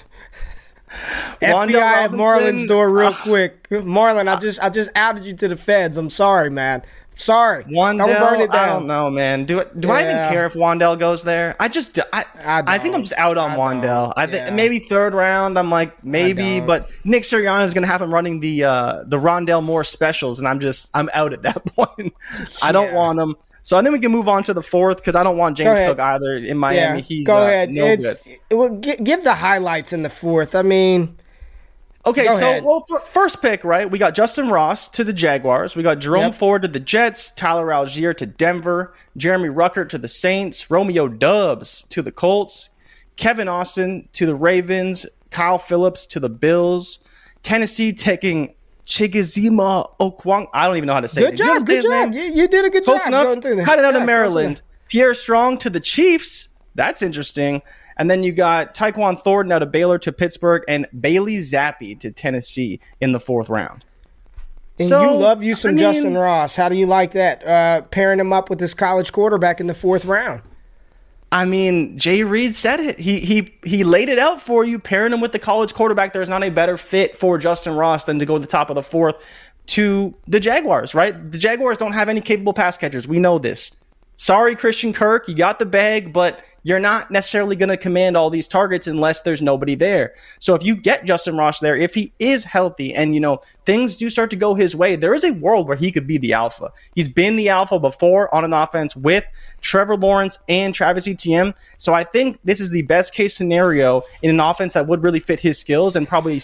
FBI 1.41 1.73
at 1.73 2.11
Marlon's 2.11 2.65
door 2.65 2.89
real 2.89 3.07
uh, 3.07 3.15
quick. 3.23 3.67
Marlon, 3.69 4.27
I 4.27 4.39
just 4.39 4.61
I 4.61 4.69
just 4.69 4.91
outed 4.95 5.25
you 5.25 5.33
to 5.33 5.47
the 5.47 5.57
feds. 5.57 5.97
I'm 5.97 6.09
sorry, 6.09 6.49
man. 6.49 6.83
Sorry, 7.15 7.63
Wan'Dale. 7.65 8.19
Burn 8.19 8.41
it 8.41 8.51
down. 8.51 8.63
I 8.63 8.65
don't 8.73 8.87
know, 8.87 9.09
man. 9.09 9.45
Do 9.45 9.63
do 9.79 9.87
yeah. 9.87 9.93
I 9.93 10.01
even 10.01 10.15
care 10.31 10.45
if 10.45 10.53
Wan'Dale 10.53 10.99
goes 10.99 11.23
there? 11.23 11.55
I 11.59 11.67
just 11.67 11.99
I 12.11 12.25
I, 12.43 12.63
I 12.65 12.77
think 12.77 12.95
I'm 12.95 13.03
just 13.03 13.13
out 13.13 13.37
on 13.37 13.51
I 13.51 13.57
Wan'Dale. 13.57 14.13
I 14.17 14.25
think 14.25 14.47
yeah. 14.47 14.53
maybe 14.53 14.79
third 14.79 15.13
round. 15.13 15.57
I'm 15.59 15.69
like 15.69 16.03
maybe, 16.03 16.59
but 16.59 16.89
Nick 17.03 17.23
Sirianni 17.23 17.65
is 17.65 17.73
going 17.73 17.83
to 17.83 17.87
have 17.87 18.01
him 18.01 18.13
running 18.13 18.39
the 18.39 18.63
uh 18.63 19.03
the 19.05 19.17
Rondale 19.17 19.63
Moore 19.63 19.83
specials, 19.83 20.39
and 20.39 20.47
I'm 20.47 20.59
just 20.59 20.89
I'm 20.93 21.09
out 21.13 21.33
at 21.33 21.43
that 21.43 21.63
point. 21.75 22.13
Yeah. 22.37 22.45
I 22.61 22.71
don't 22.71 22.93
want 22.93 23.19
him. 23.19 23.35
So 23.61 23.77
I 23.77 23.81
think 23.81 23.93
we 23.93 23.99
can 23.99 24.11
move 24.11 24.27
on 24.27 24.43
to 24.43 24.53
the 24.53 24.63
fourth 24.63 24.97
because 24.97 25.15
I 25.15 25.23
don't 25.23 25.37
want 25.37 25.55
James 25.55 25.79
Cook 25.79 25.99
either 25.99 26.35
in 26.35 26.57
Miami. 26.57 27.01
He's 27.01 27.25
go 27.25 27.37
uh, 27.37 27.45
ahead. 27.45 27.69
No 27.69 27.95
good. 27.95 28.17
Well, 28.51 28.69
give 28.69 29.23
the 29.23 29.35
highlights 29.35 29.93
in 29.93 30.03
the 30.03 30.09
fourth. 30.09 30.55
I 30.55 30.61
mean. 30.61 31.17
Okay, 32.05 32.25
Go 32.25 32.37
so 32.37 32.49
ahead. 32.49 32.65
well, 32.65 32.81
first 32.81 33.41
pick, 33.41 33.63
right? 33.63 33.89
We 33.89 33.97
got 33.97 34.13
Justyn 34.13 34.51
Ross 34.51 34.89
to 34.89 35.05
the 35.05 35.13
Jaguars. 35.13 35.75
We 35.75 35.83
got 35.83 35.99
Jerome 35.99 36.25
yep. 36.25 36.35
Ford 36.35 36.61
to 36.63 36.67
the 36.67 36.79
Jets. 36.79 37.31
Tyler 37.31 37.67
Allgeier 37.67 38.15
to 38.17 38.25
Denver. 38.25 38.93
Jeremy 39.15 39.47
Ruckert 39.47 39.87
to 39.89 39.97
the 39.97 40.09
Saints. 40.09 40.69
Romeo 40.69 41.07
Doubs 41.07 41.83
to 41.89 42.01
the 42.01 42.11
Colts. 42.11 42.71
Kevin 43.15 43.47
Austin 43.47 44.09
to 44.13 44.25
the 44.25 44.35
Ravens. 44.35 45.05
Kyle 45.29 45.57
Philips 45.57 46.05
to 46.07 46.19
the 46.19 46.29
Bills. 46.29 46.99
Tennessee 47.41 47.93
taking 47.93 48.53
Chigoziem 48.85 49.95
Okonkwo. 49.99 50.47
I 50.53 50.67
don't 50.67 50.75
even 50.75 50.87
know 50.87 50.93
how 50.93 50.99
to 50.99 51.07
say 51.07 51.21
good 51.21 51.33
it. 51.35 51.37
Job, 51.37 51.65
good 51.65 51.83
job. 51.83 52.13
You, 52.13 52.23
you, 52.23 52.47
did 52.49 52.65
a 52.65 52.69
good 52.69 52.83
close 52.83 53.05
job. 53.05 53.43
Enough. 53.43 53.65
Cut 53.65 53.79
it 53.79 53.85
out 53.85 53.93
yeah, 53.93 54.01
of 54.01 54.05
Maryland. 54.05 54.61
Pierre 54.89 55.13
Strong 55.13 55.59
to 55.59 55.69
the 55.69 55.79
Chiefs. 55.79 56.49
That's 56.75 57.01
interesting. 57.01 57.61
And 57.97 58.09
then 58.09 58.23
you 58.23 58.31
got 58.31 58.73
Tyquan 58.73 59.19
Thornton 59.19 59.51
out 59.51 59.61
of 59.61 59.71
Baylor 59.71 59.97
to 59.99 60.11
Pittsburgh 60.11 60.63
and 60.67 60.87
Bailey 60.99 61.37
Zappe 61.37 61.99
to 61.99 62.11
Tennessee 62.11 62.79
in 62.99 63.11
the 63.11 63.19
fourth 63.19 63.49
round. 63.49 63.85
And 64.79 64.87
so, 64.87 65.01
you 65.01 65.17
love 65.17 65.43
you 65.43 65.53
some 65.53 65.71
I 65.71 65.73
mean, 65.73 65.83
Justyn 65.83 66.19
Ross. 66.19 66.55
How 66.55 66.67
do 66.69 66.75
you 66.75 66.87
like 66.87 67.11
that? 67.11 67.45
Uh, 67.45 67.81
pairing 67.83 68.19
him 68.19 68.33
up 68.33 68.49
with 68.49 68.59
this 68.59 68.73
college 68.73 69.11
quarterback 69.11 69.59
in 69.59 69.67
the 69.67 69.75
fourth 69.75 70.05
round. 70.05 70.41
I 71.31 71.45
mean, 71.45 71.97
Jay 71.97 72.23
Reid 72.23 72.53
said 72.53 72.79
it. 72.79 72.99
He 72.99 73.19
he 73.19 73.55
he 73.63 73.83
laid 73.83 74.09
it 74.09 74.19
out 74.19 74.39
for 74.39 74.63
you. 74.63 74.77
Pairing 74.79 75.13
him 75.13 75.21
with 75.21 75.31
the 75.31 75.39
college 75.39 75.73
quarterback, 75.73 76.13
there's 76.13 76.29
not 76.29 76.43
a 76.43 76.49
better 76.49 76.77
fit 76.77 77.17
for 77.17 77.39
Justyn 77.39 77.77
Ross 77.77 78.05
than 78.05 78.19
to 78.19 78.25
go 78.25 78.35
to 78.35 78.39
the 78.39 78.47
top 78.47 78.69
of 78.69 78.75
the 78.75 78.83
fourth 78.83 79.15
to 79.65 80.13
the 80.27 80.39
Jaguars, 80.39 80.93
right? 80.93 81.31
The 81.31 81.37
Jaguars 81.37 81.77
don't 81.77 81.93
have 81.93 82.09
any 82.09 82.21
capable 82.21 82.53
pass 82.53 82.77
catchers. 82.77 83.07
We 83.07 83.19
know 83.19 83.39
this. 83.39 83.71
Sorry, 84.15 84.55
Christian 84.55 84.93
Kirk, 84.93 85.27
you 85.27 85.33
got 85.33 85.57
the 85.57 85.65
bag, 85.65 86.13
but 86.13 86.43
you're 86.63 86.79
not 86.79 87.11
necessarily 87.11 87.55
going 87.55 87.69
to 87.69 87.77
command 87.77 88.17
all 88.17 88.29
these 88.29 88.47
targets 88.47 88.87
unless 88.87 89.21
there's 89.21 89.41
nobody 89.41 89.75
there. 89.75 90.13
So 90.39 90.55
if 90.55 90.63
you 90.63 90.75
get 90.75 91.05
Justyn 91.05 91.37
Ross 91.37 91.59
there, 91.59 91.75
if 91.75 91.93
he 91.93 92.13
is 92.19 92.43
healthy 92.45 92.93
and 92.93 93.13
you 93.13 93.19
know 93.19 93.41
things 93.65 93.97
do 93.97 94.09
start 94.09 94.29
to 94.31 94.35
go 94.35 94.55
his 94.55 94.75
way, 94.75 94.95
there 94.95 95.13
is 95.13 95.23
a 95.23 95.31
world 95.31 95.67
where 95.67 95.77
he 95.77 95.91
could 95.91 96.07
be 96.07 96.17
the 96.17 96.33
alpha. 96.33 96.71
He's 96.95 97.09
been 97.09 97.35
the 97.35 97.49
alpha 97.49 97.79
before 97.79 98.33
on 98.33 98.43
an 98.43 98.53
offense 98.53 98.95
with 98.95 99.25
Trevor 99.61 99.95
Lawrence 99.95 100.39
and 100.49 100.73
Travis 100.73 101.07
Etienne. 101.07 101.53
So 101.77 101.93
I 101.93 102.03
think 102.03 102.39
this 102.43 102.59
is 102.59 102.69
the 102.69 102.81
best 102.83 103.13
case 103.13 103.35
scenario 103.35 104.03
in 104.21 104.29
an 104.29 104.39
offense 104.39 104.73
that 104.73 104.87
would 104.87 105.03
really 105.03 105.19
fit 105.19 105.39
his 105.39 105.57
skills 105.57 105.95
and 105.95 106.07
probably 106.07 106.39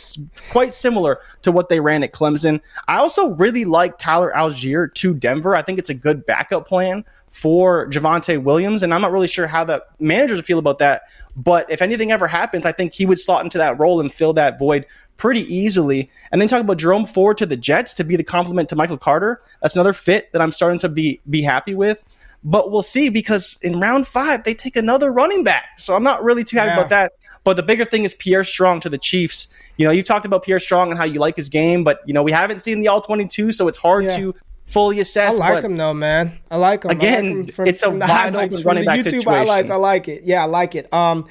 quite 0.51 0.73
similar 0.73 1.19
to 1.41 1.51
what 1.51 1.69
they 1.69 1.79
ran 1.79 2.03
at 2.03 2.13
Clemson. 2.13 2.61
I 2.87 2.97
also 2.97 3.35
really 3.35 3.65
like 3.65 3.97
Tyler 3.97 4.31
Allgeier 4.35 4.93
to 4.95 5.13
Denver. 5.13 5.55
I 5.55 5.61
think 5.61 5.79
it's 5.79 5.89
a 5.89 5.93
good 5.93 6.25
backup 6.25 6.67
plan 6.67 7.05
for 7.29 7.87
Javonte 7.89 8.41
Williams. 8.41 8.83
And 8.83 8.93
I'm 8.93 9.01
not 9.01 9.11
really 9.11 9.27
sure 9.27 9.47
how 9.47 9.63
the 9.63 9.83
managers 10.09 10.41
feel 10.41 10.59
about 10.59 10.79
that. 10.79 11.03
But 11.37 11.71
if 11.71 11.81
anything 11.81 12.11
ever 12.11 12.27
happens, 12.27 12.65
I 12.65 12.73
think 12.73 12.93
he 12.93 13.05
would 13.05 13.19
slot 13.19 13.45
into 13.45 13.57
that 13.59 13.79
role 13.79 14.01
and 14.01 14.11
fill 14.11 14.33
that 14.33 14.59
void 14.59 14.85
pretty 15.15 15.41
easily. 15.53 16.09
And 16.31 16.41
then 16.41 16.49
talk 16.49 16.61
about 16.61 16.77
Jerome 16.77 17.05
Ford 17.05 17.37
to 17.37 17.45
the 17.45 17.55
Jets 17.55 17.93
to 17.95 18.03
be 18.03 18.15
the 18.17 18.23
complement 18.23 18.67
to 18.69 18.75
Michael 18.75 18.97
Carter. 18.97 19.41
That's 19.61 19.75
another 19.75 19.93
fit 19.93 20.31
that 20.33 20.41
I'm 20.41 20.51
starting 20.51 20.79
to 20.79 20.89
be 20.89 21.21
be 21.29 21.41
happy 21.41 21.75
with. 21.75 22.03
But 22.41 22.71
we'll 22.71 22.83
see 22.83 23.09
because 23.09 23.59
in 23.61 23.79
round 23.81 24.07
five 24.07 24.45
they 24.45 24.53
take 24.53 24.77
another 24.77 25.11
running 25.11 25.43
back, 25.43 25.77
so 25.77 25.93
I'm 25.93 26.03
not 26.03 26.23
really 26.23 26.45
too 26.45 26.57
happy 26.57 26.69
yeah. 26.69 26.77
about 26.77 26.89
that. 26.89 27.11
But 27.43 27.57
the 27.57 27.63
bigger 27.63 27.83
thing 27.83 28.05
is 28.05 28.13
Pierre 28.13 28.45
Strong 28.45 28.79
to 28.81 28.89
the 28.89 28.97
Chiefs. 28.97 29.49
You 29.77 29.85
know, 29.85 29.91
you 29.91 30.03
talked 30.03 30.25
about 30.25 30.43
Pierre 30.43 30.59
Strong 30.59 30.91
and 30.91 30.97
how 30.97 31.03
you 31.03 31.19
like 31.19 31.35
his 31.35 31.49
game, 31.49 31.83
but 31.83 31.99
you 32.05 32.13
know 32.13 32.23
we 32.23 32.31
haven't 32.31 32.61
seen 32.61 32.79
the 32.79 32.87
all 32.87 33.01
22, 33.01 33.51
so 33.51 33.67
it's 33.67 33.77
hard 33.77 34.05
yeah. 34.05 34.15
to 34.15 34.35
fully 34.69 34.99
assess. 34.99 35.39
I 35.39 35.53
like 35.53 35.63
him 35.63 35.77
though, 35.77 35.93
man. 35.93 36.39
I 36.49 36.57
like 36.57 36.85
him. 36.85 36.91
Again, 36.91 37.39
like 37.39 37.49
him 37.49 37.55
from, 37.55 37.67
it's 37.67 37.83
a 37.83 37.89
wide 37.89 38.35
open 38.35 38.61
running 38.63 38.85
back 38.85 38.99
YouTube 38.99 39.03
situation. 39.03 39.31
highlights. 39.31 39.69
I 39.69 39.75
like 39.75 40.07
it. 40.07 40.23
Yeah, 40.23 40.43
I 40.43 40.45
like 40.45 40.75
it. 40.75 40.91
Um, 40.93 41.27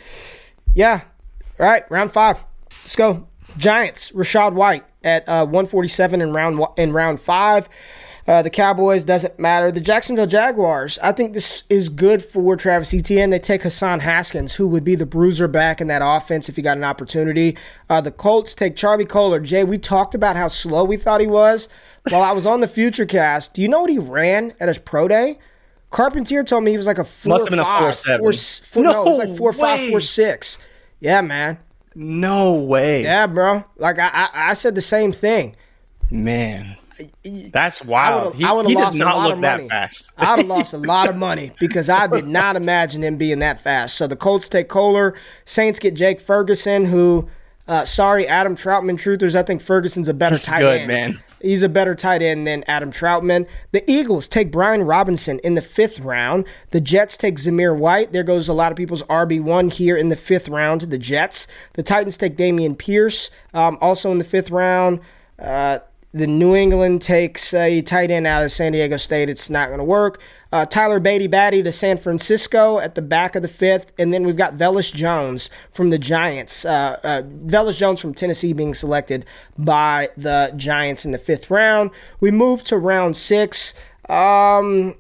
yeah. 0.75 1.03
All 1.59 1.67
right, 1.67 1.89
round 1.91 2.13
five. 2.13 2.45
Let's 2.81 2.97
go. 2.97 3.29
Giants. 3.57 4.13
Rachaad 4.13 4.53
White 4.53 4.85
at 5.03 5.29
uh, 5.29 5.45
147 5.45 6.21
in 6.21 6.33
round 6.33 6.61
in 6.77 6.93
round 6.93 7.21
five. 7.21 7.69
Uh, 8.29 8.43
the 8.43 8.51
Cowboys 8.51 9.03
doesn't 9.05 9.39
matter. 9.39 9.73
The 9.73 9.81
Jacksonville 9.81 10.27
Jaguars. 10.27 10.99
I 11.03 11.13
think 11.13 11.33
this 11.33 11.65
is 11.71 11.89
good 11.89 12.23
for 12.23 12.57
Travis 12.57 12.93
Etienne. 12.93 13.31
They 13.31 13.39
take 13.39 13.63
Hassan 13.63 14.01
Haskins, 14.01 14.53
who 14.53 14.69
would 14.69 14.85
be 14.85 14.95
the 14.95 15.07
bruiser 15.07 15.49
back 15.49 15.81
in 15.81 15.87
that 15.89 16.03
offense 16.05 16.47
if 16.47 16.57
he 16.57 16.61
got 16.61 16.77
an 16.77 16.85
opportunity. 16.85 17.57
Uh, 17.89 18.03
the 18.03 18.11
Colts 18.11 18.55
take 18.55 18.77
Charlie 18.77 19.07
Kolar. 19.07 19.41
Jay, 19.41 19.65
we 19.65 19.79
talked 19.79 20.15
about 20.15 20.37
how 20.37 20.49
slow 20.49 20.85
we 20.85 20.99
thought 20.99 21.23
he 21.23 21.27
was. 21.27 21.71
While 22.11 22.23
I 22.23 22.33
was 22.33 22.45
on 22.45 22.61
the 22.61 22.67
Futurecast, 22.67 23.55
do 23.55 23.63
you 23.63 23.69
know 23.69 23.81
what 23.81 23.91
he 23.91 23.99
ran 23.99 24.53
at 24.61 24.69
his 24.69 24.77
pro 24.77 25.09
day? 25.09 25.39
Carpentier 25.91 26.45
told 26.45 26.65
me 26.65 26.71
he 26.73 26.77
was 26.77 26.87
like 26.87 26.99
a 26.99 27.05
four. 27.05 27.31
Must 27.31 27.45
have 27.47 27.51
been 27.51 27.65
five, 27.65 27.81
a 27.81 27.85
four 27.85 27.93
seven. 27.95 28.21
Four, 28.21 28.33
four, 28.33 28.83
no, 28.83 28.93
no, 28.93 29.01
it 29.01 29.09
was 29.09 29.19
like 29.19 29.39
four 29.39 29.51
way. 29.53 29.57
five, 29.57 29.89
four 29.89 30.01
six. 30.03 30.59
Yeah, 31.01 31.23
man. 31.23 31.59
No 31.95 32.53
way. 32.53 33.05
Yeah, 33.05 33.27
bro. 33.27 33.65
Like 33.79 33.99
I, 33.99 34.11
I, 34.13 34.51
I 34.51 34.53
said 34.53 34.75
the 34.75 34.83
same 34.83 35.13
thing. 35.13 35.57
Man. 36.11 36.77
That's 37.53 37.85
wild. 37.85 38.43
I 38.43 38.53
would 38.53 38.67
have 38.71 38.75
lost 38.77 39.01
a 39.01 39.05
lot 39.05 39.33
of 39.33 39.39
money. 39.39 39.69
fast. 39.69 40.11
I 40.17 40.31
would 40.33 40.39
have 40.41 40.47
lost 40.49 40.73
a 40.75 40.79
lot 40.79 41.09
of 41.09 41.17
money 41.17 41.53
because 41.61 41.89
I 41.89 42.07
did 42.07 42.27
not 42.27 42.57
imagine 42.57 43.03
him 43.05 43.17
being 43.17 43.39
that 43.41 43.61
fast. 43.61 43.97
So 43.97 44.07
the 44.07 44.17
Colts 44.17 44.49
take 44.49 44.69
Kolar. 44.69 45.15
Saints 45.45 45.79
get 45.79 45.95
Jake 45.95 46.21
Ferguson, 46.21 46.87
who, 46.87 47.29
uh, 47.67 47.85
sorry, 47.85 48.27
Adam 48.27 48.57
Trautman 48.57 48.97
truthers. 48.97 49.35
I 49.35 49.43
think 49.43 49.61
Ferguson's 49.61 50.09
a 50.09 50.15
better 50.15 50.35
He's 50.37 50.45
tight 50.45 50.61
good, 50.61 50.81
end. 50.81 50.89
man. 50.89 51.19
He's 51.41 51.63
a 51.63 51.69
better 51.69 51.95
tight 51.95 52.21
end 52.21 52.49
than 52.49 52.65
Adam 52.67 52.91
Trautman. 52.91 53.47
The 53.71 53.89
Eagles 53.89 54.27
take 54.27 54.51
Brian 54.51 54.83
Robinson 54.83 55.39
in 55.41 55.55
the 55.55 55.63
fifth 55.63 56.01
round. 56.01 56.45
The 56.71 56.81
Jets 56.81 57.17
take 57.17 57.37
Zamir 57.37 57.77
White. 57.79 58.13
There 58.13 58.25
goes 58.25 58.49
a 58.49 58.53
lot 58.53 58.73
of 58.73 58.77
people's 58.77 59.05
RB1 59.05 59.73
here 59.75 59.97
in 59.97 60.09
the 60.09 60.17
fifth 60.17 60.49
round 60.49 60.81
to 60.81 60.87
the 60.87 60.99
Jets. 60.99 61.47
The 61.75 61.85
Titans 61.85 62.17
take 62.19 62.37
Dameon 62.37 62.77
Pierce, 62.77 63.31
um, 63.55 63.79
also 63.81 64.11
in 64.11 64.19
the 64.19 64.25
fifth 64.25 64.51
round. 64.51 64.99
Uh, 65.39 65.79
the 66.13 66.27
New 66.27 66.55
England 66.55 67.03
takes 67.03 67.53
a 67.53 67.83
tight 67.83 68.11
end 68.11 68.27
out 68.27 68.43
of 68.43 68.51
San 68.51 68.73
Diego 68.73 68.97
State. 68.97 69.29
It's 69.29 69.51
not 69.51 69.69
going 69.69 69.79
to 69.79 69.85
work. 69.85 70.21
Uh, 70.51 70.65
Tyler 70.65 71.01
Badie 71.01 71.31
Batty 71.31 71.63
to 71.63 71.71
San 71.71 71.99
Francisco 71.99 72.79
at 72.79 72.95
the 72.95 73.03
back 73.03 73.37
of 73.37 73.43
the 73.43 73.49
fifth. 73.49 73.93
And 73.99 74.13
then 74.13 74.25
we've 74.25 74.37
got 74.37 74.55
Velus 74.55 74.93
Jones 74.93 75.51
from 75.71 75.91
the 75.91 75.99
Giants. 75.99 76.65
Uh, 76.65 76.99
uh, 77.05 77.23
Velus 77.23 77.77
Jones 77.77 78.01
from 78.01 78.15
Tennessee 78.15 78.55
being 78.55 78.73
selected 78.73 79.27
by 79.59 80.09
the 80.17 80.53
Giants 80.57 81.05
in 81.05 81.13
the 81.13 81.19
fifth 81.19 81.51
round. 81.51 81.91
We 82.21 82.31
move 82.31 82.63
to 82.65 82.79
round 82.79 83.17
six. 83.17 83.75
Um, 84.09 84.95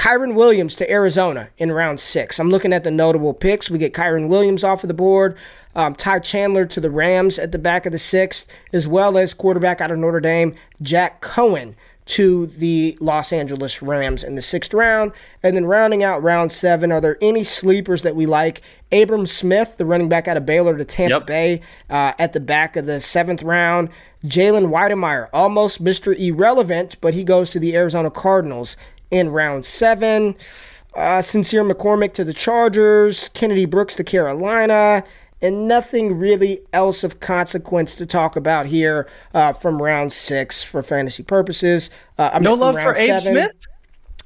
Kyren 0.00 0.34
Williams 0.34 0.76
to 0.76 0.90
Arizona 0.90 1.50
in 1.58 1.70
round 1.70 2.00
six. 2.00 2.40
I'm 2.40 2.48
looking 2.48 2.72
at 2.72 2.84
the 2.84 2.90
notable 2.90 3.34
picks. 3.34 3.70
We 3.70 3.78
get 3.78 3.92
Kyren 3.92 4.28
Williams 4.28 4.64
off 4.64 4.82
of 4.82 4.88
the 4.88 4.94
board 4.94 5.36
um, 5.74 5.94
Ty 5.94 6.20
Chandler 6.20 6.66
to 6.66 6.80
the 6.80 6.90
Rams 6.90 7.38
at 7.38 7.52
the 7.52 7.58
back 7.58 7.86
of 7.86 7.92
the 7.92 7.98
sixth, 7.98 8.48
as 8.72 8.88
well 8.88 9.16
as 9.18 9.34
quarterback 9.34 9.80
out 9.80 9.90
of 9.90 9.98
Notre 9.98 10.20
Dame, 10.20 10.54
Jack 10.82 11.20
Coan 11.20 11.74
to 12.06 12.46
the 12.46 12.98
Los 13.00 13.32
Angeles 13.32 13.82
Rams 13.82 14.24
in 14.24 14.34
the 14.34 14.42
sixth 14.42 14.74
round. 14.74 15.12
And 15.44 15.54
then 15.54 15.66
rounding 15.66 16.02
out 16.02 16.22
round 16.22 16.50
seven, 16.50 16.90
are 16.90 17.00
there 17.00 17.16
any 17.20 17.44
sleepers 17.44 18.02
that 18.02 18.16
we 18.16 18.26
like? 18.26 18.62
Abram 18.90 19.26
Smith, 19.26 19.76
the 19.76 19.86
running 19.86 20.08
back 20.08 20.26
out 20.26 20.36
of 20.36 20.44
Baylor 20.44 20.76
to 20.76 20.84
Tampa 20.84 21.16
yep. 21.18 21.26
Bay 21.26 21.60
uh, 21.88 22.14
at 22.18 22.32
the 22.32 22.40
back 22.40 22.74
of 22.74 22.86
the 22.86 23.00
seventh 23.00 23.42
round. 23.42 23.90
Jalen 24.24 24.70
Wydermyer, 24.70 25.28
almost 25.32 25.82
Mr. 25.82 26.18
Irrelevant, 26.18 26.96
but 27.00 27.14
he 27.14 27.22
goes 27.22 27.48
to 27.50 27.60
the 27.60 27.76
Arizona 27.76 28.10
Cardinals 28.10 28.76
in 29.10 29.30
round 29.30 29.64
seven. 29.64 30.36
Uh, 30.94 31.22
Sincere 31.22 31.64
McCormick 31.64 32.14
to 32.14 32.24
the 32.24 32.32
Chargers. 32.34 33.28
Kennedy 33.30 33.64
Brooks 33.64 33.94
to 33.96 34.04
Carolina. 34.04 35.04
and 35.42 35.66
nothing 35.66 36.18
really 36.18 36.60
else 36.72 37.02
of 37.02 37.20
consequence 37.20 37.94
to 37.94 38.06
talk 38.06 38.36
about 38.36 38.66
here 38.66 39.08
uh, 39.34 39.52
from 39.52 39.80
round 39.80 40.12
six 40.12 40.62
for 40.62 40.82
fantasy 40.82 41.22
purposes. 41.22 41.90
Uh, 42.18 42.38
no 42.40 42.54
love 42.54 42.74
for 42.74 42.96
Abe. 42.96 43.20
Smith. 43.20 43.56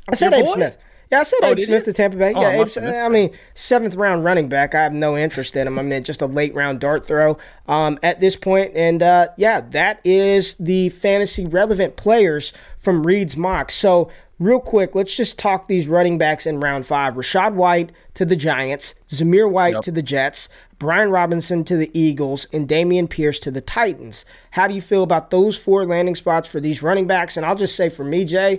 I 0.08 0.14
said 0.14 0.30
Your 0.32 0.40
Abe 0.40 0.46
boy? 0.46 0.54
Smith. 0.54 0.78
Yeah, 1.12 1.20
I 1.20 1.22
said 1.22 1.38
oh, 1.42 1.46
Abe 1.48 1.58
Smith 1.58 1.86
you? 1.86 1.92
to 1.92 1.92
Tampa 1.92 2.16
Bay. 2.16 2.32
Oh, 2.34 2.40
yeah, 2.40 2.62
Abe, 2.62 2.94
I 2.98 3.08
mean, 3.08 3.30
seventh 3.54 3.94
round 3.94 4.24
running 4.24 4.48
back. 4.48 4.74
I 4.74 4.82
have 4.82 4.92
no 4.92 5.16
interest 5.16 5.54
in 5.54 5.68
him. 5.68 5.78
I 5.78 5.82
mean, 5.82 6.02
just 6.02 6.22
a 6.22 6.26
late 6.26 6.54
round 6.54 6.80
dart 6.80 7.06
throw 7.06 7.38
um, 7.68 7.98
at 8.02 8.20
this 8.20 8.36
point. 8.36 8.72
And 8.74 9.02
uh, 9.02 9.28
yeah, 9.36 9.60
that 9.60 10.00
is 10.02 10.56
the 10.56 10.88
fantasy 10.88 11.46
relevant 11.46 11.96
players 11.96 12.52
from 12.78 13.06
Reid's 13.06 13.36
mock. 13.36 13.70
So 13.70 14.10
real 14.38 14.60
quick, 14.60 14.94
let's 14.94 15.16
just 15.16 15.38
talk 15.38 15.68
these 15.68 15.88
running 15.88 16.18
backs 16.18 16.46
in 16.46 16.60
round 16.60 16.86
five. 16.86 17.14
Rachaad 17.14 17.54
White 17.54 17.92
to 18.14 18.24
the 18.24 18.36
Giants, 18.36 18.94
Zamir 19.08 19.50
White 19.50 19.74
yep. 19.74 19.82
to 19.82 19.92
the 19.92 20.02
Jets, 20.02 20.48
Brian 20.78 21.10
Robinson 21.10 21.64
to 21.64 21.76
the 21.76 21.90
Eagles, 21.98 22.46
and 22.52 22.68
Dameon 22.68 23.08
Pierce 23.08 23.38
to 23.40 23.50
the 23.50 23.60
Titans. 23.60 24.24
How 24.50 24.66
do 24.66 24.74
you 24.74 24.82
feel 24.82 25.02
about 25.02 25.30
those 25.30 25.56
four 25.56 25.86
landing 25.86 26.14
spots 26.14 26.48
for 26.48 26.60
these 26.60 26.82
running 26.82 27.06
backs? 27.06 27.36
And 27.36 27.46
I'll 27.46 27.54
just 27.54 27.76
say 27.76 27.88
for 27.88 28.04
me, 28.04 28.24
Jay, 28.24 28.58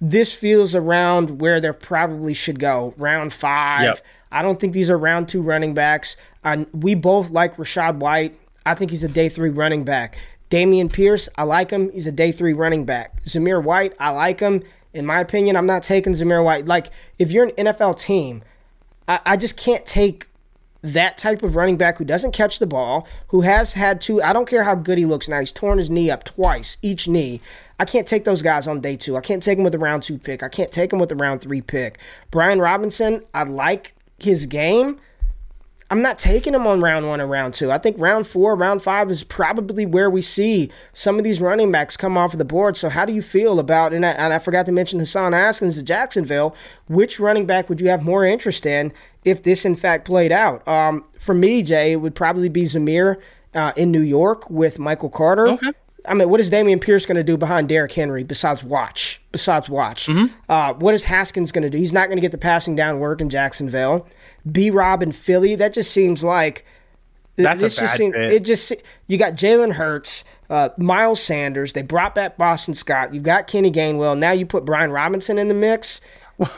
this 0.00 0.32
feels 0.32 0.74
around 0.74 1.40
where 1.40 1.60
they 1.60 1.72
probably 1.72 2.34
should 2.34 2.60
go, 2.60 2.94
round 2.96 3.32
five. 3.32 3.82
Yep. 3.82 4.00
I 4.30 4.42
don't 4.42 4.60
think 4.60 4.72
these 4.72 4.90
are 4.90 4.98
round 4.98 5.28
two 5.28 5.42
running 5.42 5.74
backs. 5.74 6.16
I, 6.44 6.66
we 6.72 6.94
both 6.94 7.30
like 7.30 7.56
Rachaad 7.56 7.96
White. 7.96 8.38
I 8.64 8.74
think 8.74 8.90
he's 8.90 9.04
a 9.04 9.08
day 9.08 9.28
three 9.28 9.50
running 9.50 9.84
back. 9.84 10.18
Dameon 10.50 10.92
Pierce, 10.92 11.28
I 11.36 11.42
like 11.42 11.70
him. 11.70 11.90
He's 11.92 12.06
a 12.06 12.12
day 12.12 12.30
three 12.30 12.52
running 12.52 12.84
back. 12.84 13.22
Zamir 13.24 13.62
White, 13.62 13.94
I 13.98 14.10
like 14.10 14.40
him. 14.40 14.62
In 14.96 15.04
my 15.04 15.20
opinion, 15.20 15.56
I'm 15.56 15.66
not 15.66 15.82
taking 15.82 16.14
Zamir 16.14 16.42
White. 16.42 16.64
Like, 16.64 16.90
if 17.18 17.30
you're 17.30 17.44
an 17.44 17.50
NFL 17.50 18.00
team, 18.00 18.42
I, 19.06 19.20
I 19.26 19.36
just 19.36 19.56
can't 19.56 19.84
take 19.84 20.26
that 20.82 21.18
type 21.18 21.42
of 21.42 21.54
running 21.54 21.76
back 21.76 21.98
who 21.98 22.04
doesn't 22.04 22.32
catch 22.32 22.60
the 22.60 22.66
ball, 22.66 23.06
who 23.28 23.42
has 23.42 23.74
had 23.74 24.00
to, 24.02 24.22
I 24.22 24.32
don't 24.32 24.48
care 24.48 24.62
how 24.62 24.74
good 24.74 24.96
he 24.96 25.04
looks 25.04 25.28
now, 25.28 25.40
he's 25.40 25.52
torn 25.52 25.76
his 25.76 25.90
knee 25.90 26.10
up 26.10 26.24
twice, 26.24 26.78
each 26.80 27.08
knee. 27.08 27.42
I 27.78 27.84
can't 27.84 28.06
take 28.06 28.24
those 28.24 28.40
guys 28.40 28.66
on 28.66 28.80
day 28.80 28.96
two. 28.96 29.16
I 29.16 29.20
can't 29.20 29.42
take 29.42 29.58
him 29.58 29.64
with 29.64 29.72
the 29.72 29.78
round 29.78 30.02
two 30.02 30.16
pick. 30.16 30.42
I 30.42 30.48
can't 30.48 30.72
take 30.72 30.92
him 30.92 30.98
with 30.98 31.10
the 31.10 31.16
round 31.16 31.42
three 31.42 31.60
pick. 31.60 31.98
Brian 32.30 32.58
Robinson, 32.58 33.22
I 33.34 33.42
like 33.44 33.94
his 34.18 34.46
game. 34.46 34.98
I'm 35.88 36.02
not 36.02 36.18
taking 36.18 36.54
him 36.54 36.66
on 36.66 36.80
round 36.80 37.06
one 37.06 37.20
and 37.20 37.30
round 37.30 37.54
two. 37.54 37.70
I 37.70 37.78
think 37.78 37.96
round 37.98 38.26
four, 38.26 38.56
round 38.56 38.82
five 38.82 39.08
is 39.10 39.22
probably 39.22 39.86
where 39.86 40.10
we 40.10 40.20
see 40.20 40.70
some 40.92 41.16
of 41.16 41.24
these 41.24 41.40
running 41.40 41.70
backs 41.70 41.96
come 41.96 42.18
off 42.18 42.32
of 42.32 42.38
the 42.38 42.44
board. 42.44 42.76
So, 42.76 42.88
how 42.88 43.04
do 43.04 43.12
you 43.12 43.22
feel 43.22 43.60
about, 43.60 43.92
and 43.92 44.04
I, 44.04 44.10
and 44.10 44.32
I 44.32 44.38
forgot 44.40 44.66
to 44.66 44.72
mention 44.72 44.98
Hassan 44.98 45.32
Haskins 45.32 45.76
to 45.76 45.84
Jacksonville, 45.84 46.56
which 46.88 47.20
running 47.20 47.46
back 47.46 47.68
would 47.68 47.80
you 47.80 47.88
have 47.88 48.02
more 48.02 48.24
interest 48.24 48.66
in 48.66 48.92
if 49.24 49.44
this 49.44 49.64
in 49.64 49.76
fact 49.76 50.06
played 50.06 50.32
out? 50.32 50.66
Um, 50.66 51.04
for 51.18 51.34
me, 51.34 51.62
Jay, 51.62 51.92
it 51.92 51.96
would 51.96 52.16
probably 52.16 52.48
be 52.48 52.62
Zamir 52.62 53.20
uh, 53.54 53.72
in 53.76 53.92
New 53.92 54.02
York 54.02 54.50
with 54.50 54.80
Michael 54.80 55.10
Carter. 55.10 55.48
Okay. 55.48 55.72
I 56.08 56.14
mean, 56.14 56.28
what 56.28 56.40
is 56.40 56.50
Dameon 56.50 56.80
Pierce 56.80 57.06
going 57.06 57.16
to 57.16 57.24
do 57.24 57.36
behind 57.36 57.68
Derrick 57.68 57.92
Henry 57.92 58.22
besides 58.22 58.62
watch? 58.62 59.20
Besides 59.32 59.68
watch, 59.68 60.06
mm-hmm. 60.06 60.32
uh, 60.48 60.72
what 60.74 60.94
is 60.94 61.04
Haskins 61.04 61.52
going 61.52 61.62
to 61.62 61.70
do? 61.70 61.78
He's 61.78 61.92
not 61.92 62.06
going 62.06 62.16
to 62.16 62.22
get 62.22 62.32
the 62.32 62.38
passing 62.38 62.76
down 62.76 63.00
work 63.00 63.20
in 63.20 63.28
Jacksonville. 63.28 64.06
B 64.50 64.70
Rob 64.70 65.02
in 65.02 65.12
Philly. 65.12 65.54
That 65.54 65.72
just 65.72 65.90
seems 65.90 66.22
like 66.22 66.64
that's 67.36 67.62
this 67.62 67.76
a 67.76 67.80
bad 67.80 67.86
just 67.86 67.96
seems, 67.96 68.14
fit. 68.14 68.30
It 68.30 68.44
just 68.44 68.72
you 69.06 69.18
got 69.18 69.34
Jalen 69.34 69.72
Hurts, 69.72 70.24
uh, 70.50 70.70
Miles 70.78 71.22
Sanders. 71.22 71.72
They 71.72 71.82
brought 71.82 72.14
back 72.14 72.36
Boston 72.36 72.74
Scott. 72.74 73.12
You've 73.12 73.22
got 73.22 73.46
Kenny 73.46 73.70
Gainwell. 73.70 74.18
Now 74.18 74.32
you 74.32 74.46
put 74.46 74.64
Brian 74.64 74.90
Robinson 74.90 75.38
in 75.38 75.48
the 75.48 75.54
mix. 75.54 76.00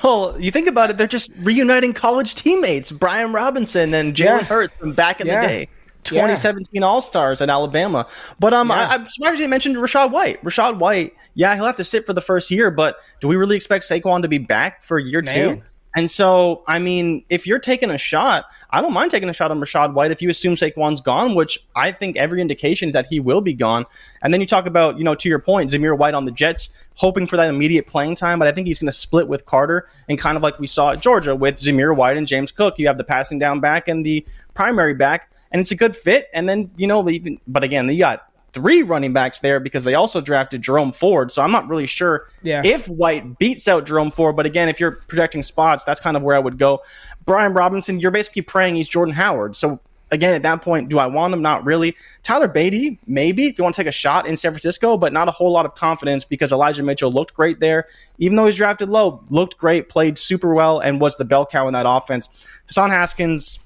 Well, 0.03 0.35
you 0.41 0.51
think 0.51 0.67
about 0.67 0.91
it, 0.91 0.97
they're 0.97 1.07
just 1.07 1.31
reuniting 1.39 1.93
college 1.93 2.35
teammates, 2.35 2.91
Brian 2.91 3.33
Robinson 3.33 3.95
and 3.95 4.13
Jalen 4.13 4.41
yeah. 4.41 4.43
Hurts 4.43 4.75
from 4.75 4.93
back 4.93 5.21
in 5.21 5.29
yeah. 5.29 5.41
the 5.41 5.47
day. 5.47 5.69
2017 6.03 6.67
yeah. 6.73 6.87
All 6.87 7.01
Stars 7.01 7.41
at 7.41 7.49
Alabama. 7.49 8.07
But 8.41 8.55
um, 8.55 8.69
yeah. 8.71 8.89
I, 8.89 8.95
am 8.95 9.07
surprised 9.09 9.41
you 9.41 9.49
mentioned 9.49 9.77
Rachaad 9.77 10.11
White. 10.11 10.43
Rachaad 10.43 10.79
White, 10.79 11.15
yeah, 11.35 11.55
he'll 11.55 11.67
have 11.67 11.77
to 11.77 11.85
sit 11.85 12.07
for 12.07 12.13
the 12.13 12.21
first 12.21 12.51
year, 12.51 12.71
but 12.71 12.97
do 13.21 13.29
we 13.29 13.37
really 13.37 13.57
expect 13.57 13.85
Saquon 13.85 14.23
to 14.23 14.29
be 14.29 14.39
back 14.39 14.83
for 14.83 14.99
year 14.99 15.23
Man. 15.23 15.35
two? 15.35 15.63
And 15.97 16.11
so, 16.11 16.63
I 16.67 16.79
mean, 16.79 17.25
if 17.29 17.47
you're 17.47 17.59
taking 17.59 17.91
a 17.91 17.99
shot, 17.99 18.47
I 18.71 18.81
don't 18.81 18.93
mind 18.93 19.11
taking 19.11 19.29
a 19.29 19.33
shot 19.33 19.51
on 19.51 19.59
Rachaad 19.59 19.95
White 19.95 20.11
if 20.11 20.21
you 20.21 20.29
assume 20.29 20.55
Saquon's 20.55 21.01
gone, 21.01 21.35
which 21.35 21.59
I 21.75 21.93
think 21.93 22.17
every 22.17 22.41
indication 22.41 22.91
is 22.91 22.93
that 22.93 23.07
he 23.07 23.21
will 23.21 23.41
be 23.41 23.55
gone. 23.55 23.87
And 24.23 24.33
then 24.33 24.41
you 24.41 24.47
talk 24.47 24.67
about, 24.67 24.99
you 24.99 25.05
know, 25.05 25.15
to 25.15 25.29
your 25.29 25.39
point, 25.39 25.71
Zamir 25.71 25.97
White 25.97 26.15
on 26.15 26.25
the 26.25 26.31
Jets, 26.31 26.71
hoping 26.95 27.27
for 27.27 27.37
that 27.37 27.49
immediate 27.49 27.87
playing 27.87 28.17
time, 28.17 28.39
but 28.39 28.47
I 28.47 28.53
think 28.53 28.67
he's 28.67 28.79
going 28.79 28.89
to 28.89 28.93
split 28.93 29.29
with 29.29 29.47
Carter. 29.47 29.89
And 30.09 30.19
kind 30.19 30.37
of 30.37 30.43
like 30.43 30.59
we 30.59 30.67
saw 30.67 30.93
at 30.93 31.01
Georgia 31.01 31.35
with 31.35 31.57
Zamir 31.57 31.97
White 31.97 32.17
and 32.17 32.27
James 32.27 32.53
Cook, 32.53 32.79
you 32.79 32.87
have 32.87 32.99
the 32.99 33.05
passing 33.05 33.39
down 33.39 33.61
back 33.61 33.89
and 33.89 34.05
the 34.05 34.27
primary 34.55 34.95
back 34.95 35.31
and 35.51 35.61
it's 35.61 35.71
a 35.71 35.77
good 35.77 35.97
fit. 35.97 36.29
And 36.33 36.49
then 36.49 36.71
you 36.77 36.87
know, 36.87 37.09
but 37.47 37.65
again, 37.65 37.89
you 37.89 37.99
got 37.99 38.28
three 38.53 38.83
running 38.83 39.13
backs 39.13 39.41
there 39.41 39.61
because 39.61 39.85
they 39.85 39.95
also 39.95 40.21
drafted 40.21 40.63
Jerome 40.63 40.93
Ford. 40.93 41.31
So 41.31 41.43
I'm 41.43 41.53
not 41.53 41.69
really 41.69 41.87
sure 41.87 42.27
yeah. 42.43 42.63
if 42.65 42.89
White 42.89 43.39
beats 43.39 43.69
out 43.69 43.87
Jerome 43.87 44.11
Ford. 44.11 44.37
But 44.37 44.47
again, 44.47 44.69
if 44.69 44.81
you're 44.81 44.93
projecting 44.93 45.43
spots, 45.43 45.85
that's 45.85 46.01
kind 46.01 46.17
of 46.17 46.23
where 46.23 46.37
I 46.37 46.39
would 46.39 46.59
go. 46.59 46.83
Brian 47.25 47.53
Robinson, 47.53 48.01
you're 48.01 48.11
basically 48.11 48.43
praying 48.43 48.77
he's 48.77 48.89
Jordan 48.89 49.15
Howard. 49.15 49.55
So 49.55 49.81
again, 50.11 50.35
at 50.35 50.43
that 50.43 50.63
point, 50.63 50.89
do 50.89 50.99
I 50.99 51.07
want 51.07 51.35
him? 51.35 51.43
Not 51.43 51.65
really. 51.65 51.97
Tyler 52.23 52.49
Badie, 52.49 52.99
maybe 53.07 53.47
if 53.47 53.59
you 53.59 53.65
want 53.65 53.75
to 53.75 53.83
take 53.83 53.89
a 53.89 53.93
shot 53.93 54.27
in 54.27 54.37
San 54.37 54.53
Francisco, 54.53 54.97
but 54.97 55.13
not 55.13 55.29
a 55.29 55.31
whole 55.31 55.53
lot 55.53 55.67
of 55.67 55.75
confidence 55.75 56.25
because 56.25 56.53
Elijah 56.53 56.83
Mitchell 56.83 57.13
looked 57.13 57.35
great 57.35 57.61
there, 57.61 57.87
even 58.19 58.37
though 58.37 58.47
he's 58.47 58.57
drafted 58.57 58.89
low, 58.89 59.23
looked 59.31 59.59
great, 59.59 59.89
played 59.89 60.19
super 60.19 60.55
well, 60.55 60.81
and 60.81 61.01
was 61.01 61.17
the 61.17 61.25
bell 61.25 61.47
cow 61.47 61.67
in 61.69 61.75
that 61.75 61.87
offense. 61.89 62.29
Hassan 62.67 62.91
Haskins, 62.91 63.59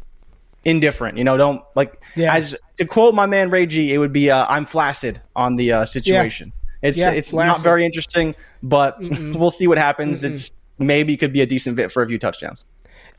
indifferent. 0.64 1.18
You 1.18 1.24
know, 1.24 1.36
don't 1.36 1.62
like 1.74 2.02
yeah. 2.16 2.34
as 2.34 2.56
to 2.76 2.84
quote 2.84 3.14
my 3.14 3.26
man 3.26 3.50
Ray 3.50 3.66
G, 3.66 3.92
it 3.92 3.98
would 3.98 4.12
be 4.12 4.30
uh, 4.30 4.46
I'm 4.48 4.64
flaccid 4.64 5.20
on 5.34 5.56
the 5.56 5.72
uh, 5.72 5.84
situation. 5.84 6.52
Yeah. 6.54 6.88
It's 6.88 6.98
yeah, 6.98 7.10
it's 7.10 7.30
flaccid. 7.30 7.58
not 7.58 7.62
very 7.62 7.84
interesting, 7.84 8.34
but 8.62 9.00
Mm-mm. 9.00 9.36
we'll 9.36 9.50
see 9.50 9.66
what 9.66 9.78
happens. 9.78 10.22
Mm-mm. 10.22 10.30
It's 10.30 10.50
maybe 10.78 11.16
could 11.16 11.32
be 11.32 11.40
a 11.40 11.46
decent 11.46 11.76
fit 11.76 11.92
for 11.92 12.02
a 12.02 12.08
few 12.08 12.18
touchdowns. 12.18 12.66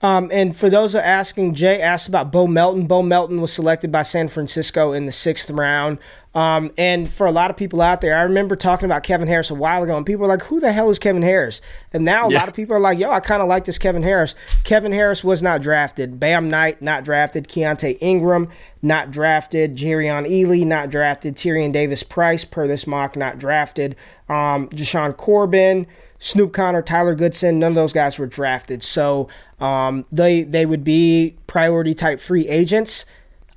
Um, 0.03 0.29
and 0.33 0.55
for 0.55 0.69
those 0.69 0.95
are 0.95 1.01
asking, 1.01 1.55
Jay 1.55 1.81
asked 1.81 2.09
about 2.09 2.29
Bo 2.29 2.45
Melton. 2.45 2.87
Bo 2.87 3.01
Melton 3.01 3.39
was 3.39 3.53
selected 3.53 3.89
by 3.89 4.01
San 4.01 4.27
Francisco 4.27 4.91
in 4.91 5.05
the 5.05 5.13
sixth 5.13 5.49
round. 5.49 5.97
Um, 6.35 6.71
and 6.77 7.09
for 7.09 7.25
a 7.25 7.31
lot 7.31 7.49
of 7.51 7.57
people 7.57 7.79
out 7.79 8.01
there, 8.01 8.17
I 8.17 8.23
remember 8.23 8.57
talking 8.57 8.85
about 8.85 9.03
Kevin 9.03 9.27
Harris 9.27 9.49
a 9.49 9.55
while 9.55 9.83
ago, 9.83 9.95
and 9.95 10.05
people 10.05 10.23
were 10.23 10.27
like, 10.27 10.43
"Who 10.43 10.59
the 10.59 10.73
hell 10.73 10.89
is 10.89 10.99
Kevin 10.99 11.21
Harris?" 11.21 11.61
And 11.93 12.03
now 12.03 12.27
a 12.27 12.31
yeah. 12.31 12.39
lot 12.39 12.47
of 12.49 12.53
people 12.53 12.75
are 12.75 12.81
like, 12.81 12.99
"Yo, 12.99 13.11
I 13.11 13.21
kind 13.21 13.41
of 13.41 13.47
like 13.47 13.63
this 13.63 13.77
Kevin 13.77 14.03
Harris." 14.03 14.35
Kevin 14.63 14.91
Harris 14.91 15.23
was 15.23 15.41
not 15.41 15.61
drafted. 15.61 16.19
Bam 16.19 16.49
Knight 16.49 16.81
not 16.81 17.05
drafted. 17.05 17.47
Keaontay 17.47 17.97
Ingram 18.01 18.49
not 18.81 19.11
drafted. 19.11 19.77
Jerrion 19.77 20.27
Ealy 20.27 20.65
not 20.65 20.89
drafted. 20.89 21.35
Tyrion 21.35 21.71
Davis 21.71 22.03
Price 22.03 22.43
per 22.43 22.67
this 22.67 22.87
mock 22.87 23.15
not 23.15 23.39
drafted. 23.39 23.95
Um, 24.27 24.67
Jashaun 24.69 25.15
Corbin. 25.15 25.85
Snoop 26.23 26.53
Conner, 26.53 26.81
Tyler 26.81 27.15
Goodson, 27.15 27.59
none 27.59 27.73
of 27.73 27.75
those 27.75 27.91
guys 27.91 28.17
were 28.17 28.27
drafted. 28.27 28.81
So 28.81 29.27
um, 29.59 30.05
they 30.09 30.43
they 30.43 30.65
would 30.65 30.85
be 30.85 31.35
priority 31.47 31.93
type 31.93 32.21
free 32.21 32.47
agents. 32.47 33.05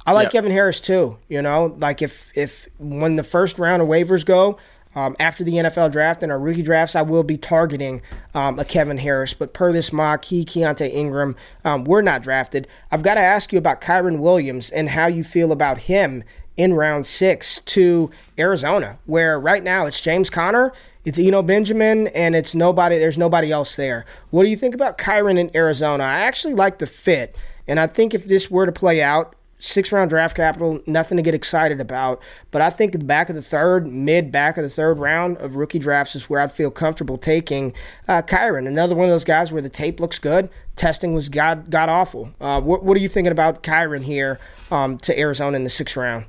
I 0.05 0.11
like 0.11 0.27
yep. 0.27 0.33
Kevin 0.33 0.51
Harris 0.51 0.81
too. 0.81 1.17
You 1.29 1.43
know, 1.43 1.77
like 1.79 2.03
if 2.03 2.37
if 2.37 2.67
when 2.81 3.15
the 3.15 3.23
first 3.23 3.61
round 3.61 3.83
of 3.83 3.89
waivers 3.89 4.27
go 4.27 4.59
um, 4.97 5.15
after 5.21 5.45
the 5.45 5.53
NFL 5.53 5.93
draft 5.93 6.25
and 6.25 6.33
our 6.33 6.41
rookie 6.41 6.65
drafts, 6.65 6.97
I 6.97 7.03
will 7.03 7.23
be 7.23 7.39
targeting 7.39 8.01
um, 8.35 8.59
a 8.59 8.65
Kevin 8.65 8.99
Harris. 8.99 9.33
But 9.33 9.55
per 9.55 9.73
this 9.73 9.93
mock, 9.93 10.25
he, 10.25 10.45
Keaontay 10.45 10.93
Ingram, 10.93 11.37
um, 11.65 11.85
we're 11.85 12.03
not 12.03 12.25
drafted. 12.25 12.67
I've 12.91 13.05
got 13.05 13.15
to 13.15 13.21
ask 13.21 13.53
you 13.53 13.59
about 13.61 13.81
Kyren 13.81 14.19
Williams 14.19 14.71
and 14.71 14.89
how 14.89 15.07
you 15.07 15.23
feel 15.23 15.53
about 15.53 15.79
him 15.79 16.25
in 16.57 16.75
round 16.75 17.07
six 17.07 17.61
to 17.63 18.11
Arizona, 18.39 18.99
where 19.07 19.39
right 19.39 19.63
now 19.63 19.87
it's 19.87 20.01
James 20.01 20.31
Conner 20.31 20.73
it's 21.07 21.21
Eno 21.21 21.41
Benjamin, 21.41 22.09
and 22.09 22.35
it's 22.35 22.53
nobody. 22.53 22.99
There's 22.99 23.17
nobody 23.17 23.53
else 23.53 23.77
there. 23.77 24.05
What 24.31 24.43
do 24.43 24.51
you 24.51 24.57
think 24.57 24.75
about 24.75 24.99
Kyren 24.99 25.39
in 25.39 25.53
Arizona? 25.55 26.03
I 26.03 26.19
actually 26.19 26.55
like 26.55 26.79
the 26.79 26.87
fit, 26.87 27.37
and 27.69 27.79
I 27.79 27.87
think 27.87 28.13
if 28.13 28.25
this 28.25 28.51
were 28.51 28.67
to 28.67 28.73
play 28.73 29.01
out, 29.01 29.37
six 29.61 29.93
round 29.93 30.11
draft 30.11 30.37
capital, 30.37 30.83
nothing 30.85 31.17
to 31.17 31.23
get 31.23 31.33
excited 31.33 31.81
about. 31.81 32.21
But 32.51 32.61
I 32.61 32.71
think 32.71 32.91
the 32.91 32.99
back 32.99 33.29
of 33.29 33.37
the 33.37 33.43
third, 33.43 33.87
mid 33.87 34.33
back 34.33 34.57
of 34.57 34.65
the 34.65 34.69
third 34.69 34.99
round 34.99 35.37
of 35.37 35.55
rookie 35.55 35.79
drafts 35.79 36.17
is 36.17 36.29
where 36.29 36.41
I'd 36.41 36.51
feel 36.51 36.73
comfortable 36.73 37.19
taking 37.19 37.73
uh, 38.09 38.23
Kyren. 38.23 38.67
Another 38.67 38.97
one 38.97 39.05
of 39.05 39.13
those 39.13 39.25
guys 39.25 39.53
where 39.53 39.63
the 39.63 39.71
tape 39.71 40.01
looks 40.01 40.19
good, 40.19 40.51
testing 40.75 41.15
was 41.15 41.29
god 41.29 41.71
god 41.71 41.89
awful. 41.89 42.33
Uh, 42.41 42.61
what, 42.61 42.83
what, 42.83 42.97
are 42.97 43.01
you 43.01 43.09
thinking 43.09 43.31
about 43.31 43.63
Kyren 43.63 44.03
here 44.03 44.41
um, 44.73 44.99
to 44.99 45.17
Arizona 45.17 45.55
in 45.57 45.63
the 45.63 45.71
sixth 45.71 45.97
round? 45.97 46.27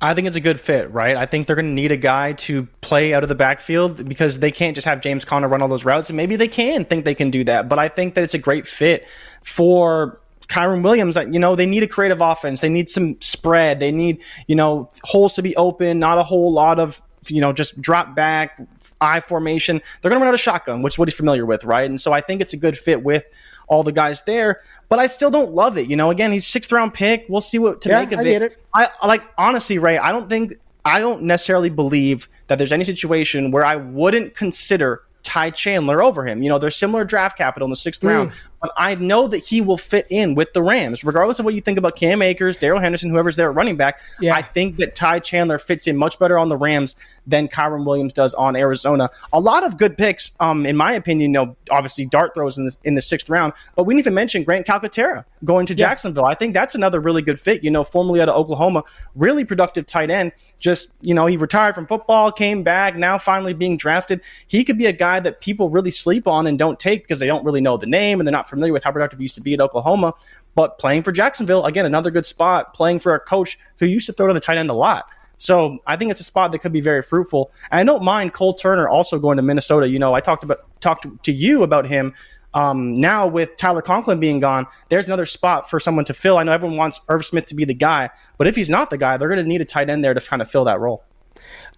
I 0.00 0.14
think 0.14 0.28
it's 0.28 0.36
a 0.36 0.40
good 0.40 0.60
fit, 0.60 0.92
right? 0.92 1.16
I 1.16 1.26
think 1.26 1.46
they're 1.46 1.56
going 1.56 1.66
to 1.66 1.72
need 1.72 1.90
a 1.90 1.96
guy 1.96 2.32
to 2.34 2.66
play 2.82 3.12
out 3.14 3.24
of 3.24 3.28
the 3.28 3.34
backfield 3.34 4.08
because 4.08 4.38
they 4.38 4.52
can't 4.52 4.76
just 4.76 4.84
have 4.84 5.00
James 5.00 5.24
Conner 5.24 5.48
run 5.48 5.60
all 5.60 5.68
those 5.68 5.84
routes. 5.84 6.08
And 6.08 6.16
maybe 6.16 6.36
they 6.36 6.46
can 6.46 6.84
think 6.84 7.04
they 7.04 7.16
can 7.16 7.30
do 7.30 7.42
that. 7.44 7.68
But 7.68 7.80
I 7.80 7.88
think 7.88 8.14
that 8.14 8.22
it's 8.22 8.34
a 8.34 8.38
great 8.38 8.64
fit 8.64 9.08
for 9.42 10.20
Kyren 10.46 10.82
Williams. 10.82 11.16
You 11.16 11.40
know, 11.40 11.56
they 11.56 11.66
need 11.66 11.82
a 11.82 11.88
creative 11.88 12.20
offense. 12.20 12.60
They 12.60 12.68
need 12.68 12.88
some 12.88 13.20
spread. 13.20 13.80
They 13.80 13.90
need, 13.90 14.22
you 14.46 14.54
know, 14.54 14.88
holes 15.02 15.34
to 15.34 15.42
be 15.42 15.56
open, 15.56 15.98
not 15.98 16.16
a 16.16 16.22
whole 16.22 16.52
lot 16.52 16.78
of, 16.78 17.02
you 17.26 17.40
know, 17.40 17.52
just 17.52 17.80
drop 17.80 18.14
back, 18.14 18.60
I 19.00 19.18
formation. 19.18 19.82
They're 20.00 20.10
going 20.10 20.20
to 20.20 20.24
run 20.24 20.28
out 20.28 20.34
of 20.34 20.40
shotgun, 20.40 20.82
which 20.82 20.94
is 20.94 20.98
what 20.98 21.08
he's 21.08 21.16
familiar 21.16 21.44
with, 21.44 21.64
right? 21.64 21.90
And 21.90 22.00
so 22.00 22.12
I 22.12 22.20
think 22.20 22.40
it's 22.40 22.52
a 22.52 22.56
good 22.56 22.78
fit 22.78 23.02
with 23.02 23.26
all 23.68 23.82
the 23.82 23.92
guys 23.92 24.22
there. 24.22 24.60
But 24.88 24.98
I 24.98 25.06
still 25.06 25.30
don't 25.30 25.52
love 25.52 25.78
it. 25.78 25.88
You 25.88 25.96
know, 25.96 26.10
again, 26.10 26.32
he's 26.32 26.46
sixth 26.46 26.72
round 26.72 26.94
pick. 26.94 27.26
We'll 27.28 27.40
see 27.40 27.58
what 27.58 27.80
to 27.82 27.88
yeah, 27.88 28.00
make 28.00 28.12
of 28.12 28.20
I 28.20 28.22
it. 28.22 28.42
it. 28.42 28.64
I 28.74 28.88
like 29.06 29.22
honestly, 29.36 29.78
Ray. 29.78 29.98
I 29.98 30.12
don't 30.12 30.28
think 30.28 30.54
I 30.84 31.00
don't 31.00 31.22
necessarily 31.22 31.70
believe 31.70 32.28
that 32.46 32.58
there's 32.58 32.72
any 32.72 32.84
situation 32.84 33.50
where 33.50 33.64
I 33.64 33.76
wouldn't 33.76 34.34
consider 34.34 35.02
Ty 35.22 35.50
Chandler 35.50 36.02
over 36.02 36.24
him. 36.24 36.42
You 36.42 36.48
know, 36.48 36.58
there's 36.58 36.76
similar 36.76 37.04
draft 37.04 37.36
capital 37.36 37.66
in 37.66 37.70
the 37.70 37.76
sixth 37.76 38.02
mm. 38.02 38.08
round, 38.08 38.32
but 38.60 38.72
I 38.76 38.94
know 38.96 39.28
that 39.28 39.38
he 39.38 39.60
will 39.60 39.76
fit 39.76 40.06
in 40.10 40.34
with 40.34 40.52
the 40.52 40.62
Rams, 40.62 41.04
regardless 41.04 41.38
of 41.38 41.44
what 41.44 41.54
you 41.54 41.60
think 41.60 41.78
about 41.78 41.96
Cam 41.96 42.22
Akers, 42.22 42.56
Darrell 42.56 42.80
Henderson, 42.80 43.10
whoever's 43.10 43.36
there 43.36 43.50
at 43.50 43.54
running 43.54 43.76
back. 43.76 44.00
Yeah. 44.20 44.34
I 44.34 44.42
think 44.42 44.76
that 44.78 44.94
Ty 44.94 45.20
Chandler 45.20 45.58
fits 45.58 45.86
in 45.86 45.96
much 45.96 46.18
better 46.18 46.38
on 46.38 46.48
the 46.48 46.56
Rams 46.56 46.96
than 47.26 47.46
Kyren 47.46 47.84
Williams 47.84 48.12
does 48.12 48.34
on 48.34 48.56
Arizona. 48.56 49.10
A 49.32 49.40
lot 49.40 49.64
of 49.64 49.76
good 49.76 49.96
picks, 49.96 50.32
um, 50.40 50.66
in 50.66 50.76
my 50.76 50.92
opinion. 50.92 51.32
You 51.32 51.46
know, 51.46 51.56
obviously 51.70 52.06
dart 52.06 52.34
throws 52.34 52.58
in 52.58 52.64
the, 52.64 52.76
in 52.84 52.94
the 52.94 53.02
sixth 53.02 53.30
round, 53.30 53.52
but 53.76 53.84
we 53.84 53.94
didn't 53.94 54.00
even 54.00 54.14
mention 54.14 54.44
Grant 54.44 54.66
Calcaterra 54.66 55.24
going 55.44 55.66
to 55.66 55.74
yeah. 55.74 55.88
Jacksonville. 55.88 56.24
I 56.24 56.34
think 56.34 56.54
that's 56.54 56.74
another 56.74 57.00
really 57.00 57.22
good 57.22 57.38
fit. 57.38 57.62
You 57.62 57.70
know, 57.70 57.84
formerly 57.84 58.20
out 58.20 58.28
of 58.28 58.36
Oklahoma, 58.36 58.82
really 59.14 59.44
productive 59.44 59.86
tight 59.86 60.10
end. 60.10 60.32
Just 60.58 60.92
you 61.00 61.14
know, 61.14 61.26
he 61.26 61.36
retired 61.36 61.74
from 61.74 61.86
football, 61.86 62.32
came 62.32 62.62
back, 62.62 62.96
now 62.96 63.18
finally 63.18 63.54
being 63.54 63.76
drafted. 63.76 64.20
He 64.48 64.64
could 64.64 64.78
be 64.78 64.86
a 64.86 64.92
guy 64.92 65.20
that 65.20 65.40
people 65.40 65.70
really 65.70 65.92
sleep 65.92 66.26
on 66.26 66.46
and 66.46 66.58
don't 66.58 66.80
take 66.80 67.02
because 67.02 67.20
they 67.20 67.26
don't 67.26 67.44
really 67.44 67.60
know 67.60 67.76
the 67.76 67.86
name 67.86 68.18
and 68.18 68.26
they're 68.26 68.32
not 68.32 68.47
familiar 68.48 68.72
with 68.72 68.84
how 68.84 68.92
productive 68.92 69.18
he 69.18 69.24
used 69.24 69.34
to 69.36 69.40
be 69.40 69.54
at 69.54 69.60
Oklahoma. 69.60 70.14
But 70.54 70.78
playing 70.78 71.02
for 71.02 71.12
Jacksonville, 71.12 71.64
again, 71.64 71.86
another 71.86 72.10
good 72.10 72.26
spot. 72.26 72.74
Playing 72.74 72.98
for 72.98 73.14
a 73.14 73.20
coach 73.20 73.58
who 73.78 73.86
used 73.86 74.06
to 74.06 74.12
throw 74.12 74.28
to 74.28 74.34
the 74.34 74.40
tight 74.40 74.58
end 74.58 74.70
a 74.70 74.74
lot. 74.74 75.06
So 75.36 75.78
I 75.86 75.96
think 75.96 76.10
it's 76.10 76.20
a 76.20 76.24
spot 76.24 76.52
that 76.52 76.58
could 76.58 76.72
be 76.72 76.80
very 76.80 77.00
fruitful. 77.00 77.50
And 77.70 77.80
I 77.80 77.84
don't 77.84 78.02
mind 78.02 78.34
Cole 78.34 78.54
Turner 78.54 78.88
also 78.88 79.18
going 79.18 79.36
to 79.36 79.42
Minnesota. 79.42 79.88
You 79.88 79.98
know, 79.98 80.14
I 80.14 80.20
talked 80.20 80.44
about 80.44 80.58
talked 80.80 81.06
to 81.24 81.32
you 81.32 81.62
about 81.62 81.86
him. 81.86 82.12
Um, 82.54 82.94
now 82.94 83.26
with 83.26 83.56
Tyler 83.56 83.82
Conklin 83.82 84.20
being 84.20 84.40
gone, 84.40 84.66
there's 84.88 85.06
another 85.06 85.26
spot 85.26 85.70
for 85.70 85.78
someone 85.78 86.04
to 86.06 86.14
fill. 86.14 86.38
I 86.38 86.42
know 86.42 86.52
everyone 86.52 86.76
wants 86.76 87.00
Irv 87.08 87.24
Smith 87.24 87.46
to 87.46 87.54
be 87.54 87.64
the 87.64 87.74
guy, 87.74 88.10
but 88.36 88.46
if 88.46 88.56
he's 88.56 88.70
not 88.70 88.90
the 88.90 88.98
guy, 88.98 89.16
they're 89.16 89.28
going 89.28 89.42
to 89.42 89.48
need 89.48 89.60
a 89.60 89.66
tight 89.66 89.90
end 89.90 90.02
there 90.02 90.14
to 90.14 90.20
kind 90.20 90.42
of 90.42 90.50
fill 90.50 90.64
that 90.64 90.80
role. 90.80 91.04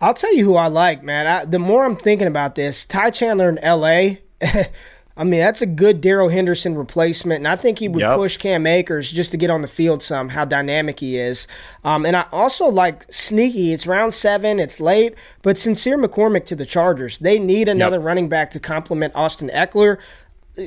I'll 0.00 0.14
tell 0.14 0.34
you 0.34 0.44
who 0.44 0.56
I 0.56 0.68
like, 0.68 1.02
man. 1.02 1.26
I, 1.26 1.44
the 1.44 1.58
more 1.58 1.84
I'm 1.84 1.96
thinking 1.96 2.28
about 2.28 2.54
this, 2.54 2.84
Ty 2.84 3.10
Chandler 3.10 3.48
in 3.48 3.58
L.A. 3.58 4.22
I 5.16 5.24
mean, 5.24 5.40
that's 5.40 5.60
a 5.60 5.66
good 5.66 6.00
Darrell 6.00 6.28
Henderson 6.28 6.76
replacement, 6.76 7.38
and 7.38 7.48
I 7.48 7.56
think 7.56 7.78
he 7.78 7.88
would 7.88 8.00
yep. 8.00 8.16
push 8.16 8.36
Cam 8.36 8.66
Akers 8.66 9.10
just 9.10 9.30
to 9.32 9.36
get 9.36 9.50
on 9.50 9.60
the 9.60 9.68
field 9.68 10.02
some, 10.02 10.30
how 10.30 10.44
dynamic 10.44 11.00
he 11.00 11.18
is. 11.18 11.46
Um, 11.84 12.06
and 12.06 12.16
I 12.16 12.26
also 12.32 12.68
like 12.68 13.04
sneaky. 13.12 13.72
It's 13.72 13.86
round 13.86 14.14
seven, 14.14 14.58
it's 14.58 14.80
late, 14.80 15.14
but 15.42 15.58
Sincere 15.58 15.98
McCormick 15.98 16.46
to 16.46 16.56
the 16.56 16.64
Chargers. 16.64 17.18
They 17.18 17.38
need 17.38 17.68
another 17.68 17.96
yep. 17.96 18.06
running 18.06 18.28
back 18.28 18.50
to 18.52 18.60
complement 18.60 19.14
Austin 19.14 19.50
Ekeler. 19.50 19.98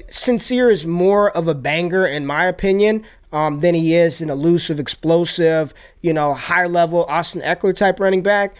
Sincere 0.09 0.69
is 0.69 0.85
more 0.85 1.31
of 1.31 1.47
a 1.47 1.55
banger, 1.55 2.05
in 2.05 2.25
my 2.25 2.45
opinion, 2.45 3.05
um, 3.31 3.59
than 3.59 3.73
he 3.73 3.95
is 3.95 4.21
an 4.21 4.29
elusive, 4.29 4.79
explosive, 4.79 5.73
you 6.01 6.13
know, 6.13 6.33
high 6.33 6.67
level 6.67 7.05
Austin 7.05 7.41
Ekeler 7.41 7.75
type 7.75 7.99
running 7.99 8.21
back. 8.21 8.55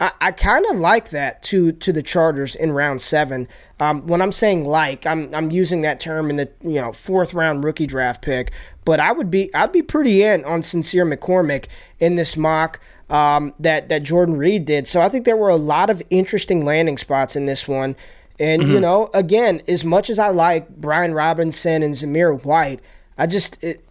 I, 0.00 0.12
I 0.20 0.32
kind 0.32 0.64
of 0.66 0.76
like 0.76 1.10
that 1.10 1.42
to 1.44 1.72
to 1.72 1.92
the 1.92 2.02
Chargers 2.02 2.54
in 2.54 2.72
round 2.72 3.02
seven. 3.02 3.48
Um, 3.80 4.06
when 4.06 4.22
I'm 4.22 4.32
saying 4.32 4.64
like, 4.64 5.06
I'm 5.06 5.34
I'm 5.34 5.50
using 5.50 5.82
that 5.82 6.00
term 6.00 6.30
in 6.30 6.36
the 6.36 6.50
you 6.62 6.80
know 6.80 6.92
fourth 6.92 7.34
round 7.34 7.64
rookie 7.64 7.86
draft 7.86 8.22
pick. 8.22 8.52
But 8.84 9.00
I 9.00 9.12
would 9.12 9.30
be 9.30 9.54
I'd 9.54 9.72
be 9.72 9.82
pretty 9.82 10.22
in 10.22 10.44
on 10.44 10.62
Sincere 10.62 11.04
McCormick 11.04 11.66
in 11.98 12.14
this 12.14 12.36
mock 12.36 12.80
um, 13.10 13.54
that 13.58 13.88
that 13.88 14.02
Jordan 14.02 14.36
Reid 14.36 14.64
did. 14.64 14.86
So 14.86 15.00
I 15.00 15.08
think 15.08 15.24
there 15.24 15.36
were 15.36 15.50
a 15.50 15.56
lot 15.56 15.90
of 15.90 16.02
interesting 16.10 16.64
landing 16.64 16.96
spots 16.96 17.36
in 17.36 17.46
this 17.46 17.66
one. 17.66 17.96
And 18.40 18.62
mm-hmm. 18.62 18.72
you 18.72 18.80
know, 18.80 19.10
again, 19.14 19.62
as 19.66 19.84
much 19.84 20.10
as 20.10 20.18
I 20.18 20.28
like 20.28 20.68
Brian 20.68 21.12
Robinson 21.12 21.82
and 21.82 21.94
Zamir 21.94 22.42
White, 22.44 22.80
I 23.16 23.26
just 23.26 23.62
it, 23.64 23.84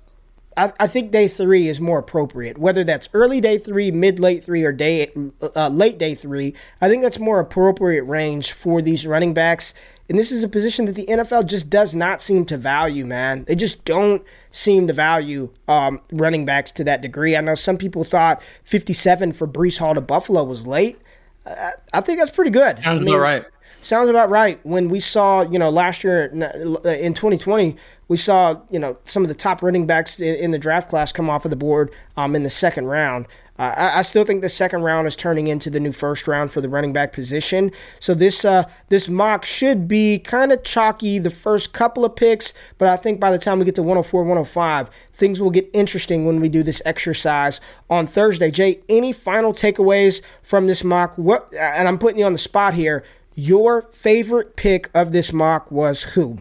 I, 0.57 0.73
I, 0.79 0.87
think 0.87 1.11
day 1.11 1.27
three 1.27 1.67
is 1.67 1.79
more 1.79 1.99
appropriate. 1.99 2.57
Whether 2.57 2.83
that's 2.83 3.07
early 3.13 3.39
day 3.39 3.59
three, 3.59 3.91
mid 3.91 4.19
late 4.19 4.43
three, 4.43 4.63
or 4.63 4.71
day 4.71 5.11
uh, 5.55 5.69
late 5.69 5.97
day 5.99 6.15
three, 6.15 6.55
I 6.81 6.89
think 6.89 7.03
that's 7.03 7.19
more 7.19 7.39
appropriate 7.39 8.03
range 8.03 8.51
for 8.51 8.81
these 8.81 9.05
running 9.05 9.33
backs. 9.33 9.73
And 10.09 10.17
this 10.17 10.31
is 10.31 10.43
a 10.43 10.47
position 10.47 10.85
that 10.85 10.95
the 10.95 11.05
NFL 11.05 11.45
just 11.45 11.69
does 11.69 11.95
not 11.95 12.21
seem 12.21 12.45
to 12.45 12.57
value, 12.57 13.05
man. 13.05 13.43
They 13.43 13.55
just 13.55 13.85
don't 13.85 14.23
seem 14.51 14.87
to 14.87 14.93
value 14.93 15.51
um, 15.67 16.01
running 16.11 16.45
backs 16.45 16.71
to 16.73 16.83
that 16.85 17.01
degree. 17.01 17.35
I 17.35 17.41
know 17.41 17.55
some 17.55 17.77
people 17.77 18.03
thought 18.03 18.41
57 18.63 19.33
for 19.33 19.47
Breece 19.47 19.77
Hall 19.77 19.93
to 19.93 20.01
Buffalo 20.01 20.43
was 20.43 20.65
late. 20.65 20.99
Uh, 21.45 21.71
I 21.93 22.01
think 22.01 22.19
that's 22.19 22.31
pretty 22.31 22.51
good. 22.51 22.77
Sounds 22.77 23.03
I 23.03 23.05
mean, 23.05 23.15
about 23.15 23.21
right. 23.21 23.45
Sounds 23.81 24.09
about 24.09 24.29
right. 24.29 24.59
When 24.65 24.89
we 24.89 24.99
saw, 24.99 25.41
you 25.41 25.59
know, 25.59 25.69
last 25.69 26.03
year 26.03 26.25
in 26.25 27.13
2020, 27.13 27.75
we 28.07 28.17
saw, 28.17 28.61
you 28.69 28.79
know, 28.79 28.97
some 29.05 29.23
of 29.23 29.29
the 29.29 29.35
top 29.35 29.61
running 29.61 29.85
backs 29.85 30.19
in, 30.19 30.51
the 30.51 30.57
draft 30.57 30.89
class 30.89 31.11
come 31.11 31.29
off 31.29 31.45
of 31.45 31.51
the 31.51 31.57
board 31.57 31.93
um, 32.15 32.35
in 32.35 32.43
the 32.43 32.49
second 32.49 32.87
round. 32.87 33.27
Uh, 33.59 33.73
I, 33.75 33.99
I, 33.99 34.01
still 34.03 34.23
think 34.23 34.41
the 34.41 34.49
second 34.49 34.83
round 34.83 35.07
is 35.07 35.15
turning 35.15 35.47
into 35.47 35.71
the 35.71 35.79
new 35.79 35.91
first 35.91 36.27
round 36.27 36.51
for 36.51 36.61
the 36.61 36.69
running 36.69 36.93
back 36.93 37.11
position. 37.11 37.71
So 37.99 38.13
this 38.13 38.45
uh, 38.45 38.69
this 38.89 39.09
mock 39.09 39.45
should 39.45 39.87
be 39.87 40.19
kind 40.19 40.51
of 40.51 40.63
chalky 40.63 41.17
the 41.17 41.31
first 41.31 41.73
couple 41.73 42.05
of 42.05 42.15
picks, 42.15 42.53
but 42.77 42.87
I 42.87 42.97
think 42.97 43.19
by 43.19 43.31
the 43.31 43.39
time 43.39 43.57
we 43.57 43.65
get 43.65 43.73
to 43.75 43.83
104, 43.83 44.21
105, 44.21 44.91
things 45.13 45.41
will 45.41 45.49
get 45.49 45.67
interesting 45.73 46.25
when 46.25 46.39
we 46.39 46.49
do 46.49 46.61
this 46.61 46.83
exercise 46.85 47.59
on 47.89 48.05
Thursday. 48.05 48.51
Jay, 48.51 48.79
any 48.87 49.11
final 49.11 49.53
takeaways 49.53 50.21
from 50.43 50.67
this 50.67 50.83
mock? 50.83 51.17
What? 51.17 51.51
And 51.55 51.87
I'm 51.87 51.97
putting 51.97 52.19
you 52.19 52.25
on 52.25 52.33
the 52.33 52.37
spot 52.37 52.75
here. 52.75 53.03
Your 53.33 53.83
favorite 53.91 54.55
pick 54.55 54.89
of 54.93 55.11
this 55.13 55.33
mock 55.33 55.71
was 55.71 56.03
who? 56.03 56.39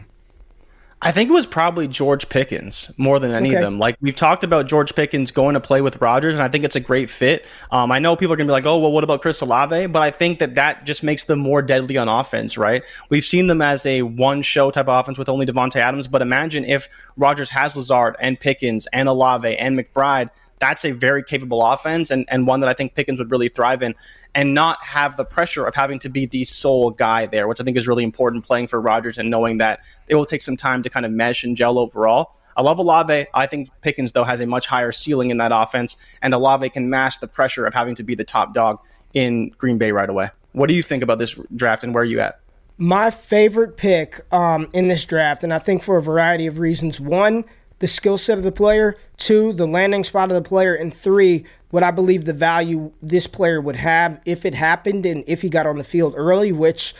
I 0.99 1.11
think 1.11 1.29
it 1.29 1.33
was 1.33 1.45
probably 1.45 1.87
George 1.87 2.27
Pickens 2.27 2.91
more 2.97 3.19
than 3.19 3.31
any 3.31 3.49
okay. 3.49 3.57
of 3.57 3.61
them. 3.61 3.77
Like 3.77 3.97
we've 4.01 4.15
talked 4.15 4.43
about 4.43 4.67
George 4.67 4.95
Pickens 4.95 5.29
going 5.29 5.53
to 5.53 5.59
play 5.59 5.81
with 5.81 6.01
Rodgers, 6.01 6.33
and 6.33 6.41
I 6.41 6.47
think 6.47 6.63
it's 6.63 6.75
a 6.75 6.79
great 6.79 7.07
fit. 7.07 7.45
Um, 7.69 7.91
I 7.91 7.99
know 7.99 8.15
people 8.15 8.33
are 8.33 8.35
going 8.35 8.47
to 8.47 8.51
be 8.51 8.53
like, 8.53 8.65
"Oh, 8.65 8.79
well, 8.79 8.91
what 8.91 9.03
about 9.03 9.21
Chris 9.21 9.39
Olave?" 9.41 9.87
But 9.87 10.01
I 10.01 10.09
think 10.09 10.39
that 10.39 10.55
that 10.55 10.85
just 10.85 11.03
makes 11.03 11.25
them 11.25 11.37
more 11.37 11.61
deadly 11.61 11.97
on 11.97 12.09
offense, 12.09 12.57
right? 12.57 12.83
We've 13.09 13.23
seen 13.23 13.45
them 13.45 13.61
as 13.61 13.85
a 13.85 14.01
one-show 14.01 14.71
type 14.71 14.87
of 14.87 14.99
offense 14.99 15.19
with 15.19 15.29
only 15.29 15.45
Davante 15.45 15.75
Adams, 15.75 16.07
but 16.07 16.23
imagine 16.23 16.65
if 16.65 16.89
Rodgers 17.15 17.51
has 17.51 17.75
Lazard 17.77 18.15
and 18.19 18.39
Pickens 18.39 18.87
and 18.91 19.07
Olave 19.07 19.55
and 19.55 19.77
McBride 19.77 20.31
that's 20.59 20.85
a 20.85 20.91
very 20.91 21.23
capable 21.23 21.63
offense 21.63 22.11
and, 22.11 22.25
and 22.29 22.47
one 22.47 22.61
that 22.61 22.69
I 22.69 22.73
think 22.73 22.95
Pickens 22.95 23.19
would 23.19 23.31
really 23.31 23.49
thrive 23.49 23.83
in 23.83 23.93
and 24.33 24.53
not 24.53 24.83
have 24.83 25.15
the 25.15 25.25
pressure 25.25 25.65
of 25.65 25.75
having 25.75 25.99
to 25.99 26.09
be 26.09 26.25
the 26.25 26.43
sole 26.43 26.91
guy 26.91 27.25
there, 27.25 27.47
which 27.47 27.59
I 27.61 27.63
think 27.63 27.77
is 27.77 27.87
really 27.87 28.03
important 28.03 28.45
playing 28.45 28.67
for 28.67 28.81
Rodgers 28.81 29.17
and 29.17 29.29
knowing 29.29 29.59
that 29.59 29.81
it 30.07 30.15
will 30.15 30.25
take 30.25 30.41
some 30.41 30.57
time 30.57 30.83
to 30.83 30.89
kind 30.89 31.05
of 31.05 31.11
mesh 31.11 31.43
and 31.43 31.55
gel 31.55 31.77
overall. 31.77 32.35
I 32.55 32.63
love 32.63 32.79
Olave. 32.79 33.27
I 33.35 33.45
think 33.45 33.69
Pickens, 33.81 34.13
though, 34.13 34.23
has 34.23 34.39
a 34.41 34.47
much 34.47 34.65
higher 34.65 34.91
ceiling 34.91 35.29
in 35.29 35.37
that 35.37 35.51
offense, 35.53 35.95
and 36.23 36.33
Olave 36.33 36.67
can 36.71 36.89
mask 36.89 37.21
the 37.21 37.27
pressure 37.27 37.67
of 37.67 37.75
having 37.75 37.93
to 37.95 38.03
be 38.03 38.15
the 38.15 38.23
top 38.23 38.55
dog 38.55 38.79
in 39.13 39.49
Green 39.59 39.77
Bay 39.77 39.91
right 39.91 40.09
away. 40.09 40.31
What 40.53 40.67
do 40.67 40.73
you 40.73 40.81
think 40.81 41.03
about 41.03 41.19
this 41.19 41.39
draft 41.55 41.83
and 41.83 41.93
where 41.93 42.01
are 42.01 42.05
you 42.05 42.19
at? 42.19 42.39
My 42.79 43.11
favorite 43.11 43.77
pick 43.77 44.21
um, 44.33 44.69
in 44.73 44.87
this 44.87 45.05
draft, 45.05 45.43
and 45.43 45.53
I 45.53 45.59
think 45.59 45.83
for 45.83 45.97
a 45.97 46.01
variety 46.01 46.47
of 46.47 46.57
reasons. 46.57 46.99
One, 46.99 47.45
the 47.79 47.87
skill 47.87 48.17
set 48.17 48.37
of 48.37 48.43
the 48.43 48.51
player, 48.51 48.97
two, 49.17 49.53
the 49.53 49.67
landing 49.67 50.03
spot 50.03 50.31
of 50.31 50.35
the 50.35 50.47
player, 50.47 50.73
and 50.73 50.93
three, 50.93 51.45
what 51.69 51.83
I 51.83 51.91
believe 51.91 52.25
the 52.25 52.33
value 52.33 52.91
this 53.01 53.27
player 53.27 53.61
would 53.61 53.75
have 53.75 54.19
if 54.25 54.45
it 54.45 54.55
happened 54.55 55.05
and 55.05 55.23
if 55.27 55.41
he 55.41 55.49
got 55.49 55.67
on 55.67 55.77
the 55.77 55.83
field 55.83 56.13
early, 56.15 56.51
which 56.51 56.95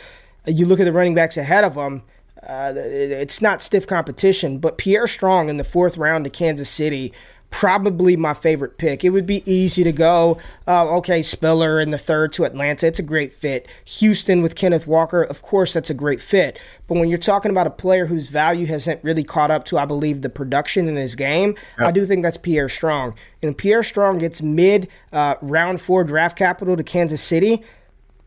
uh, 0.46 0.50
you 0.50 0.66
look 0.66 0.80
at 0.80 0.84
the 0.84 0.92
running 0.92 1.14
backs 1.14 1.36
ahead 1.36 1.64
of 1.64 1.74
him, 1.74 2.02
uh, 2.46 2.72
it's 2.76 3.42
not 3.42 3.60
stiff 3.60 3.86
competition. 3.86 4.58
But 4.58 4.78
Pierre 4.78 5.06
Strong 5.06 5.48
in 5.48 5.56
the 5.56 5.64
fourth 5.64 5.96
round 5.96 6.24
to 6.24 6.30
Kansas 6.30 6.68
City 6.68 7.12
probably 7.50 8.16
my 8.16 8.34
favorite 8.34 8.76
pick. 8.76 9.04
It 9.04 9.10
would 9.10 9.26
be 9.26 9.42
easy 9.50 9.82
to 9.82 9.92
go, 9.92 10.38
uh, 10.66 10.96
okay, 10.98 11.22
Spiller 11.22 11.80
in 11.80 11.90
the 11.90 11.98
third 11.98 12.32
to 12.34 12.44
Atlanta. 12.44 12.86
It's 12.86 12.98
a 12.98 13.02
great 13.02 13.32
fit. 13.32 13.66
Houston 13.84 14.42
with 14.42 14.54
Kenneth 14.54 14.86
Walker, 14.86 15.22
of 15.22 15.42
course, 15.42 15.72
that's 15.72 15.90
a 15.90 15.94
great 15.94 16.20
fit. 16.20 16.58
But 16.86 16.98
when 16.98 17.08
you're 17.08 17.18
talking 17.18 17.50
about 17.50 17.66
a 17.66 17.70
player 17.70 18.06
whose 18.06 18.28
value 18.28 18.66
hasn't 18.66 19.02
really 19.02 19.24
caught 19.24 19.50
up 19.50 19.64
to, 19.66 19.78
I 19.78 19.86
believe, 19.86 20.20
the 20.20 20.28
production 20.28 20.88
in 20.88 20.96
his 20.96 21.14
game, 21.14 21.54
yep. 21.78 21.88
I 21.88 21.90
do 21.90 22.04
think 22.04 22.22
that's 22.22 22.36
Pierre 22.36 22.68
Strong. 22.68 23.14
And 23.42 23.56
Pierre 23.56 23.82
Strong 23.82 24.18
gets 24.18 24.42
mid 24.42 24.88
uh, 25.12 25.36
round 25.40 25.80
four 25.80 26.04
draft 26.04 26.36
capital 26.36 26.76
to 26.76 26.82
Kansas 26.82 27.22
City. 27.22 27.62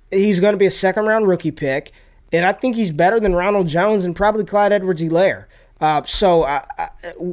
He's 0.10 0.40
going 0.40 0.54
to 0.54 0.58
be 0.58 0.66
a 0.66 0.72
second 0.72 1.06
round 1.06 1.28
rookie 1.28 1.52
pick. 1.52 1.92
And 2.34 2.46
I 2.46 2.54
think 2.54 2.76
he's 2.76 2.92
better 2.92 3.20
than 3.20 3.36
Ronald 3.36 3.68
Jones 3.68 4.06
and 4.06 4.16
probably 4.16 4.46
Clyde 4.46 4.72
Edwards 4.72 5.02
Helaire. 5.02 5.46
Uh, 5.82 6.04
so 6.06 6.44
uh, 6.44 6.62
uh, 6.78 6.88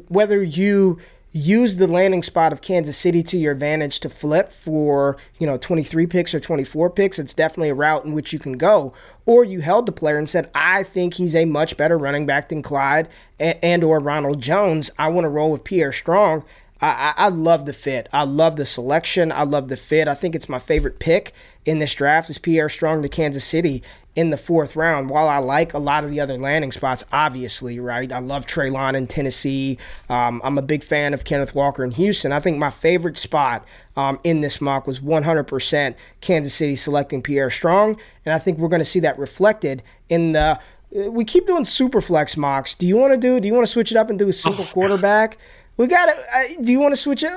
whether 0.09 0.43
you 0.43 0.99
use 1.39 1.77
the 1.77 1.87
landing 1.87 2.23
spot 2.23 2.53
of 2.53 2.61
Kansas 2.61 2.97
City 2.97 3.23
to 3.23 3.39
your 3.39 3.53
advantage 3.53 4.01
to 4.01 4.09
flip 4.09 4.49
for, 4.49 5.17
you 5.39 5.47
know, 5.47 5.57
23 5.57 6.07
picks 6.07 6.35
or 6.35 6.41
24 6.41 6.91
picks. 6.91 7.19
It's 7.19 7.35
definitely 7.35 7.71
a 7.71 7.75
route 7.75 8.05
in 8.05 8.13
which 8.13 8.33
you 8.33 8.39
can 8.39 8.59
go. 8.59 8.93
Or 9.25 9.45
you 9.45 9.61
held 9.61 9.87
the 9.87 9.93
player 9.93 10.19
and 10.19 10.29
said, 10.29 10.51
I 10.55 10.83
think 10.83 11.15
he's 11.15 11.35
a 11.35 11.45
much 11.45 11.77
better 11.77 11.97
running 11.97 12.27
back 12.27 12.49
than 12.49 12.63
Clyde 12.63 13.09
and, 13.39 13.85
or 13.85 14.01
Ronald 14.01 14.41
Jones. 14.41 14.91
I 14.99 15.09
want 15.09 15.25
to 15.25 15.31
roll 15.31 15.53
with 15.53 15.65
Pierre 15.65 15.93
Strong. 15.93 16.45
I, 16.81 17.15
I, 17.17 17.29
love 17.29 17.67
the 17.67 17.73
fit. 17.73 18.09
I 18.13 18.23
love 18.23 18.55
the 18.55 18.65
selection. 18.65 19.33
I 19.33 19.43
love 19.43 19.69
the 19.69 19.77
fit. 19.77 20.07
I 20.07 20.15
think 20.15 20.37
it's 20.37 20.49
my 20.49 20.61
favorite 20.61 21.01
pick 21.01 21.33
in 21.65 21.81
this 21.81 21.93
draft 21.93 22.31
is 22.31 22.39
Pierre 22.39 22.69
Strong 22.69 23.03
to 23.03 23.09
Kansas 23.09 23.45
City 23.45 23.83
in 24.19 24.31
the 24.31 24.37
fourth 24.37 24.75
round. 24.75 25.09
While 25.09 25.29
I 25.29 25.39
like 25.39 25.75
a 25.75 25.79
lot 25.79 26.03
of 26.03 26.11
the 26.11 26.19
other 26.19 26.37
landing 26.37 26.73
spots, 26.73 27.05
obviously, 27.13 27.79
right? 27.79 28.11
I 28.11 28.19
love 28.19 28.47
Treylon 28.47 28.95
in 28.95 29.07
Tennessee. 29.07 29.79
Um, 30.09 30.41
I'm 30.43 30.59
a 30.59 30.63
big 30.63 30.83
fan 30.83 31.15
of 31.15 31.23
Kenneth 31.23 31.55
Walker 31.55 31.85
in 31.85 31.93
Houston. 31.93 32.33
I 32.33 32.41
think 32.41 32.59
my 32.59 32.71
favorite 32.71 33.17
spot 33.17 33.65
um, 33.97 34.19
in 34.25 34.41
this 34.41 34.61
mock 34.61 34.89
was 34.89 34.99
100% 34.99 35.95
Kansas 36.21 36.53
City 36.53 36.75
selecting 36.75 37.23
Pierre 37.23 37.49
Strong, 37.49 38.01
and 38.25 38.35
I 38.35 38.41
think 38.41 38.59
we're 38.59 38.67
going 38.67 38.81
to 38.81 38.85
see 38.85 38.99
that 39.01 39.17
reflected 39.21 39.85
in 40.09 40.33
the. 40.33 40.59
We 40.91 41.25
keep 41.25 41.47
doing 41.47 41.65
super 41.65 42.01
flex 42.01 42.37
mocks. 42.37 42.75
Do 42.75 42.89
you 42.89 42.97
want 42.97 43.13
to 43.13 43.19
do? 43.19 43.39
Do 43.39 43.47
you 43.47 43.55
want 43.55 43.67
to 43.67 43.71
switch 43.71 43.93
it 43.93 43.97
up 43.97 44.11
and 44.11 44.19
do 44.19 44.29
a 44.29 44.33
single 44.33 44.65
oh, 44.65 44.73
quarterback? 44.73 45.39
We 45.77 45.87
got 45.87 46.07
to. 46.07 46.13
Uh, 46.13 46.63
do 46.65 46.73
you 46.73 46.81
want 46.81 46.91
to 46.91 47.01
switch 47.01 47.23
it? 47.23 47.31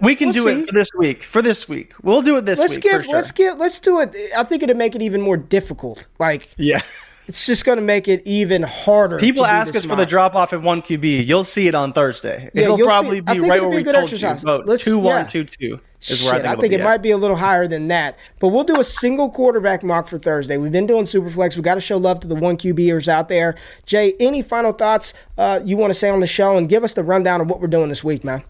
We 0.00 0.14
can 0.14 0.28
we'll 0.28 0.34
do 0.34 0.42
see. 0.44 0.60
it 0.60 0.66
for 0.68 0.74
this 0.74 0.90
week. 0.96 1.22
For 1.22 1.42
this 1.42 1.68
week, 1.68 1.94
we'll 2.02 2.22
do 2.22 2.36
it 2.36 2.44
this 2.44 2.58
week. 2.58 2.62
let's 2.62 2.76
week. 2.76 2.82
Give, 2.82 3.04
sure. 3.04 3.14
Let's 3.14 3.32
give. 3.32 3.56
Let's 3.58 3.78
do 3.80 4.00
it. 4.00 4.16
I 4.36 4.44
think 4.44 4.62
it'll 4.62 4.76
make 4.76 4.94
it 4.94 5.02
even 5.02 5.20
more 5.20 5.36
difficult. 5.36 6.08
Like, 6.18 6.54
yeah, 6.56 6.80
it's 7.28 7.46
just 7.46 7.64
going 7.64 7.76
to 7.76 7.84
make 7.84 8.06
it 8.06 8.22
even 8.24 8.62
harder. 8.62 9.18
People 9.18 9.44
ask 9.44 9.74
us 9.74 9.84
for 9.84 9.96
the 9.96 10.06
drop 10.06 10.34
off 10.34 10.52
at 10.52 10.62
one 10.62 10.80
QB. 10.80 11.26
You'll 11.26 11.44
see 11.44 11.66
it 11.66 11.74
on 11.74 11.92
Thursday. 11.92 12.50
Yeah, 12.54 12.64
It'll 12.64 12.78
probably 12.78 13.20
be 13.20 13.40
right 13.40 13.60
where 13.60 13.68
we 13.68 13.82
told 13.82 13.96
exercise. 13.96 14.44
you. 14.44 14.50
About 14.50 14.78
two 14.78 14.98
yeah. 14.98 15.02
one 15.02 15.28
two 15.28 15.44
two 15.44 15.80
is 16.00 16.18
Shit, 16.18 16.24
where 16.24 16.34
I 16.34 16.38
think, 16.38 16.58
I 16.58 16.60
think 16.60 16.72
it 16.74 16.82
might 16.84 17.02
be 17.02 17.10
a 17.10 17.16
little 17.16 17.36
higher 17.36 17.66
than 17.66 17.88
that. 17.88 18.16
But 18.38 18.48
we'll 18.48 18.64
do 18.64 18.78
a 18.78 18.84
single 18.84 19.30
quarterback 19.30 19.82
mock 19.82 20.06
for 20.06 20.18
Thursday. 20.18 20.56
We've 20.56 20.70
been 20.70 20.86
doing 20.86 21.04
Superflex. 21.04 21.56
We 21.56 21.62
got 21.62 21.74
to 21.74 21.80
show 21.80 21.96
love 21.96 22.20
to 22.20 22.28
the 22.28 22.36
one 22.36 22.56
QBers 22.56 23.08
out 23.08 23.28
there. 23.28 23.56
Jay, 23.86 24.14
any 24.20 24.42
final 24.42 24.72
thoughts 24.72 25.12
uh, 25.36 25.60
you 25.64 25.76
want 25.76 25.92
to 25.92 25.98
say 25.98 26.08
on 26.08 26.20
the 26.20 26.26
show 26.26 26.56
and 26.56 26.68
give 26.68 26.84
us 26.84 26.94
the 26.94 27.02
rundown 27.02 27.40
of 27.40 27.48
what 27.48 27.60
we're 27.60 27.66
doing 27.66 27.88
this 27.88 28.04
week, 28.04 28.22
man? 28.22 28.44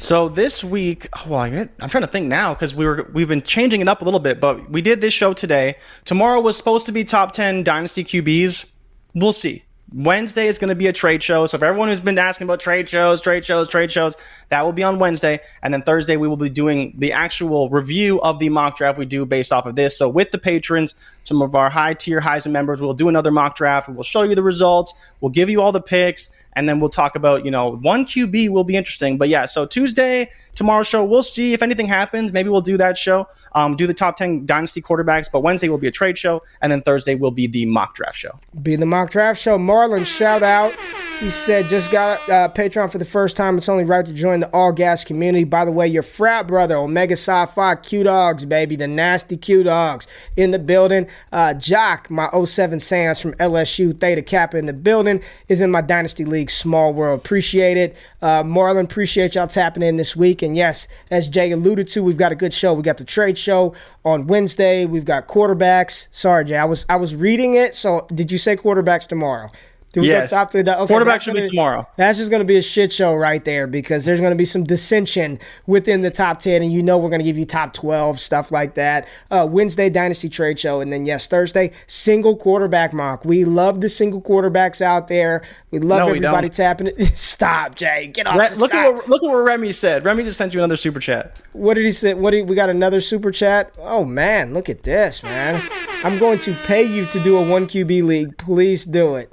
So 0.00 0.28
this 0.28 0.62
week, 0.62 1.08
oh, 1.12 1.24
well, 1.28 1.40
I'm 1.40 1.90
trying 1.90 2.04
to 2.04 2.06
think 2.06 2.28
now 2.28 2.54
because 2.54 2.72
we 2.72 2.86
were 2.86 3.10
we've 3.12 3.26
been 3.26 3.42
changing 3.42 3.80
it 3.80 3.88
up 3.88 4.00
a 4.00 4.04
little 4.04 4.20
bit, 4.20 4.38
but 4.38 4.70
we 4.70 4.80
did 4.80 5.00
this 5.00 5.12
show 5.12 5.32
today. 5.32 5.74
Tomorrow 6.04 6.40
was 6.40 6.56
supposed 6.56 6.86
to 6.86 6.92
be 6.92 7.02
top 7.02 7.32
ten 7.32 7.64
dynasty 7.64 8.04
QBs. 8.04 8.66
We'll 9.14 9.32
see. 9.32 9.64
Wednesday 9.92 10.46
is 10.46 10.58
going 10.58 10.68
to 10.68 10.76
be 10.76 10.86
a 10.86 10.92
trade 10.92 11.20
show. 11.22 11.46
So 11.46 11.58
for 11.58 11.64
everyone 11.64 11.88
who's 11.88 11.98
been 11.98 12.18
asking 12.18 12.46
about 12.46 12.60
trade 12.60 12.88
shows, 12.88 13.20
trade 13.20 13.44
shows, 13.44 13.68
trade 13.68 13.90
shows, 13.90 14.14
that 14.50 14.62
will 14.62 14.72
be 14.72 14.82
on 14.84 15.00
Wednesday. 15.00 15.40
And 15.62 15.72
then 15.72 15.82
Thursday, 15.82 16.16
we 16.16 16.28
will 16.28 16.36
be 16.36 16.50
doing 16.50 16.94
the 16.98 17.10
actual 17.10 17.70
review 17.70 18.20
of 18.20 18.38
the 18.38 18.50
mock 18.50 18.76
draft 18.76 18.98
we 18.98 19.06
do 19.06 19.24
based 19.24 19.50
off 19.50 19.64
of 19.64 19.76
this. 19.76 19.96
So 19.96 20.08
with 20.08 20.30
the 20.30 20.38
patrons, 20.38 20.94
some 21.24 21.40
of 21.40 21.54
our 21.54 21.70
high 21.70 21.94
tier 21.94 22.20
Heisman 22.20 22.50
members, 22.52 22.82
we'll 22.82 22.92
do 22.92 23.08
another 23.08 23.32
mock 23.32 23.56
draft. 23.56 23.88
We'll 23.88 24.02
show 24.02 24.22
you 24.22 24.34
the 24.34 24.42
results. 24.42 24.92
We'll 25.22 25.30
give 25.30 25.48
you 25.48 25.62
all 25.62 25.72
the 25.72 25.80
picks 25.80 26.28
and 26.54 26.68
then 26.68 26.80
we'll 26.80 26.90
talk 26.90 27.16
about 27.16 27.44
you 27.44 27.50
know 27.50 27.76
one 27.76 28.04
QB 28.04 28.50
will 28.50 28.64
be 28.64 28.76
interesting. 28.76 29.18
But 29.18 29.28
yeah, 29.28 29.46
so 29.46 29.66
Tuesday, 29.66 30.30
tomorrow's 30.54 30.86
show, 30.86 31.04
we'll 31.04 31.22
see 31.22 31.52
if 31.52 31.62
anything 31.62 31.86
happens. 31.86 32.32
Maybe 32.32 32.48
we'll 32.48 32.60
do 32.60 32.76
that 32.76 32.98
show, 32.98 33.28
um, 33.52 33.76
do 33.76 33.86
the 33.86 33.94
top 33.94 34.16
ten 34.16 34.46
dynasty 34.46 34.82
quarterbacks. 34.82 35.28
But 35.30 35.40
Wednesday 35.40 35.68
will 35.68 35.78
be 35.78 35.88
a 35.88 35.92
trade 35.92 36.18
show, 36.18 36.42
and 36.60 36.70
then 36.72 36.82
Thursday 36.82 37.14
will 37.14 37.30
be 37.30 37.46
the 37.46 37.66
mock 37.66 37.94
draft 37.94 38.16
show. 38.16 38.38
Be 38.62 38.76
the 38.76 38.86
mock 38.86 39.10
draft 39.10 39.40
show. 39.40 39.58
Marlon, 39.58 40.06
shout 40.06 40.42
out. 40.42 40.74
He 41.20 41.30
said, 41.30 41.68
just 41.68 41.90
got 41.90 42.20
uh, 42.28 42.48
Patreon 42.48 42.92
for 42.92 42.98
the 42.98 43.04
first 43.04 43.36
time. 43.36 43.58
It's 43.58 43.68
only 43.68 43.82
right 43.82 44.06
to 44.06 44.12
join 44.12 44.38
the 44.38 44.48
all 44.52 44.70
gas 44.70 45.02
community. 45.02 45.42
By 45.42 45.64
the 45.64 45.72
way, 45.72 45.88
your 45.88 46.04
frat 46.04 46.46
brother, 46.46 46.76
Omega 46.76 47.16
Psi 47.16 47.46
Phi 47.46 47.74
Q 47.74 48.04
Dogs, 48.04 48.44
baby, 48.44 48.76
the 48.76 48.86
nasty 48.86 49.36
Q 49.36 49.64
Dogs 49.64 50.06
in 50.36 50.52
the 50.52 50.60
building. 50.60 51.08
Uh, 51.32 51.54
Jock, 51.54 52.08
my 52.08 52.30
07 52.30 52.78
Sands 52.78 53.20
from 53.20 53.34
LSU, 53.34 53.98
Theta 53.98 54.22
Kappa 54.22 54.58
in 54.58 54.66
the 54.66 54.72
building, 54.72 55.20
is 55.48 55.60
in 55.60 55.72
my 55.72 55.80
Dynasty 55.80 56.24
League 56.24 56.50
Small 56.50 56.94
World. 56.94 57.18
Appreciate 57.18 57.76
it. 57.76 57.96
Uh, 58.22 58.44
Marlon, 58.44 58.84
appreciate 58.84 59.34
y'all 59.34 59.48
tapping 59.48 59.82
in 59.82 59.96
this 59.96 60.14
week. 60.14 60.40
And 60.42 60.56
yes, 60.56 60.86
as 61.10 61.28
Jay 61.28 61.50
alluded 61.50 61.88
to, 61.88 62.04
we've 62.04 62.16
got 62.16 62.30
a 62.30 62.36
good 62.36 62.54
show. 62.54 62.74
We 62.74 62.84
got 62.84 62.98
the 62.98 63.04
trade 63.04 63.36
show 63.36 63.74
on 64.04 64.28
Wednesday. 64.28 64.86
We've 64.86 65.04
got 65.04 65.26
quarterbacks. 65.26 66.06
Sorry, 66.12 66.44
Jay, 66.44 66.56
I 66.56 66.64
was 66.64 66.86
I 66.88 66.94
was 66.94 67.16
reading 67.16 67.54
it. 67.54 67.74
So 67.74 68.06
did 68.14 68.30
you 68.30 68.38
say 68.38 68.54
quarterbacks 68.54 69.08
tomorrow? 69.08 69.50
Do 69.92 70.02
we 70.02 70.08
yes. 70.08 70.30
go 70.30 70.36
top 70.38 70.52
three? 70.52 70.60
Okay, 70.60 70.86
Quarterback 70.86 71.22
should 71.22 71.32
gonna, 71.32 71.44
be 71.44 71.48
tomorrow. 71.48 71.88
That's 71.96 72.18
just 72.18 72.30
going 72.30 72.40
to 72.40 72.46
be 72.46 72.58
a 72.58 72.62
shit 72.62 72.92
show 72.92 73.14
right 73.14 73.42
there 73.42 73.66
because 73.66 74.04
there's 74.04 74.20
going 74.20 74.32
to 74.32 74.36
be 74.36 74.44
some 74.44 74.64
dissension 74.64 75.38
within 75.66 76.02
the 76.02 76.10
top 76.10 76.40
10, 76.40 76.62
and 76.62 76.70
you 76.70 76.82
know 76.82 76.98
we're 76.98 77.08
going 77.08 77.20
to 77.20 77.24
give 77.24 77.38
you 77.38 77.46
top 77.46 77.72
12, 77.72 78.20
stuff 78.20 78.52
like 78.52 78.74
that. 78.74 79.08
Uh, 79.30 79.48
Wednesday, 79.50 79.88
Dynasty 79.88 80.28
Trade 80.28 80.58
Show. 80.58 80.80
And 80.80 80.92
then, 80.92 81.06
yes, 81.06 81.26
Thursday, 81.26 81.72
single 81.86 82.36
quarterback 82.36 82.92
mock. 82.92 83.24
We 83.24 83.44
love 83.46 83.80
the 83.80 83.88
single 83.88 84.20
quarterbacks 84.20 84.82
out 84.82 85.08
there. 85.08 85.42
We 85.70 85.78
love 85.78 86.00
no, 86.00 86.08
everybody 86.08 86.46
we 86.46 86.50
tapping 86.50 86.88
it. 86.88 87.06
Stop, 87.18 87.74
Jay. 87.74 88.08
Get 88.08 88.26
off 88.26 88.38
Re- 88.38 88.54
Look, 88.56 88.74
at 88.74 88.92
what, 88.92 89.08
look 89.08 89.22
at 89.22 89.26
what 89.26 89.36
Remy 89.36 89.72
said. 89.72 90.04
Remy 90.04 90.24
just 90.24 90.36
sent 90.36 90.52
you 90.52 90.60
another 90.60 90.76
super 90.76 91.00
chat. 91.00 91.40
What 91.52 91.74
did 91.74 91.86
he 91.86 91.92
say? 91.92 92.12
What 92.12 92.32
did, 92.32 92.46
we 92.46 92.54
got 92.54 92.68
another 92.68 93.00
super 93.00 93.30
chat? 93.30 93.74
Oh, 93.78 94.04
man, 94.04 94.52
look 94.52 94.68
at 94.68 94.82
this, 94.82 95.22
man. 95.22 95.66
I'm 96.04 96.18
going 96.18 96.40
to 96.40 96.52
pay 96.66 96.82
you 96.82 97.06
to 97.06 97.20
do 97.20 97.38
a 97.38 97.42
1QB 97.42 98.02
league. 98.02 98.36
Please 98.36 98.84
do 98.84 99.14
it. 99.14 99.32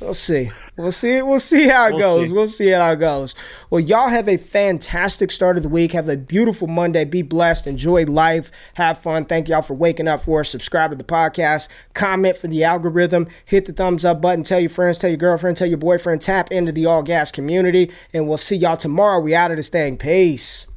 We'll 0.00 0.14
see. 0.14 0.50
We'll 0.76 0.92
see. 0.92 1.22
We'll 1.22 1.40
see 1.40 1.66
how 1.66 1.88
it 1.88 1.94
we'll 1.94 2.02
goes. 2.02 2.28
See. 2.28 2.34
We'll 2.34 2.48
see 2.48 2.68
how 2.68 2.92
it 2.92 3.00
goes. 3.00 3.34
Well, 3.68 3.80
y'all 3.80 4.08
have 4.08 4.28
a 4.28 4.36
fantastic 4.36 5.32
start 5.32 5.56
of 5.56 5.64
the 5.64 5.68
week. 5.68 5.92
Have 5.92 6.08
a 6.08 6.16
beautiful 6.16 6.68
Monday. 6.68 7.04
Be 7.04 7.22
blessed. 7.22 7.66
Enjoy 7.66 8.04
life. 8.04 8.52
Have 8.74 8.98
fun. 8.98 9.24
Thank 9.24 9.48
y'all 9.48 9.60
for 9.60 9.74
waking 9.74 10.06
up 10.06 10.20
for 10.20 10.40
us. 10.40 10.50
Subscribe 10.50 10.92
to 10.92 10.96
the 10.96 11.02
podcast. 11.02 11.68
Comment 11.94 12.36
for 12.36 12.46
the 12.46 12.62
algorithm. 12.62 13.26
Hit 13.44 13.64
the 13.64 13.72
thumbs 13.72 14.04
up 14.04 14.20
button. 14.20 14.44
Tell 14.44 14.60
your 14.60 14.70
friends. 14.70 14.98
Tell 14.98 15.10
your 15.10 15.16
girlfriend. 15.16 15.56
Tell 15.56 15.68
your 15.68 15.78
boyfriend. 15.78 16.22
Tap 16.22 16.52
into 16.52 16.70
the 16.70 16.86
all 16.86 17.02
gas 17.02 17.32
community. 17.32 17.90
And 18.14 18.28
we'll 18.28 18.38
see 18.38 18.56
y'all 18.56 18.76
tomorrow. 18.76 19.18
We 19.18 19.34
out 19.34 19.50
of 19.50 19.56
this 19.56 19.68
thing. 19.68 19.96
Peace. 19.96 20.68